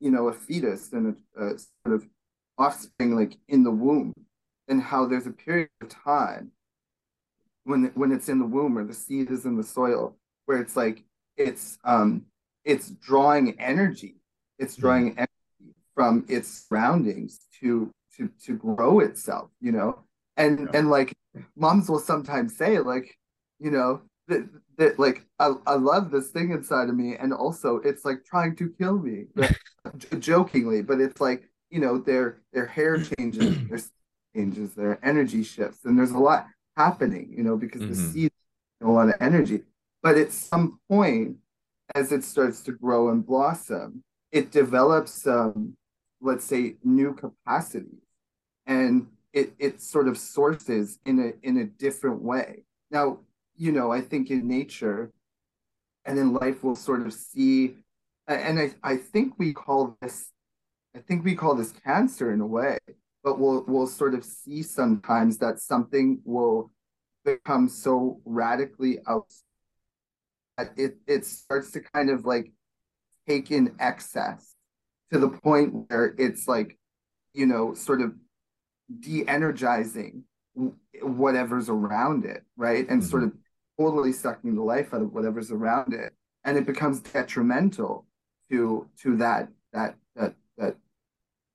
you 0.00 0.10
know 0.10 0.28
a 0.28 0.32
fetus 0.32 0.92
and 0.92 1.16
a, 1.36 1.44
a 1.44 1.58
sort 1.58 1.94
of 1.96 2.06
offspring 2.60 3.16
like 3.16 3.38
in 3.48 3.64
the 3.64 3.70
womb 3.70 4.12
and 4.68 4.82
how 4.82 5.06
there's 5.06 5.26
a 5.26 5.32
period 5.32 5.68
of 5.80 5.88
time 5.88 6.52
when 7.64 7.90
when 7.94 8.12
it's 8.12 8.28
in 8.28 8.38
the 8.38 8.44
womb 8.44 8.76
or 8.76 8.84
the 8.84 8.94
seed 8.94 9.30
is 9.30 9.46
in 9.46 9.56
the 9.56 9.64
soil 9.64 10.14
where 10.44 10.60
it's 10.60 10.76
like 10.76 11.02
it's 11.36 11.78
um 11.84 12.22
it's 12.64 12.90
drawing 12.90 13.58
energy 13.58 14.16
it's 14.58 14.76
hmm. 14.76 14.82
drawing 14.82 15.10
energy 15.16 15.74
from 15.94 16.24
its 16.28 16.66
surroundings 16.68 17.40
to 17.60 17.90
to 18.16 18.30
to 18.44 18.56
grow 18.56 19.00
itself 19.00 19.50
you 19.60 19.72
know 19.72 19.98
and 20.36 20.60
yeah. 20.60 20.78
and 20.78 20.90
like 20.90 21.14
moms 21.56 21.88
will 21.88 21.98
sometimes 21.98 22.56
say 22.56 22.78
like 22.78 23.16
you 23.58 23.70
know 23.70 24.02
that, 24.28 24.48
that 24.76 24.98
like 24.98 25.24
I, 25.38 25.54
I 25.66 25.74
love 25.74 26.10
this 26.10 26.28
thing 26.28 26.50
inside 26.52 26.88
of 26.88 26.94
me 26.94 27.16
and 27.16 27.32
also 27.32 27.76
it's 27.78 28.04
like 28.04 28.24
trying 28.24 28.54
to 28.56 28.70
kill 28.78 28.98
me 28.98 29.24
jokingly 30.18 30.82
but 30.82 31.00
it's 31.00 31.20
like 31.20 31.49
you 31.70 31.80
know 31.80 31.98
their 31.98 32.38
their 32.52 32.66
hair 32.66 33.02
changes 33.02 33.56
their 33.68 33.80
changes 34.34 34.74
their 34.74 34.98
energy 35.04 35.42
shifts 35.42 35.84
and 35.84 35.98
there's 35.98 36.12
a 36.12 36.18
lot 36.18 36.46
happening 36.76 37.32
you 37.36 37.42
know 37.42 37.56
because 37.56 37.82
mm-hmm. 37.82 37.92
the 37.92 38.12
seed 38.12 38.32
a 38.82 38.88
lot 38.88 39.08
of 39.08 39.14
energy 39.20 39.62
but 40.02 40.16
at 40.16 40.32
some 40.32 40.80
point, 40.88 41.36
as 41.94 42.12
it 42.12 42.24
starts 42.24 42.62
to 42.62 42.72
grow 42.72 43.10
and 43.10 43.24
blossom, 43.26 44.02
it 44.32 44.50
develops, 44.50 45.26
um, 45.26 45.76
let's 46.20 46.44
say, 46.44 46.76
new 46.84 47.14
capacities, 47.14 48.00
and 48.66 49.08
it 49.32 49.52
it 49.58 49.80
sort 49.80 50.08
of 50.08 50.16
sources 50.16 50.98
in 51.04 51.18
a 51.18 51.46
in 51.46 51.58
a 51.58 51.64
different 51.64 52.22
way. 52.22 52.64
Now, 52.90 53.20
you 53.56 53.72
know, 53.72 53.92
I 53.92 54.00
think 54.00 54.30
in 54.30 54.48
nature 54.48 55.12
and 56.04 56.18
in 56.18 56.32
life, 56.32 56.64
we'll 56.64 56.76
sort 56.76 57.02
of 57.06 57.12
see, 57.12 57.76
and 58.26 58.58
I 58.58 58.72
I 58.82 58.96
think 58.96 59.34
we 59.38 59.52
call 59.52 59.98
this, 60.00 60.30
I 60.94 60.98
think 60.98 61.24
we 61.24 61.34
call 61.34 61.54
this 61.54 61.72
cancer 61.84 62.32
in 62.32 62.40
a 62.40 62.46
way, 62.46 62.78
but 63.22 63.38
we'll 63.38 63.64
we'll 63.66 63.86
sort 63.86 64.14
of 64.14 64.24
see 64.24 64.62
sometimes 64.62 65.38
that 65.38 65.60
something 65.60 66.20
will 66.24 66.72
become 67.24 67.68
so 67.68 68.20
radically 68.24 68.98
out 69.06 69.32
that 70.56 70.72
it 70.76 70.96
it 71.06 71.24
starts 71.24 71.70
to 71.72 71.80
kind 71.80 72.10
of 72.10 72.24
like 72.24 72.52
take 73.28 73.50
in 73.50 73.74
excess 73.78 74.54
to 75.12 75.18
the 75.18 75.28
point 75.28 75.88
where 75.88 76.14
it's 76.18 76.48
like, 76.48 76.78
you 77.34 77.46
know, 77.46 77.74
sort 77.74 78.00
of 78.00 78.14
de-energizing 79.00 80.24
whatever's 81.02 81.68
around 81.68 82.24
it, 82.24 82.42
right? 82.56 82.88
And 82.88 83.00
mm-hmm. 83.00 83.10
sort 83.10 83.22
of 83.22 83.32
totally 83.78 84.12
sucking 84.12 84.54
the 84.54 84.62
life 84.62 84.92
out 84.92 85.02
of 85.02 85.12
whatever's 85.12 85.50
around 85.50 85.94
it. 85.94 86.12
And 86.44 86.56
it 86.56 86.66
becomes 86.66 87.00
detrimental 87.00 88.06
to 88.50 88.88
to 89.02 89.16
that 89.18 89.48
that 89.72 89.94
that 90.16 90.34
that 90.34 90.34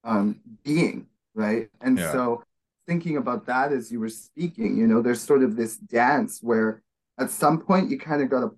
um 0.05 0.39
being, 0.63 1.07
right? 1.33 1.69
And 1.81 1.97
yeah. 1.97 2.11
so 2.11 2.43
thinking 2.87 3.17
about 3.17 3.45
that 3.47 3.71
as 3.71 3.91
you 3.91 3.99
were 3.99 4.09
speaking, 4.09 4.77
you 4.77 4.87
know, 4.87 5.01
there's 5.01 5.21
sort 5.21 5.43
of 5.43 5.55
this 5.55 5.77
dance 5.77 6.39
where 6.41 6.83
at 7.17 7.31
some 7.31 7.59
point 7.59 7.89
you 7.89 7.97
kind 7.97 8.21
of 8.21 8.29
got 8.29 8.41
to 8.41 8.51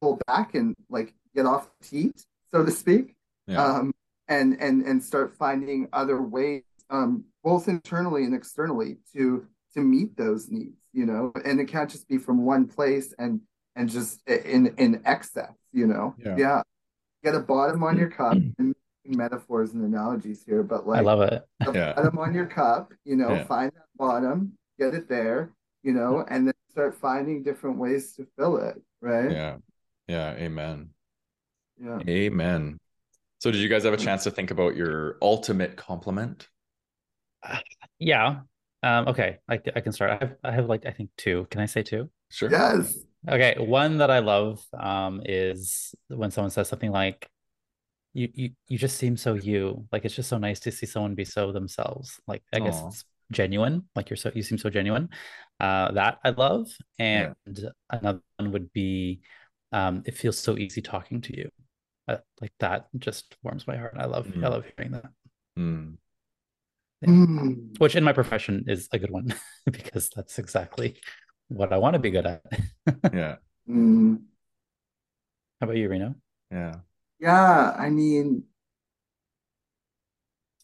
pull 0.00 0.20
back 0.26 0.54
and 0.54 0.74
like 0.88 1.14
get 1.34 1.46
off 1.46 1.68
the 1.80 1.86
heat, 1.88 2.24
so 2.50 2.64
to 2.64 2.70
speak, 2.70 3.16
yeah. 3.46 3.64
um, 3.64 3.92
and 4.28 4.60
and 4.60 4.82
and 4.82 5.02
start 5.02 5.34
finding 5.36 5.88
other 5.92 6.20
ways, 6.20 6.62
um, 6.90 7.24
both 7.42 7.68
internally 7.68 8.24
and 8.24 8.34
externally, 8.34 8.98
to 9.12 9.46
to 9.74 9.80
meet 9.80 10.16
those 10.16 10.50
needs. 10.50 10.78
You 10.92 11.06
know, 11.06 11.32
and 11.44 11.60
it 11.60 11.66
can't 11.66 11.90
just 11.90 12.08
be 12.08 12.18
from 12.18 12.44
one 12.44 12.66
place 12.66 13.14
and 13.18 13.40
and 13.76 13.88
just 13.88 14.20
in 14.28 14.74
in 14.78 15.02
excess. 15.04 15.52
You 15.72 15.86
know, 15.86 16.14
yeah. 16.18 16.36
yeah. 16.36 16.62
Get 17.22 17.34
a 17.34 17.40
bottom 17.40 17.82
on 17.82 17.96
your 17.96 18.10
cup 18.10 18.34
and 18.58 18.74
metaphors 19.06 19.72
and 19.72 19.84
analogies 19.84 20.42
here, 20.46 20.62
but 20.62 20.86
like 20.86 21.00
I 21.00 21.02
love 21.02 21.20
it. 21.20 21.42
yeah. 21.74 21.92
bottom 21.94 22.18
on 22.18 22.34
your 22.34 22.46
cup, 22.46 22.92
you 23.04 23.16
know, 23.16 23.30
yeah. 23.30 23.44
find 23.44 23.70
that 23.72 23.86
bottom, 23.96 24.52
get 24.78 24.94
it 24.94 25.08
there, 25.08 25.52
you 25.82 25.92
know, 25.92 26.24
and 26.28 26.46
then 26.46 26.54
start 26.70 26.96
finding 26.96 27.42
different 27.42 27.78
ways 27.78 28.14
to 28.14 28.26
fill 28.36 28.56
it. 28.56 28.80
Right. 29.00 29.30
Yeah. 29.30 29.56
Yeah. 30.08 30.32
Amen. 30.34 30.90
Yeah. 31.82 31.98
Amen. 32.08 32.78
So, 33.38 33.50
did 33.50 33.60
you 33.60 33.68
guys 33.68 33.84
have 33.84 33.92
a 33.92 33.98
chance 33.98 34.24
to 34.24 34.30
think 34.30 34.50
about 34.50 34.76
your 34.76 35.18
ultimate 35.20 35.76
compliment? 35.76 36.48
Uh, 37.42 37.58
yeah. 37.98 38.40
Um, 38.82 39.08
okay. 39.08 39.38
I, 39.48 39.60
I 39.74 39.80
can 39.80 39.92
start. 39.92 40.10
I 40.10 40.16
have, 40.24 40.36
I 40.44 40.52
have 40.52 40.66
like, 40.66 40.86
I 40.86 40.90
think 40.90 41.10
two. 41.16 41.46
Can 41.50 41.60
I 41.60 41.66
say 41.66 41.82
two? 41.82 42.10
Sure. 42.30 42.50
Yes. 42.50 42.98
Okay. 43.28 43.56
One 43.58 43.98
that 43.98 44.10
I 44.10 44.18
love 44.18 44.64
um, 44.78 45.22
is 45.24 45.94
when 46.08 46.30
someone 46.30 46.50
says 46.50 46.68
something 46.68 46.90
like, 46.90 47.28
you, 48.14 48.28
you 48.32 48.50
you 48.68 48.78
just 48.78 48.96
seem 48.96 49.16
so 49.16 49.34
you 49.34 49.86
like 49.92 50.04
it's 50.04 50.14
just 50.14 50.28
so 50.28 50.38
nice 50.38 50.60
to 50.60 50.72
see 50.72 50.86
someone 50.86 51.14
be 51.14 51.24
so 51.24 51.52
themselves 51.52 52.20
like 52.26 52.42
i 52.52 52.58
Aww. 52.58 52.64
guess 52.64 52.82
it's 52.86 53.04
genuine 53.32 53.82
like 53.96 54.08
you're 54.08 54.16
so 54.16 54.30
you 54.34 54.42
seem 54.42 54.58
so 54.58 54.70
genuine 54.70 55.08
uh 55.60 55.90
that 55.92 56.18
i 56.24 56.30
love 56.30 56.68
and 56.98 57.34
yeah. 57.46 57.68
another 57.90 58.20
one 58.38 58.52
would 58.52 58.72
be 58.72 59.20
um, 59.74 60.04
it 60.06 60.16
feels 60.16 60.38
so 60.38 60.56
easy 60.56 60.80
talking 60.80 61.20
to 61.22 61.36
you. 61.36 61.50
Uh, 62.06 62.18
like 62.40 62.52
that 62.60 62.86
just 62.96 63.36
warms 63.42 63.66
my 63.66 63.76
heart. 63.76 63.96
I 63.98 64.04
love 64.04 64.26
mm. 64.26 64.44
I 64.44 64.48
love 64.48 64.64
hearing 64.76 64.92
that. 64.92 65.06
Mm. 65.58 65.96
Yeah. 67.00 67.08
Mm. 67.08 67.78
Which 67.80 67.96
in 67.96 68.04
my 68.04 68.12
profession 68.12 68.64
is 68.68 68.88
a 68.92 68.98
good 69.00 69.10
one 69.10 69.34
because 69.70 70.10
that's 70.14 70.38
exactly 70.38 70.96
what 71.48 71.72
I 71.72 71.78
want 71.78 71.94
to 71.94 71.98
be 71.98 72.10
good 72.10 72.26
at. 72.26 72.42
yeah. 73.12 73.36
Mm. 73.68 74.20
How 75.60 75.64
about 75.64 75.76
you, 75.76 75.88
Reno? 75.88 76.14
Yeah. 76.52 76.76
Yeah, 77.20 77.74
I 77.78 77.90
mean, 77.90 78.44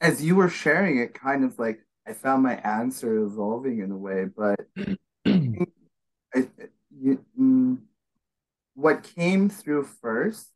as 0.00 0.22
you 0.22 0.36
were 0.36 0.48
sharing 0.48 0.98
it, 0.98 1.14
kind 1.14 1.44
of 1.44 1.58
like 1.58 1.80
I 2.06 2.12
found 2.12 2.42
my 2.42 2.54
answer 2.56 3.18
evolving 3.18 3.80
in 3.80 3.90
a 3.90 3.96
way, 3.96 4.24
but 4.24 4.60
I, 5.26 6.48
you, 6.90 7.24
mm, 7.38 7.78
what 8.74 9.02
came 9.16 9.48
through 9.48 9.84
first 9.84 10.50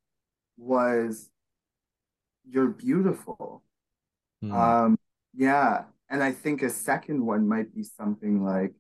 was 0.56 1.30
you're 2.48 2.68
beautiful. 2.68 3.62
Mm. 4.42 4.52
Um, 4.52 4.98
yeah. 5.34 5.84
And 6.08 6.22
I 6.22 6.32
think 6.32 6.62
a 6.62 6.70
second 6.70 7.24
one 7.24 7.48
might 7.48 7.74
be 7.74 7.82
something 7.82 8.44
like 8.44 8.72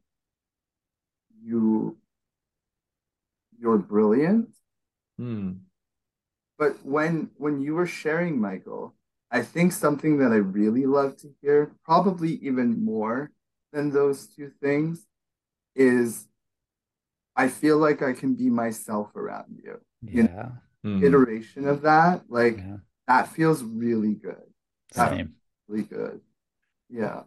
you 1.42 1.96
you're 3.58 3.78
brilliant. 3.78 4.50
Mm. 5.20 5.60
But 6.58 6.84
when 6.84 7.30
when 7.36 7.60
you 7.60 7.74
were 7.74 7.86
sharing, 7.86 8.40
Michael, 8.40 8.94
I 9.30 9.42
think 9.42 9.72
something 9.72 10.18
that 10.18 10.32
I 10.32 10.36
really 10.36 10.86
love 10.86 11.16
to 11.18 11.28
hear, 11.40 11.72
probably 11.84 12.34
even 12.42 12.84
more 12.84 13.32
than 13.72 13.90
those 13.90 14.28
two 14.28 14.52
things, 14.62 15.06
is 15.74 16.28
I 17.34 17.48
feel 17.48 17.78
like 17.78 18.02
I 18.02 18.12
can 18.12 18.34
be 18.34 18.48
myself 18.50 19.16
around 19.16 19.58
you. 19.62 19.80
Yeah. 20.02 20.14
You 20.14 20.22
know, 20.22 20.52
mm-hmm. 20.84 21.04
Iteration 21.04 21.66
of 21.66 21.82
that, 21.82 22.22
like 22.28 22.58
yeah. 22.58 22.76
that 23.08 23.28
feels 23.28 23.62
really 23.62 24.14
good. 24.14 24.42
That 24.94 25.10
Same. 25.10 25.34
really 25.66 25.84
good. 25.84 26.20
Yeah. 26.88 27.22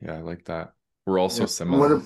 Yeah, 0.00 0.14
I 0.14 0.20
like 0.20 0.44
that. 0.46 0.72
We're 1.06 1.20
also 1.20 1.42
yeah. 1.42 1.46
similar. 1.46 1.98
What 1.98 2.04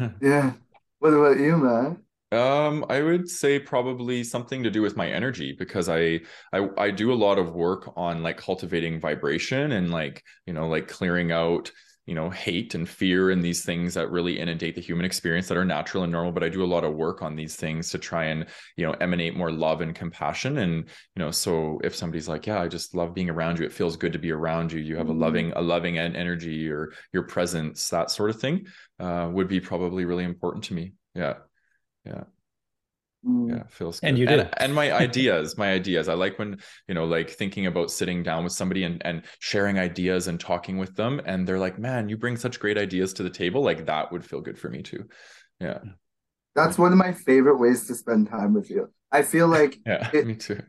if, 0.00 0.12
yeah. 0.22 0.52
What 0.98 1.12
about 1.12 1.38
you, 1.38 1.58
man? 1.58 1.98
Um, 2.32 2.84
I 2.88 3.02
would 3.02 3.28
say 3.28 3.58
probably 3.58 4.24
something 4.24 4.64
to 4.64 4.70
do 4.70 4.82
with 4.82 4.96
my 4.96 5.08
energy 5.08 5.54
because 5.56 5.88
I, 5.88 6.20
I 6.52 6.68
I 6.76 6.90
do 6.90 7.12
a 7.12 7.14
lot 7.14 7.38
of 7.38 7.54
work 7.54 7.92
on 7.96 8.22
like 8.22 8.36
cultivating 8.36 9.00
vibration 9.00 9.72
and 9.72 9.90
like, 9.90 10.24
you 10.44 10.52
know, 10.52 10.68
like 10.68 10.88
clearing 10.88 11.30
out 11.30 11.70
you 12.06 12.14
know 12.14 12.30
hate 12.30 12.74
and 12.74 12.88
fear 12.88 13.30
and 13.30 13.42
these 13.42 13.64
things 13.64 13.94
that 13.94 14.10
really 14.10 14.38
inundate 14.38 14.76
the 14.76 14.80
human 14.80 15.04
experience 15.04 15.48
that 15.48 15.56
are 15.56 15.64
natural 15.64 16.04
and 16.04 16.12
normal 16.12 16.30
but 16.30 16.44
i 16.44 16.48
do 16.48 16.62
a 16.62 16.64
lot 16.64 16.84
of 16.84 16.94
work 16.94 17.20
on 17.20 17.34
these 17.34 17.56
things 17.56 17.90
to 17.90 17.98
try 17.98 18.26
and 18.26 18.46
you 18.76 18.86
know 18.86 18.92
emanate 19.00 19.36
more 19.36 19.50
love 19.50 19.80
and 19.80 19.94
compassion 19.94 20.58
and 20.58 20.84
you 21.16 21.20
know 21.20 21.32
so 21.32 21.80
if 21.82 21.94
somebody's 21.94 22.28
like 22.28 22.46
yeah 22.46 22.62
i 22.62 22.68
just 22.68 22.94
love 22.94 23.12
being 23.12 23.28
around 23.28 23.58
you. 23.58 23.64
It 23.64 23.72
feels 23.72 23.96
good 23.96 24.12
to 24.12 24.18
be 24.18 24.30
around 24.30 24.72
you. 24.72 24.80
You 24.80 24.96
have 24.96 25.08
a 25.08 25.12
mm-hmm. 25.12 25.20
loving 25.20 25.52
a 25.56 25.60
loving 25.60 25.98
energy 25.98 26.70
or 26.70 26.92
your 27.12 27.24
presence 27.24 27.88
that 27.90 28.10
sort 28.10 28.30
of 28.30 28.40
thing 28.40 28.66
uh, 29.00 29.28
would 29.32 29.48
be 29.48 29.60
probably 29.60 30.04
really 30.04 30.24
important 30.24 30.64
to 30.64 30.74
me. 30.74 30.92
Yeah 31.14 31.34
yeah. 32.06 32.24
Mm. 33.26 33.50
yeah 33.50 33.62
feels 33.68 33.98
good. 33.98 34.08
and 34.08 34.18
you 34.18 34.26
did 34.26 34.40
and, 34.40 34.54
and, 34.58 34.74
my 34.74 34.92
ideas 35.04 35.58
my 35.58 35.72
ideas. 35.72 36.08
I 36.08 36.14
like 36.14 36.38
when 36.38 36.58
you 36.86 36.94
know 36.94 37.04
like 37.06 37.30
thinking 37.30 37.66
about 37.66 37.90
sitting 37.90 38.22
down 38.22 38.44
with 38.44 38.52
somebody 38.52 38.84
and 38.84 39.04
and 39.04 39.22
sharing 39.40 39.78
ideas 39.78 40.28
and 40.28 40.38
talking 40.38 40.78
with 40.78 40.94
them 40.94 41.20
and 41.24 41.46
they're 41.46 41.58
like 41.58 41.78
man 41.78 42.08
you 42.08 42.16
bring 42.16 42.36
such 42.36 42.60
great 42.60 42.78
ideas 42.78 43.12
to 43.14 43.22
the 43.22 43.30
table. 43.30 43.62
Like 43.62 43.86
that 43.86 44.12
would 44.12 44.24
feel 44.24 44.40
good 44.40 44.58
for 44.58 44.68
me 44.68 44.82
too. 44.82 45.08
Yeah. 45.60 45.78
That's 46.54 46.78
one 46.78 46.92
of 46.92 46.98
my 46.98 47.12
favorite 47.12 47.58
ways 47.58 47.86
to 47.88 47.94
spend 47.94 48.30
time 48.30 48.54
with 48.54 48.70
you. 48.70 48.92
I 49.10 49.22
feel 49.22 49.48
like 49.48 49.78
yeah 49.86 50.08
it, 50.12 50.26
me 50.26 50.36
too. 50.36 50.62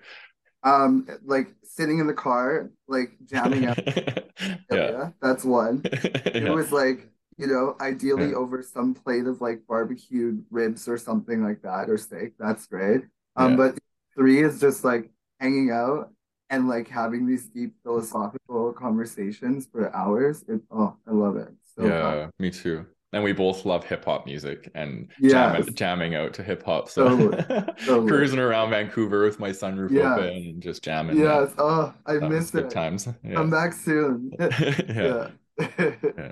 um 0.64 1.06
like 1.26 1.54
sitting 1.64 2.00
in 2.00 2.08
the 2.08 2.14
car 2.14 2.72
like 2.88 3.12
jamming 3.26 3.68
out 3.68 3.78
yeah. 4.72 5.12
that's 5.22 5.44
one. 5.44 5.82
It 5.84 6.44
yeah. 6.44 6.50
was 6.50 6.72
like 6.72 7.12
you 7.38 7.48
know, 7.48 7.76
ideally 7.80 8.30
yeah. 8.30 8.36
over 8.36 8.64
some 8.64 8.94
plate 8.94 9.28
of 9.28 9.42
like 9.42 9.62
barbecued 9.68 10.44
ribs 10.50 10.88
or 10.88 10.98
something 10.98 11.44
like 11.44 11.62
that 11.62 11.90
or 11.90 11.98
steak. 11.98 12.34
That's 12.40 12.66
great. 12.66 13.04
Um, 13.36 13.52
yeah. 13.52 13.58
but 13.58 13.80
three 14.16 14.42
is 14.42 14.60
just 14.60 14.84
like 14.84 15.12
hanging 15.40 15.70
out 15.70 16.12
and 16.50 16.68
like 16.68 16.88
having 16.88 17.28
these 17.28 17.48
deep 17.48 17.74
philosophical 17.84 18.74
conversations 18.74 19.68
for 19.72 19.96
hours. 19.96 20.44
It, 20.48 20.62
oh, 20.72 20.96
I 21.08 21.12
love 21.12 21.38
it. 21.38 21.50
So 21.76 21.86
yeah, 21.86 22.24
fun. 22.24 22.32
me 22.40 22.50
too. 22.50 22.86
And 23.14 23.24
we 23.24 23.32
both 23.32 23.66
love 23.66 23.86
hip 23.86 24.04
hop 24.04 24.26
music 24.26 24.70
and 24.76 25.08
yes. 25.20 25.32
jamming, 25.32 25.74
jamming 25.76 26.16
out 26.16 26.34
to 26.36 26.44
hip 26.44 26.64
hop. 26.64 26.90
So 26.90 27.08
totally. 27.08 27.44
Totally. 27.86 28.08
cruising 28.08 28.40
around 28.40 28.72
Vancouver 28.72 29.24
with 29.24 29.40
my 29.40 29.52
sunroof 29.52 29.92
yeah. 29.92 30.16
open 30.16 30.28
and 30.28 30.62
just 30.62 30.84
jamming. 30.84 31.18
Yes. 31.18 31.54
Oh, 31.58 31.94
I 32.06 32.14
miss 32.16 32.54
it. 32.54 32.70
times. 32.70 33.08
Yeah. 33.24 33.36
Come 33.36 33.50
back 33.50 33.74
soon. 33.74 34.32
yeah. 34.40 35.30
yeah. 35.58 36.32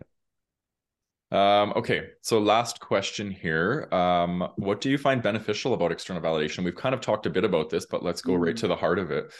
Um, 1.35 1.73
okay, 1.75 2.11
so 2.21 2.39
last 2.39 2.79
question 2.79 3.29
here. 3.29 3.89
Um, 3.91 4.47
what 4.55 4.79
do 4.79 4.89
you 4.89 4.97
find 4.97 5.21
beneficial 5.21 5.73
about 5.73 5.91
external 5.91 6.21
validation? 6.21 6.63
We've 6.63 6.75
kind 6.75 6.95
of 6.95 7.01
talked 7.01 7.25
a 7.25 7.29
bit 7.29 7.43
about 7.43 7.69
this, 7.69 7.85
but 7.85 8.03
let's 8.03 8.21
go 8.21 8.33
mm-hmm. 8.33 8.43
right 8.43 8.57
to 8.57 8.67
the 8.67 8.75
heart 8.75 8.99
of 8.99 9.11
it. 9.11 9.33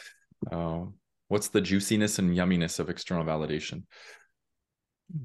Um, 0.52 0.94
what's 1.28 1.48
the 1.48 1.62
juiciness 1.62 2.18
and 2.18 2.36
yumminess 2.36 2.78
of 2.78 2.90
external 2.90 3.24
validation? 3.24 3.84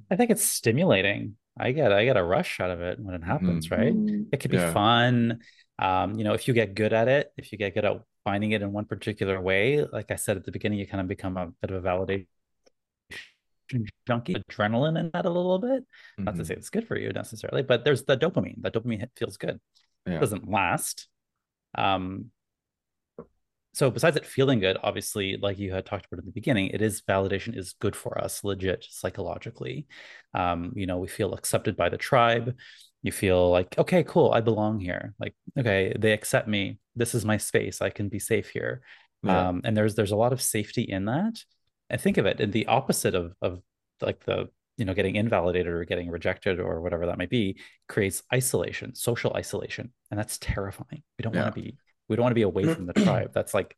I 0.09 0.15
think 0.15 0.31
it's 0.31 0.45
stimulating. 0.45 1.35
I 1.59 1.73
get 1.73 1.91
I 1.91 2.05
get 2.05 2.15
a 2.15 2.23
rush 2.23 2.61
out 2.61 2.71
of 2.71 2.79
it 2.79 2.99
when 2.99 3.15
it 3.15 3.23
happens, 3.23 3.67
mm-hmm. 3.67 3.81
right? 3.81 4.25
It 4.31 4.39
could 4.39 4.51
be 4.51 4.57
yeah. 4.57 4.71
fun. 4.71 5.39
Um, 5.77 6.17
you 6.17 6.23
know, 6.23 6.33
if 6.33 6.47
you 6.47 6.53
get 6.53 6.73
good 6.73 6.93
at 6.93 7.09
it, 7.09 7.33
if 7.35 7.51
you 7.51 7.57
get 7.57 7.73
good 7.73 7.83
at 7.83 8.01
finding 8.23 8.51
it 8.51 8.61
in 8.61 8.71
one 8.71 8.85
particular 8.85 9.41
way, 9.41 9.83
like 9.83 10.09
I 10.09 10.15
said 10.15 10.37
at 10.37 10.45
the 10.45 10.51
beginning, 10.53 10.79
you 10.79 10.87
kind 10.87 11.01
of 11.01 11.07
become 11.07 11.35
a 11.35 11.47
bit 11.61 11.71
of 11.71 11.83
a 11.83 11.87
validation 11.87 12.27
junkie 14.07 14.35
adrenaline 14.35 14.99
in 14.99 15.09
that 15.13 15.25
a 15.25 15.29
little 15.29 15.59
bit. 15.59 15.81
Mm-hmm. 15.81 16.23
Not 16.23 16.31
to 16.31 16.37
mm-hmm. 16.37 16.47
say 16.47 16.53
it's 16.55 16.69
good 16.69 16.87
for 16.87 16.97
you 16.97 17.11
necessarily, 17.11 17.63
but 17.63 17.83
there's 17.83 18.03
the 18.03 18.17
dopamine. 18.17 18.61
The 18.61 18.71
dopamine 18.71 18.99
hit 18.99 19.11
feels 19.15 19.37
good. 19.37 19.59
Yeah. 20.05 20.15
It 20.15 20.19
doesn't 20.19 20.49
last. 20.49 21.07
Um, 21.75 22.31
so 23.73 23.89
besides 23.89 24.17
it 24.17 24.25
feeling 24.25 24.59
good, 24.59 24.77
obviously, 24.83 25.37
like 25.37 25.57
you 25.57 25.71
had 25.73 25.85
talked 25.85 26.05
about 26.05 26.19
in 26.19 26.25
the 26.25 26.33
beginning, 26.33 26.67
it 26.67 26.81
is 26.81 27.01
validation 27.01 27.57
is 27.57 27.73
good 27.79 27.95
for 27.95 28.21
us, 28.21 28.43
legit 28.43 28.85
psychologically. 28.89 29.87
Um, 30.33 30.73
you 30.75 30.85
know, 30.85 30.97
we 30.97 31.07
feel 31.07 31.33
accepted 31.33 31.77
by 31.77 31.89
the 31.89 31.97
tribe. 31.97 32.55
you 33.03 33.11
feel 33.11 33.49
like 33.49 33.77
okay 33.77 34.03
cool 34.03 34.31
i 34.31 34.41
belong 34.41 34.79
here 34.79 35.13
like 35.19 35.33
okay 35.57 35.93
they 35.97 36.11
accept 36.11 36.47
me 36.47 36.77
this 36.95 37.15
is 37.15 37.25
my 37.25 37.37
space 37.37 37.81
i 37.81 37.89
can 37.89 38.09
be 38.09 38.19
safe 38.19 38.49
here 38.49 38.81
yeah. 39.23 39.49
um, 39.49 39.61
and 39.63 39.75
there's 39.75 39.95
there's 39.95 40.11
a 40.11 40.15
lot 40.15 40.33
of 40.33 40.41
safety 40.41 40.83
in 40.83 41.05
that 41.05 41.43
and 41.91 42.01
think 42.01 42.17
of 42.17 42.25
it 42.25 42.39
in 42.39 42.49
the 42.49 42.65
opposite 42.65 43.13
of 43.13 43.35
of 43.41 43.61
like 44.01 44.23
the 44.25 44.49
you 44.77 44.85
know 44.85 44.95
getting 44.95 45.15
invalidated 45.15 45.67
or 45.67 45.85
getting 45.85 46.09
rejected 46.09 46.59
or 46.59 46.81
whatever 46.81 47.05
that 47.05 47.19
might 47.19 47.29
be 47.29 47.59
creates 47.87 48.23
isolation 48.33 48.95
social 48.95 49.33
isolation 49.35 49.93
and 50.09 50.19
that's 50.19 50.39
terrifying 50.39 51.03
we 51.19 51.23
don't 51.23 51.35
yeah. 51.35 51.43
want 51.43 51.55
to 51.55 51.61
be 51.61 51.77
we 52.07 52.15
don't 52.15 52.23
want 52.23 52.31
to 52.31 52.35
be 52.35 52.41
away 52.41 52.63
from 52.63 52.87
the 52.87 52.93
tribe 52.93 53.31
that's 53.33 53.53
like 53.53 53.75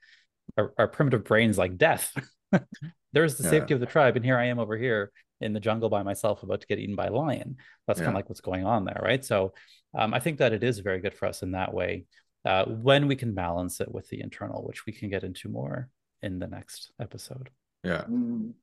our, 0.58 0.74
our 0.78 0.88
primitive 0.88 1.26
brains 1.26 1.58
like 1.58 1.78
death 1.78 2.16
there's 3.14 3.36
the 3.36 3.44
yeah. 3.44 3.50
safety 3.50 3.74
of 3.74 3.82
the 3.82 3.86
tribe 3.86 4.16
and 4.16 4.24
here 4.24 4.38
i 4.38 4.46
am 4.46 4.60
over 4.60 4.78
here 4.78 5.12
in 5.44 5.54
the 5.54 5.60
jungle 5.60 5.90
by 5.90 6.04
myself 6.04 6.42
about 6.42 6.62
to 6.62 6.68
get 6.68 6.80
eaten 6.80 6.96
by 6.96 7.08
a 7.08 7.12
lion. 7.12 7.58
That's 7.86 8.00
yeah. 8.00 8.06
kind 8.06 8.16
of 8.16 8.20
like 8.20 8.30
what's 8.30 8.42
going 8.42 8.66
on 8.66 8.86
there, 8.86 9.00
right? 9.04 9.24
So 9.24 9.54
um, 9.98 10.14
I 10.14 10.20
think 10.20 10.40
that 10.40 10.54
it 10.54 10.64
is 10.64 10.80
very 10.80 11.00
good 11.00 11.14
for 11.14 11.28
us 11.28 11.44
in 11.44 11.52
that 11.52 11.74
way 11.74 12.06
uh, 12.46 12.66
when 12.66 13.08
we 13.08 13.16
can 13.16 13.34
balance 13.34 13.82
it 13.82 13.92
with 13.92 14.08
the 14.10 14.22
internal, 14.22 14.64
which 14.66 14.86
we 14.86 14.94
can 14.94 15.10
get 15.10 15.24
into 15.24 15.50
more 15.50 15.90
in 16.22 16.40
the 16.40 16.48
next 16.48 16.92
episode. 17.00 17.50
Yeah. 17.84 18.04
Mm. 18.10 18.54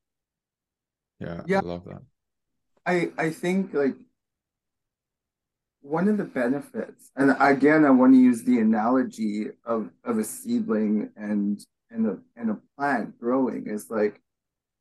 Yeah, 1.19 1.43
yeah. 1.47 1.59
I 1.59 1.61
love 1.61 1.85
that. 1.85 2.03
I 2.87 3.13
I 3.19 3.31
think 3.31 3.75
like 3.75 3.97
one 5.83 6.09
of 6.09 6.19
the 6.19 6.25
benefits, 6.25 7.11
and 7.17 7.37
again, 7.41 7.85
I 7.85 7.91
want 7.91 8.13
to 8.15 8.19
use 8.19 8.43
the 8.43 8.59
analogy 8.59 9.49
of 9.65 9.91
of 10.05 10.19
a 10.19 10.25
seedling 10.25 11.11
and 11.17 11.65
and 11.91 12.07
a 12.07 12.19
and 12.37 12.51
a 12.51 12.59
plant 12.77 13.19
growing 13.19 13.67
is 13.67 13.91
like 13.91 14.21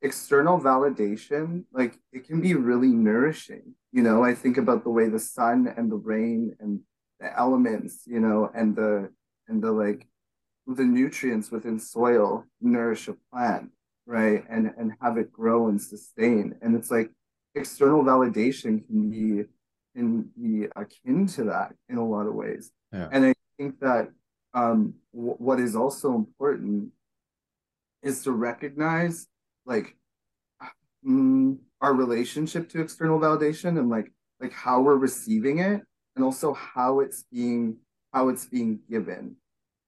external 0.02 0.60
validation, 0.60 1.66
like 1.74 2.00
it 2.12 2.26
can 2.26 2.42
be 2.42 2.54
really 2.56 2.90
nourishing. 2.90 3.76
You 3.92 4.04
know, 4.04 4.24
I 4.24 4.34
think 4.34 4.58
about 4.58 4.84
the 4.84 4.92
way 4.92 5.10
the 5.10 5.20
sun 5.20 5.74
and 5.76 5.92
the 5.92 5.98
rain 5.98 6.56
and 6.60 6.82
the 7.20 7.38
elements, 7.38 8.04
you 8.06 8.20
know, 8.20 8.50
and 8.56 8.76
the 8.76 9.12
and 9.48 9.62
the 9.62 9.72
like 9.72 10.08
the 10.68 10.84
nutrients 10.86 11.52
within 11.52 11.80
soil 11.80 12.46
nourish 12.62 13.08
a 13.08 13.16
plant, 13.34 13.72
right? 14.10 14.44
And 14.50 14.72
and 14.78 14.94
have 15.02 15.18
it 15.18 15.32
grow 15.32 15.68
and 15.68 15.80
sustain. 15.80 16.56
And 16.62 16.76
it's 16.76 16.90
like 16.90 17.12
external 17.54 18.04
validation 18.04 18.86
can 18.88 19.10
be 19.10 19.44
can 19.96 20.30
be 20.36 20.68
akin 20.76 21.28
to 21.28 21.44
that 21.46 21.74
in 21.90 21.98
a 21.98 22.06
lot 22.06 22.26
of 22.26 22.34
ways. 22.34 22.72
Yeah. 22.92 23.08
And 23.12 23.26
I 23.26 23.34
think 23.58 23.80
that 23.82 24.10
um, 24.56 24.96
w- 25.14 25.36
what 25.38 25.60
is 25.60 25.76
also 25.76 26.16
important 26.16 26.90
is 28.02 28.24
to 28.24 28.32
recognize 28.32 29.28
like 29.66 29.96
mm, 31.06 31.58
our 31.80 31.94
relationship 31.94 32.68
to 32.70 32.82
external 32.82 33.20
validation 33.20 33.78
and 33.78 33.90
like 33.90 34.12
like 34.40 34.54
how 34.54 34.82
we're 34.82 34.96
receiving 34.96 35.60
it 35.60 35.82
and 36.16 36.26
also 36.26 36.54
how 36.54 37.00
it's 37.02 37.26
being 37.32 37.78
how 38.14 38.30
it's 38.30 38.46
being 38.46 38.80
given 38.90 39.36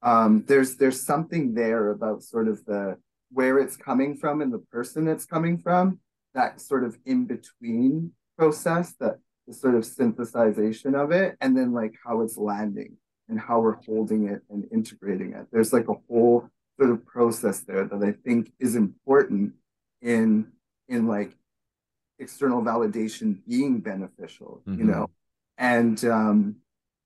um 0.03 0.43
there's 0.45 0.75
there's 0.75 1.01
something 1.01 1.53
there 1.53 1.89
about 1.91 2.21
sort 2.21 2.47
of 2.47 2.63
the 2.65 2.97
where 3.31 3.57
it's 3.57 3.77
coming 3.77 4.15
from 4.15 4.41
and 4.41 4.53
the 4.53 4.59
person 4.59 5.07
it's 5.07 5.25
coming 5.25 5.57
from 5.57 5.99
that 6.33 6.61
sort 6.61 6.83
of 6.83 6.97
in 7.05 7.25
between 7.25 8.11
process 8.37 8.93
that 8.99 9.17
the 9.47 9.53
sort 9.53 9.75
of 9.75 9.83
synthesization 9.83 10.95
of 10.95 11.11
it 11.11 11.37
and 11.41 11.57
then 11.57 11.73
like 11.73 11.93
how 12.05 12.21
it's 12.21 12.37
landing 12.37 12.97
and 13.29 13.39
how 13.39 13.59
we're 13.59 13.81
holding 13.85 14.27
it 14.27 14.41
and 14.49 14.65
integrating 14.71 15.33
it 15.33 15.47
there's 15.51 15.73
like 15.73 15.87
a 15.87 15.95
whole 16.07 16.47
sort 16.79 16.91
of 16.91 17.05
process 17.05 17.61
there 17.61 17.85
that 17.85 18.03
i 18.03 18.11
think 18.11 18.51
is 18.59 18.75
important 18.75 19.53
in 20.01 20.47
in 20.87 21.07
like 21.07 21.35
external 22.19 22.61
validation 22.61 23.37
being 23.47 23.79
beneficial 23.79 24.61
mm-hmm. 24.67 24.79
you 24.79 24.85
know 24.85 25.09
and 25.57 26.05
um 26.05 26.55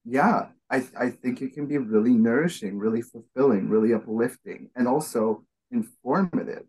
yeah 0.03 0.47
i 0.69 0.77
i 0.99 1.09
think 1.09 1.41
it 1.41 1.53
can 1.53 1.65
be 1.65 1.77
really 1.77 2.13
nourishing 2.13 2.77
really 2.77 3.01
fulfilling 3.01 3.69
really 3.69 3.93
uplifting 3.93 4.69
and 4.75 4.87
also 4.87 5.43
informative 5.71 6.63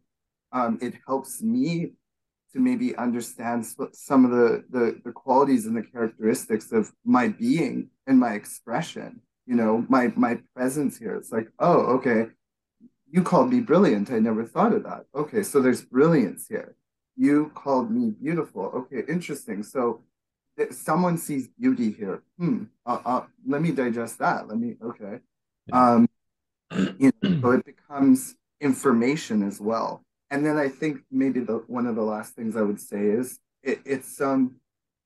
um 0.52 0.78
it 0.80 0.94
helps 1.06 1.42
me 1.42 1.92
to 2.52 2.60
maybe 2.60 2.96
understand 2.96 3.66
some 3.92 4.24
of 4.24 4.30
the, 4.30 4.64
the 4.70 5.00
the 5.04 5.12
qualities 5.12 5.66
and 5.66 5.76
the 5.76 5.82
characteristics 5.82 6.72
of 6.72 6.92
my 7.04 7.28
being 7.28 7.88
and 8.06 8.18
my 8.18 8.32
expression 8.32 9.20
you 9.46 9.54
know 9.54 9.84
my 9.88 10.12
my 10.16 10.38
presence 10.54 10.96
here 10.98 11.14
it's 11.14 11.32
like 11.32 11.48
oh 11.58 11.80
okay 11.96 12.26
you 13.10 13.22
called 13.22 13.52
me 13.52 13.60
brilliant. 13.60 14.10
I 14.10 14.18
never 14.18 14.44
thought 14.44 14.72
of 14.72 14.82
that. 14.84 15.06
Okay, 15.14 15.42
so 15.42 15.60
there's 15.60 15.82
brilliance 15.82 16.46
here. 16.48 16.76
You 17.16 17.50
called 17.54 17.90
me 17.90 18.10
beautiful. 18.10 18.64
Okay, 18.74 19.02
interesting. 19.08 19.62
So 19.62 20.02
someone 20.70 21.16
sees 21.18 21.48
beauty 21.48 21.92
here. 21.92 22.22
Hmm. 22.38 22.64
Uh, 22.84 22.98
uh, 23.04 23.24
let 23.46 23.62
me 23.62 23.72
digest 23.72 24.18
that. 24.18 24.48
Let 24.48 24.58
me. 24.58 24.76
Okay. 24.82 25.20
Um, 25.72 26.08
you 26.98 27.12
know, 27.22 27.40
so 27.40 27.50
it 27.52 27.64
becomes 27.64 28.34
information 28.60 29.42
as 29.42 29.60
well. 29.60 30.02
And 30.30 30.44
then 30.44 30.56
I 30.56 30.68
think 30.68 30.98
maybe 31.10 31.40
the 31.40 31.62
one 31.66 31.86
of 31.86 31.94
the 31.94 32.02
last 32.02 32.34
things 32.34 32.56
I 32.56 32.62
would 32.62 32.80
say 32.80 33.00
is 33.00 33.38
it, 33.62 33.80
it's 33.84 34.20
um 34.20 34.56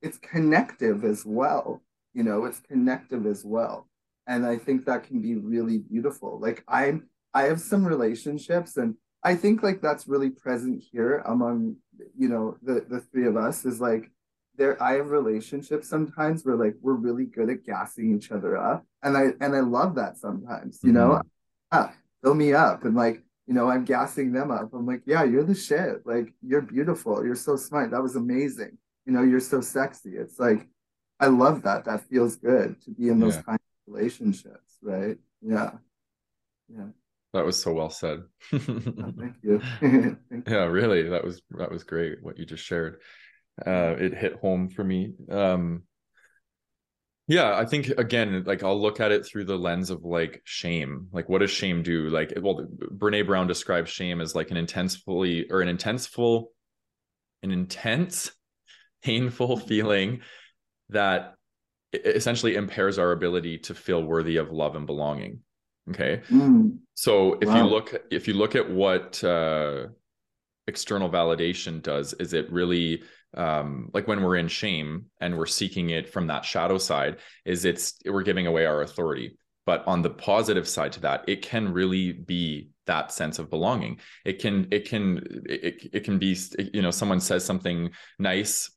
it's 0.01 0.17
connective 0.17 1.03
as 1.03 1.25
well. 1.25 1.81
You 2.13 2.23
know, 2.23 2.45
it's 2.45 2.59
connective 2.59 3.25
as 3.25 3.45
well. 3.45 3.87
And 4.27 4.45
I 4.45 4.57
think 4.57 4.85
that 4.85 5.03
can 5.03 5.21
be 5.21 5.35
really 5.35 5.77
beautiful. 5.77 6.39
Like 6.39 6.63
I'm 6.67 7.07
I 7.33 7.43
have 7.43 7.61
some 7.61 7.85
relationships 7.85 8.77
and 8.77 8.95
I 9.23 9.35
think 9.35 9.61
like 9.61 9.81
that's 9.81 10.07
really 10.07 10.29
present 10.29 10.83
here 10.91 11.19
among 11.25 11.77
you 12.17 12.27
know 12.27 12.57
the 12.63 12.85
the 12.89 12.99
three 12.99 13.27
of 13.27 13.37
us 13.37 13.65
is 13.65 13.79
like 13.79 14.09
there 14.57 14.81
I 14.81 14.93
have 14.93 15.11
relationships 15.11 15.87
sometimes 15.87 16.43
where 16.43 16.55
like 16.55 16.75
we're 16.81 16.93
really 16.93 17.25
good 17.25 17.49
at 17.49 17.63
gassing 17.63 18.15
each 18.15 18.31
other 18.31 18.57
up 18.57 18.85
and 19.03 19.15
I 19.15 19.27
and 19.39 19.55
I 19.55 19.61
love 19.61 19.95
that 19.95 20.17
sometimes 20.17 20.79
you 20.83 20.91
mm-hmm. 20.91 20.97
know 20.97 21.21
ah, 21.71 21.93
fill 22.23 22.33
me 22.33 22.53
up 22.53 22.83
and 22.83 22.95
like 22.95 23.23
you 23.51 23.57
know 23.57 23.69
I'm 23.69 23.83
gassing 23.83 24.31
them 24.31 24.49
up 24.49 24.73
I'm 24.73 24.85
like 24.85 25.01
yeah 25.05 25.25
you're 25.25 25.43
the 25.43 25.53
shit 25.53 26.05
like 26.07 26.33
you're 26.41 26.61
beautiful 26.61 27.25
you're 27.25 27.35
so 27.35 27.57
smart 27.57 27.91
that 27.91 28.01
was 28.01 28.15
amazing 28.15 28.77
you 29.05 29.11
know 29.11 29.23
you're 29.23 29.41
so 29.41 29.59
sexy 29.59 30.11
it's 30.11 30.39
like 30.39 30.69
I 31.19 31.25
love 31.25 31.63
that 31.63 31.83
that 31.83 32.07
feels 32.07 32.37
good 32.37 32.81
to 32.83 32.91
be 32.91 33.09
in 33.09 33.19
those 33.19 33.35
yeah. 33.35 33.41
kind 33.41 33.59
of 33.59 33.93
relationships 33.93 34.77
right 34.81 35.17
yeah 35.41 35.71
yeah 36.73 36.85
that 37.33 37.45
was 37.45 37.61
so 37.61 37.73
well 37.73 37.89
said. 37.89 38.23
oh, 38.51 38.57
thank, 38.59 39.35
you. 39.41 39.61
thank 39.79 40.19
you. 40.29 40.43
Yeah, 40.45 40.65
really. 40.65 41.03
That 41.03 41.23
was 41.23 41.41
that 41.51 41.71
was 41.71 41.85
great 41.85 42.21
what 42.21 42.37
you 42.37 42.45
just 42.45 42.65
shared. 42.65 42.97
Uh 43.65 43.95
it 43.97 44.13
hit 44.13 44.35
home 44.41 44.67
for 44.67 44.83
me. 44.83 45.13
Um 45.29 45.83
yeah, 47.31 47.55
I 47.55 47.63
think 47.63 47.87
again, 47.97 48.43
like 48.45 48.61
I'll 48.61 48.79
look 48.79 48.99
at 48.99 49.13
it 49.13 49.25
through 49.25 49.45
the 49.45 49.55
lens 49.55 49.89
of 49.89 50.03
like 50.03 50.41
shame. 50.43 51.07
Like, 51.13 51.29
what 51.29 51.39
does 51.39 51.49
shame 51.49 51.81
do? 51.81 52.09
Like, 52.09 52.33
well, 52.41 52.67
Brene 52.97 53.25
Brown 53.25 53.47
describes 53.47 53.89
shame 53.89 54.19
as 54.19 54.35
like 54.35 54.51
an 54.51 54.57
intensely 54.57 55.49
or 55.49 55.61
an 55.61 55.69
intenseful, 55.69 56.51
an 57.41 57.51
intense, 57.51 58.33
painful 59.03 59.55
feeling 59.55 60.23
that 60.89 61.35
essentially 61.93 62.55
impairs 62.55 62.99
our 62.99 63.13
ability 63.13 63.59
to 63.59 63.75
feel 63.75 64.03
worthy 64.03 64.35
of 64.35 64.51
love 64.51 64.75
and 64.75 64.85
belonging. 64.85 65.39
Okay. 65.89 66.23
Mm. 66.29 66.79
So 66.95 67.37
if 67.41 67.47
wow. 67.47 67.63
you 67.63 67.69
look 67.69 68.03
if 68.11 68.27
you 68.27 68.33
look 68.33 68.55
at 68.55 68.69
what 68.69 69.23
uh, 69.23 69.85
external 70.71 71.09
validation 71.09 71.81
does, 71.81 72.13
is 72.13 72.33
it 72.33 72.51
really 72.51 73.03
um, 73.35 73.89
like 73.93 74.07
when 74.07 74.21
we're 74.23 74.37
in 74.37 74.47
shame 74.47 75.05
and 75.19 75.37
we're 75.37 75.45
seeking 75.45 75.89
it 75.91 76.09
from 76.09 76.27
that 76.27 76.45
shadow 76.45 76.77
side, 76.77 77.17
is 77.45 77.65
it's 77.65 77.99
we're 78.05 78.23
giving 78.23 78.47
away 78.47 78.65
our 78.65 78.81
authority. 78.81 79.37
But 79.65 79.83
on 79.85 80.01
the 80.01 80.09
positive 80.09 80.67
side 80.67 80.93
to 80.93 81.01
that, 81.01 81.25
it 81.27 81.41
can 81.41 81.71
really 81.71 82.13
be 82.13 82.69
that 82.87 83.11
sense 83.11 83.37
of 83.37 83.49
belonging. 83.49 83.99
It 84.25 84.39
can 84.39 84.67
it 84.71 84.87
can 84.89 85.21
it, 85.45 85.89
it 85.93 86.03
can 86.03 86.17
be 86.17 86.35
you 86.73 86.81
know 86.81 86.91
someone 86.91 87.19
says 87.19 87.45
something 87.45 87.91
nice 88.17 88.71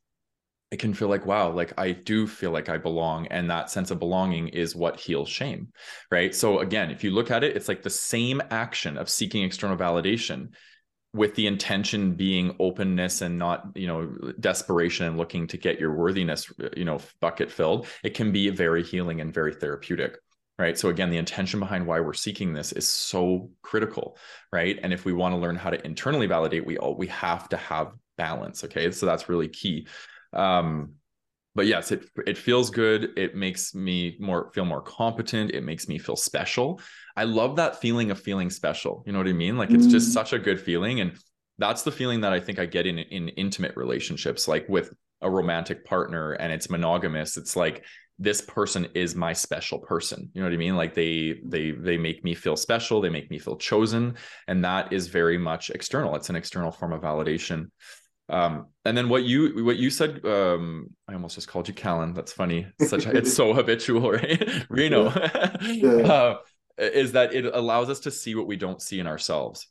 it 0.71 0.79
can 0.79 0.93
feel 0.93 1.07
like 1.07 1.25
wow 1.25 1.49
like 1.51 1.73
i 1.77 1.91
do 1.91 2.25
feel 2.27 2.51
like 2.51 2.69
i 2.69 2.77
belong 2.77 3.27
and 3.27 3.49
that 3.49 3.69
sense 3.69 3.91
of 3.91 3.99
belonging 3.99 4.47
is 4.49 4.75
what 4.75 4.99
heals 4.99 5.29
shame 5.29 5.67
right 6.11 6.33
so 6.33 6.59
again 6.59 6.89
if 6.89 7.03
you 7.03 7.11
look 7.11 7.29
at 7.29 7.43
it 7.43 7.55
it's 7.55 7.67
like 7.67 7.83
the 7.83 7.89
same 7.89 8.41
action 8.49 8.97
of 8.97 9.07
seeking 9.07 9.43
external 9.43 9.77
validation 9.77 10.49
with 11.15 11.33
the 11.35 11.47
intention 11.47 12.13
being 12.13 12.53
openness 12.59 13.21
and 13.21 13.39
not 13.39 13.67
you 13.73 13.87
know 13.87 14.05
desperation 14.39 15.07
and 15.07 15.17
looking 15.17 15.47
to 15.47 15.57
get 15.57 15.79
your 15.79 15.93
worthiness 15.93 16.51
you 16.75 16.83
know 16.83 16.99
bucket 17.21 17.49
filled 17.49 17.87
it 18.03 18.13
can 18.13 18.33
be 18.33 18.49
very 18.49 18.83
healing 18.83 19.21
and 19.21 19.33
very 19.33 19.53
therapeutic 19.53 20.17
right? 20.57 20.77
So 20.77 20.89
again 20.89 21.09
the 21.09 21.17
intention 21.17 21.59
behind 21.59 21.85
why 21.85 21.99
we're 21.99 22.13
seeking 22.13 22.53
this 22.53 22.71
is 22.73 22.87
so 22.87 23.49
critical 23.61 24.17
right? 24.51 24.77
And 24.81 24.91
if 24.91 25.05
we 25.05 25.13
want 25.13 25.33
to 25.33 25.37
learn 25.37 25.55
how 25.55 25.69
to 25.69 25.85
internally 25.85 26.27
validate 26.27 26.65
we 26.65 26.77
all 26.77 26.95
we 26.95 27.07
have 27.07 27.47
to 27.49 27.57
have 27.57 27.93
balance 28.17 28.63
okay? 28.65 28.91
So 28.91 29.05
that's 29.05 29.29
really 29.29 29.47
key. 29.47 29.87
Um, 30.33 30.95
but 31.55 31.67
yes, 31.67 31.91
it 31.91 32.09
it 32.27 32.37
feels 32.37 32.69
good. 32.69 33.17
It 33.17 33.35
makes 33.35 33.73
me 33.73 34.17
more 34.19 34.51
feel 34.53 34.65
more 34.65 34.81
competent. 34.81 35.51
It 35.51 35.63
makes 35.63 35.87
me 35.87 35.97
feel 35.97 36.17
special. 36.17 36.81
I 37.15 37.23
love 37.23 37.55
that 37.55 37.79
feeling 37.79 38.11
of 38.11 38.19
feeling 38.19 38.49
special. 38.49 39.03
You 39.05 39.13
know 39.13 39.19
what 39.19 39.27
I 39.27 39.33
mean? 39.33 39.57
Like 39.57 39.71
it's 39.71 39.87
just 39.87 40.09
mm. 40.09 40.13
such 40.13 40.33
a 40.33 40.39
good 40.39 40.59
feeling, 40.59 40.99
and 40.99 41.17
that's 41.57 41.83
the 41.83 41.91
feeling 41.91 42.21
that 42.21 42.33
I 42.33 42.41
think 42.41 42.59
I 42.59 42.65
get 42.65 42.85
in 42.85 42.99
in 42.99 43.29
intimate 43.29 43.75
relationships, 43.77 44.47
like 44.47 44.67
with 44.67 44.93
a 45.21 45.29
romantic 45.29 45.85
partner, 45.85 46.33
and 46.33 46.51
it's 46.51 46.69
monogamous. 46.69 47.37
It's 47.37 47.55
like 47.55 47.85
this 48.19 48.41
person 48.41 48.87
is 48.93 49.13
my 49.13 49.33
special 49.33 49.77
person 49.79 50.29
you 50.33 50.41
know 50.41 50.47
what 50.47 50.53
i 50.53 50.57
mean 50.57 50.77
like 50.77 50.93
they 50.93 51.41
they 51.43 51.71
they 51.71 51.97
make 51.97 52.23
me 52.23 52.33
feel 52.33 52.55
special 52.55 53.01
they 53.01 53.09
make 53.09 53.29
me 53.29 53.37
feel 53.37 53.57
chosen 53.57 54.15
and 54.47 54.63
that 54.63 54.93
is 54.93 55.07
very 55.07 55.37
much 55.37 55.69
external 55.69 56.15
it's 56.15 56.29
an 56.29 56.35
external 56.37 56.71
form 56.71 56.93
of 56.93 57.01
validation 57.01 57.65
um 58.29 58.65
and 58.85 58.97
then 58.97 59.07
what 59.07 59.23
you 59.23 59.63
what 59.63 59.77
you 59.77 59.89
said 59.89 60.19
um 60.25 60.87
i 61.07 61.13
almost 61.13 61.35
just 61.35 61.47
called 61.47 61.67
you 61.67 61.73
callan. 61.73 62.13
That's 62.13 62.31
funny. 62.31 62.67
Such 62.81 63.05
it's 63.05 63.33
so 63.33 63.53
habitual 63.59 64.11
right? 64.11 64.65
Reno. 64.69 65.11
Yeah. 65.13 65.57
Yeah. 65.61 65.91
Uh, 65.91 66.37
is 66.77 67.13
that 67.13 67.33
it 67.33 67.45
allows 67.45 67.89
us 67.89 68.01
to 68.01 68.11
see 68.11 68.35
what 68.35 68.47
we 68.47 68.57
don't 68.57 68.81
see 68.81 68.99
in 68.99 69.07
ourselves. 69.07 69.67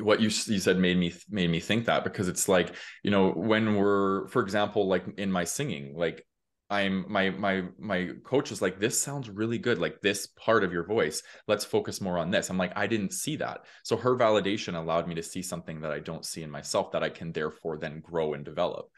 What 0.00 0.20
you 0.20 0.26
you 0.26 0.60
said 0.60 0.78
made 0.78 0.96
me 0.98 1.12
made 1.30 1.50
me 1.50 1.60
think 1.60 1.86
that 1.86 2.04
because 2.04 2.28
it's 2.28 2.48
like 2.48 2.74
you 3.02 3.10
know 3.10 3.30
when 3.30 3.74
we're 3.74 4.28
for 4.28 4.42
example 4.42 4.86
like 4.86 5.04
in 5.16 5.32
my 5.32 5.44
singing 5.44 5.96
like 5.96 6.24
i'm 6.70 7.04
my 7.08 7.30
my 7.30 7.62
my 7.78 8.10
coach 8.24 8.52
is 8.52 8.60
like 8.60 8.78
this 8.78 9.00
sounds 9.00 9.30
really 9.30 9.58
good 9.58 9.78
like 9.78 10.00
this 10.00 10.26
part 10.26 10.62
of 10.62 10.72
your 10.72 10.84
voice 10.84 11.22
let's 11.46 11.64
focus 11.64 12.00
more 12.00 12.18
on 12.18 12.30
this 12.30 12.50
i'm 12.50 12.58
like 12.58 12.72
i 12.76 12.86
didn't 12.86 13.12
see 13.12 13.36
that 13.36 13.64
so 13.84 13.96
her 13.96 14.16
validation 14.16 14.74
allowed 14.74 15.08
me 15.08 15.14
to 15.14 15.22
see 15.22 15.42
something 15.42 15.80
that 15.80 15.92
i 15.92 15.98
don't 15.98 16.26
see 16.26 16.42
in 16.42 16.50
myself 16.50 16.92
that 16.92 17.02
i 17.02 17.08
can 17.08 17.32
therefore 17.32 17.78
then 17.78 18.00
grow 18.00 18.34
and 18.34 18.44
develop 18.44 18.90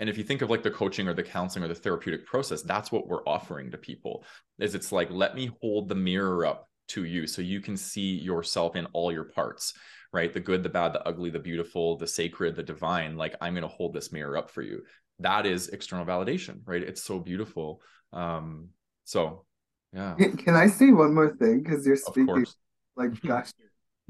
and 0.00 0.08
if 0.08 0.18
you 0.18 0.24
think 0.24 0.42
of 0.42 0.50
like 0.50 0.62
the 0.62 0.70
coaching 0.70 1.08
or 1.08 1.14
the 1.14 1.22
counseling 1.22 1.64
or 1.64 1.68
the 1.68 1.74
therapeutic 1.74 2.26
process 2.26 2.62
that's 2.62 2.92
what 2.92 3.08
we're 3.08 3.26
offering 3.26 3.70
to 3.70 3.78
people 3.78 4.24
is 4.58 4.74
it's 4.74 4.92
like 4.92 5.10
let 5.10 5.34
me 5.34 5.50
hold 5.62 5.88
the 5.88 5.94
mirror 5.94 6.44
up 6.44 6.68
to 6.86 7.04
you 7.04 7.26
so 7.26 7.40
you 7.40 7.60
can 7.60 7.76
see 7.76 8.18
yourself 8.18 8.76
in 8.76 8.84
all 8.92 9.10
your 9.10 9.24
parts 9.24 9.72
right? 10.14 10.32
The 10.32 10.40
good, 10.40 10.62
the 10.62 10.68
bad, 10.68 10.92
the 10.92 11.06
ugly, 11.06 11.28
the 11.28 11.40
beautiful, 11.40 11.98
the 11.98 12.06
sacred, 12.06 12.54
the 12.54 12.62
divine. 12.62 13.16
Like 13.16 13.34
I'm 13.40 13.52
going 13.52 13.62
to 13.62 13.68
hold 13.68 13.92
this 13.92 14.12
mirror 14.12 14.36
up 14.36 14.48
for 14.48 14.62
you. 14.62 14.82
That 15.24 15.46
is 15.46 15.68
external 15.68 16.04
validation, 16.04 16.60
right? 16.66 16.82
It's 16.82 17.02
so 17.02 17.18
beautiful. 17.18 17.80
Um, 18.12 18.68
so 19.04 19.46
yeah. 19.94 20.14
Can 20.38 20.54
I 20.54 20.66
say 20.66 20.90
one 20.90 21.14
more 21.14 21.34
thing? 21.34 21.62
Because 21.62 21.86
you're 21.86 21.96
speaking 21.96 22.46
like 22.94 23.20
gosh. 23.26 23.50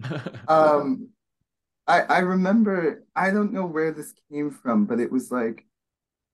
um 0.49 1.11
I 1.87 2.01
I 2.01 2.19
remember 2.19 3.05
I 3.15 3.31
don't 3.31 3.53
know 3.53 3.67
where 3.67 3.93
this 3.93 4.13
came 4.33 4.51
from, 4.51 4.87
but 4.87 4.99
it 4.99 5.13
was 5.13 5.31
like 5.31 5.65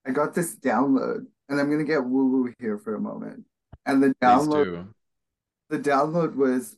I 0.06 0.12
got 0.12 0.34
this 0.34 0.56
download, 0.56 1.26
and 1.50 1.60
I'm 1.60 1.70
gonna 1.70 1.84
get 1.84 2.02
woo 2.02 2.30
woo 2.30 2.54
here 2.58 2.78
for 2.78 2.94
a 2.94 3.00
moment. 3.00 3.44
And 3.84 4.02
the 4.02 4.14
download 4.22 4.88
the 5.68 5.78
download 5.78 6.36
was 6.36 6.76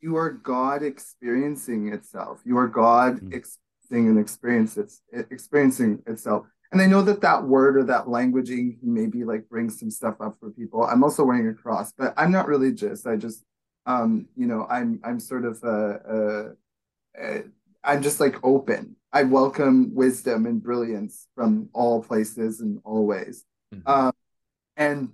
you 0.00 0.16
are 0.16 0.30
God 0.30 0.82
experiencing 0.82 1.92
itself. 1.92 2.40
You 2.44 2.58
are 2.58 2.68
God 2.68 3.16
mm-hmm. 3.16 3.32
experiencing 3.32 4.10
and 4.10 4.18
experience 4.18 4.76
it's 4.76 5.02
experiencing 5.12 6.02
itself. 6.06 6.46
And 6.74 6.82
I 6.82 6.86
know 6.86 7.02
that 7.02 7.20
that 7.20 7.44
word 7.44 7.76
or 7.76 7.84
that 7.84 8.06
languaging 8.06 8.78
maybe 8.82 9.22
like 9.22 9.48
brings 9.48 9.78
some 9.78 9.92
stuff 9.92 10.16
up 10.20 10.36
for 10.40 10.50
people. 10.50 10.82
I'm 10.82 11.04
also 11.04 11.24
wearing 11.24 11.46
a 11.46 11.54
cross, 11.54 11.92
but 11.96 12.12
I'm 12.16 12.32
not 12.32 12.48
religious. 12.48 13.06
I 13.06 13.14
just, 13.14 13.44
um, 13.86 14.26
you 14.34 14.48
know, 14.48 14.66
I'm 14.68 15.00
I'm 15.04 15.20
sort 15.20 15.44
of 15.44 15.62
a, 15.62 16.56
a, 17.16 17.24
a 17.24 17.42
I'm 17.84 18.02
just 18.02 18.18
like 18.18 18.42
open. 18.42 18.96
I 19.12 19.22
welcome 19.22 19.94
wisdom 19.94 20.46
and 20.46 20.60
brilliance 20.60 21.28
from 21.36 21.68
all 21.72 22.02
places 22.02 22.60
and 22.60 22.80
all 22.82 23.06
ways. 23.06 23.44
Mm-hmm. 23.72 23.88
Um, 23.88 24.12
and 24.76 25.12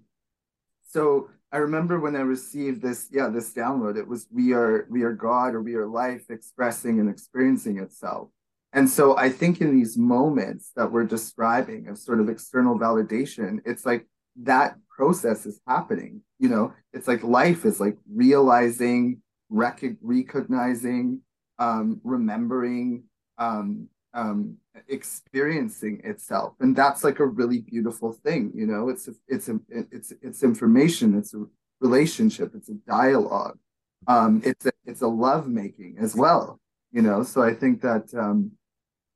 so 0.89 1.29
I 1.53 1.59
remember 1.59 2.01
when 2.01 2.17
I 2.17 2.21
received 2.21 2.81
this, 2.81 3.09
yeah, 3.11 3.29
this 3.29 3.53
download, 3.53 3.99
it 3.99 4.09
was 4.09 4.27
we 4.33 4.55
are 4.55 4.87
we 4.89 5.03
are 5.03 5.13
God 5.13 5.55
or 5.55 5.61
we 5.61 5.75
are 5.75 5.87
life 5.87 6.31
expressing 6.31 7.01
and 7.01 7.11
experiencing 7.11 7.81
itself. 7.81 8.31
And 8.73 8.89
so 8.89 9.17
I 9.17 9.31
think 9.31 9.61
in 9.61 9.75
these 9.75 9.99
moments 9.99 10.71
that 10.77 10.93
we're 10.93 11.05
describing 11.05 11.89
of 11.89 11.99
sort 11.99 12.21
of 12.21 12.29
external 12.29 12.79
validation, 12.79 13.59
it's 13.65 13.85
like 13.85 14.07
that 14.43 14.77
process 14.89 15.47
is 15.47 15.61
happening. 15.67 16.23
You 16.39 16.49
know, 16.49 16.73
it's 16.93 17.09
like 17.09 17.23
life 17.25 17.65
is 17.65 17.81
like 17.81 17.97
realizing, 18.13 19.23
rec- 19.49 19.97
recognizing, 20.01 21.21
um, 21.59 22.01
remembering, 22.05 23.05
um, 23.39 23.89
um, 24.15 24.57
experiencing 24.89 26.01
itself. 26.05 26.55
And 26.61 26.75
that's 26.75 27.05
like 27.05 27.21
a 27.21 27.27
really 27.27 27.59
beautiful 27.61 28.13
thing 28.13 28.53
you 28.55 28.67
know? 28.67 28.89
It's 28.89 29.09
a, 29.09 29.13
it's 29.29 29.49
a, 29.49 29.59
it's 29.69 30.13
it's 30.23 30.43
information 30.43 31.17
it's 31.17 31.35
a 31.35 31.45
relationship 31.81 32.53
it's 32.55 32.69
a 32.69 32.75
dialogue. 32.89 33.59
Um 34.07 34.43
it's 34.45 34.67
a, 34.67 34.73
it's 34.85 35.03
a 35.03 35.09
love 35.09 35.49
making 35.49 35.97
as 36.01 36.15
well 36.15 36.61
you 36.93 37.03
know? 37.03 37.23
So 37.23 37.43
i 37.43 37.55
think 37.55 37.83
that 37.83 38.13
um 38.15 38.53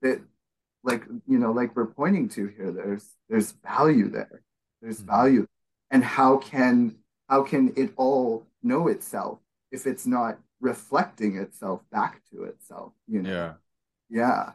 that 0.05 0.21
like 0.85 1.03
you 1.27 1.39
know 1.39 1.51
like 1.51 1.75
we're 1.75 1.87
pointing 1.87 2.29
to 2.29 2.47
here 2.47 2.71
there's 2.71 3.11
there's 3.29 3.53
value 3.65 4.09
there 4.09 4.43
there's 4.81 4.99
mm-hmm. 4.99 5.11
value 5.11 5.47
and 5.91 6.05
how 6.05 6.37
can 6.37 6.95
how 7.29 7.43
can 7.43 7.73
it 7.77 7.93
all 7.97 8.47
know 8.63 8.87
itself 8.89 9.39
if 9.73 9.87
it's 9.87 10.07
not 10.07 10.39
reflecting 10.61 11.37
itself 11.37 11.81
back 11.91 12.23
to 12.31 12.45
itself 12.45 12.93
you 13.09 13.21
know 13.23 13.31
yeah 13.31 13.53
yeah 14.09 14.53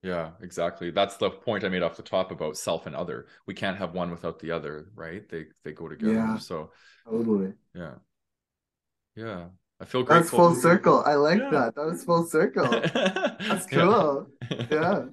yeah, 0.00 0.30
exactly. 0.40 0.92
That's 0.92 1.16
the 1.16 1.28
point 1.28 1.64
I 1.64 1.68
made 1.68 1.82
off 1.82 1.96
the 1.96 2.04
top 2.04 2.30
about 2.30 2.56
self 2.56 2.86
and 2.86 2.94
other. 2.94 3.26
We 3.46 3.54
can't 3.54 3.76
have 3.78 3.94
one 3.94 4.12
without 4.12 4.38
the 4.38 4.52
other, 4.52 4.90
right? 4.94 5.28
They 5.28 5.46
they 5.64 5.72
go 5.72 5.88
together. 5.88 6.12
Yeah, 6.12 6.38
so 6.38 6.70
totally. 7.04 7.54
Yeah. 7.74 7.94
Yeah. 9.16 9.46
I 9.80 9.84
feel 9.84 10.02
grateful. 10.02 10.38
That's 10.38 10.60
full 10.60 10.60
circle. 10.60 11.02
I 11.06 11.14
like 11.14 11.38
yeah. 11.38 11.50
that. 11.50 11.74
That 11.76 11.86
was 11.86 12.04
full 12.04 12.26
circle. 12.26 12.68
That's 12.94 13.66
cool. 13.66 14.26
Yeah. 14.70 15.04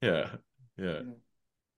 yeah. 0.00 0.28
Yeah. 0.78 1.00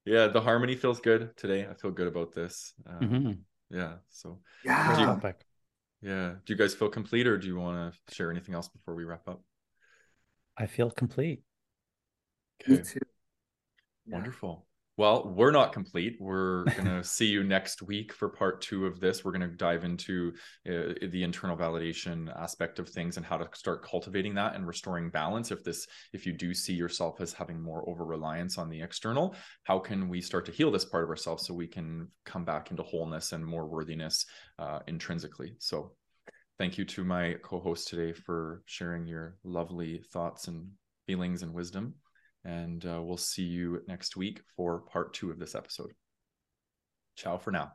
Yeah. 0.05 0.27
The 0.29 0.41
harmony 0.41 0.77
feels 0.77 1.01
good 1.01 1.37
today. 1.37 1.67
I 1.69 1.75
feel 1.75 1.91
good 1.91 2.07
about 2.07 2.33
this. 2.33 2.75
Um, 2.87 3.01
mm-hmm. 3.01 3.33
Yeah. 3.77 3.95
So 4.11 4.41
yeah. 4.65 5.19
Do 5.21 5.29
you, 5.29 6.11
yeah. 6.13 6.31
Do 6.45 6.53
you 6.53 6.57
guys 6.57 6.75
feel 6.75 6.89
complete 6.89 7.27
or 7.27 7.39
do 7.39 7.47
you 7.47 7.57
want 7.57 7.95
to 7.95 8.15
share 8.15 8.31
anything 8.31 8.55
else 8.55 8.69
before 8.69 8.95
we 8.95 9.05
wrap 9.05 9.27
up? 9.27 9.43
I 10.57 10.67
feel 10.67 10.91
complete. 10.91 11.43
Okay. 12.63 12.73
Me 12.73 12.85
too. 12.85 13.01
Wonderful. 14.07 14.67
Well, 15.03 15.34
we're 15.34 15.50
not 15.50 15.72
complete. 15.72 16.16
We're 16.20 16.62
going 16.62 16.84
to 16.84 17.03
see 17.03 17.26
you 17.26 17.42
next 17.42 17.82
week 17.82 18.12
for 18.12 18.28
part 18.28 18.61
two 18.61 18.86
of 18.86 19.00
this. 19.00 19.24
We're 19.24 19.32
going 19.32 19.50
to 19.50 19.57
dive 19.57 19.82
into 19.82 20.32
uh, 20.64 20.94
the 21.11 21.24
internal 21.24 21.57
validation 21.57 22.32
aspect 22.40 22.78
of 22.78 22.88
things 22.88 23.16
and 23.16 23.26
how 23.26 23.36
to 23.36 23.48
start 23.53 23.84
cultivating 23.84 24.36
that 24.36 24.55
and 24.55 24.64
restoring 24.64 25.11
balance. 25.11 25.50
If 25.50 25.64
this, 25.64 25.88
if 26.12 26.24
you 26.24 26.32
do 26.32 26.55
see 26.55 26.74
yourself 26.74 27.20
as 27.20 27.32
having 27.32 27.61
more 27.61 27.82
over 27.88 28.05
reliance 28.05 28.59
on 28.59 28.70
the 28.70 28.80
external, 28.80 29.34
how 29.64 29.80
can 29.80 30.09
we 30.09 30.20
start 30.20 30.46
to 30.46 30.53
heal 30.53 30.70
this 30.70 30.84
part 30.84 31.03
of 31.03 31.11
ourselves 31.11 31.48
so 31.48 31.53
we 31.53 31.66
can 31.66 32.07
come 32.24 32.44
back 32.44 32.70
into 32.70 32.84
wholeness 32.84 33.32
and 33.32 33.44
more 33.44 33.66
worthiness 33.66 34.24
uh, 34.61 34.78
intrinsically? 34.86 35.57
So, 35.59 35.96
thank 36.59 36.78
you 36.78 36.84
to 36.84 37.03
my 37.03 37.34
co 37.42 37.59
host 37.59 37.88
today 37.88 38.12
for 38.12 38.62
sharing 38.66 39.09
your 39.09 39.34
lovely 39.42 40.05
thoughts 40.12 40.46
and 40.46 40.68
feelings 41.09 41.42
and 41.42 41.53
wisdom. 41.53 41.94
And 42.45 42.84
uh, 42.84 43.01
we'll 43.03 43.16
see 43.16 43.45
you 43.45 43.82
next 43.86 44.16
week 44.16 44.43
for 44.57 44.80
part 44.80 45.14
two 45.14 45.30
of 45.30 45.38
this 45.38 45.55
episode. 45.55 45.93
Ciao 47.16 47.38
for 47.38 47.51
now. 47.53 47.72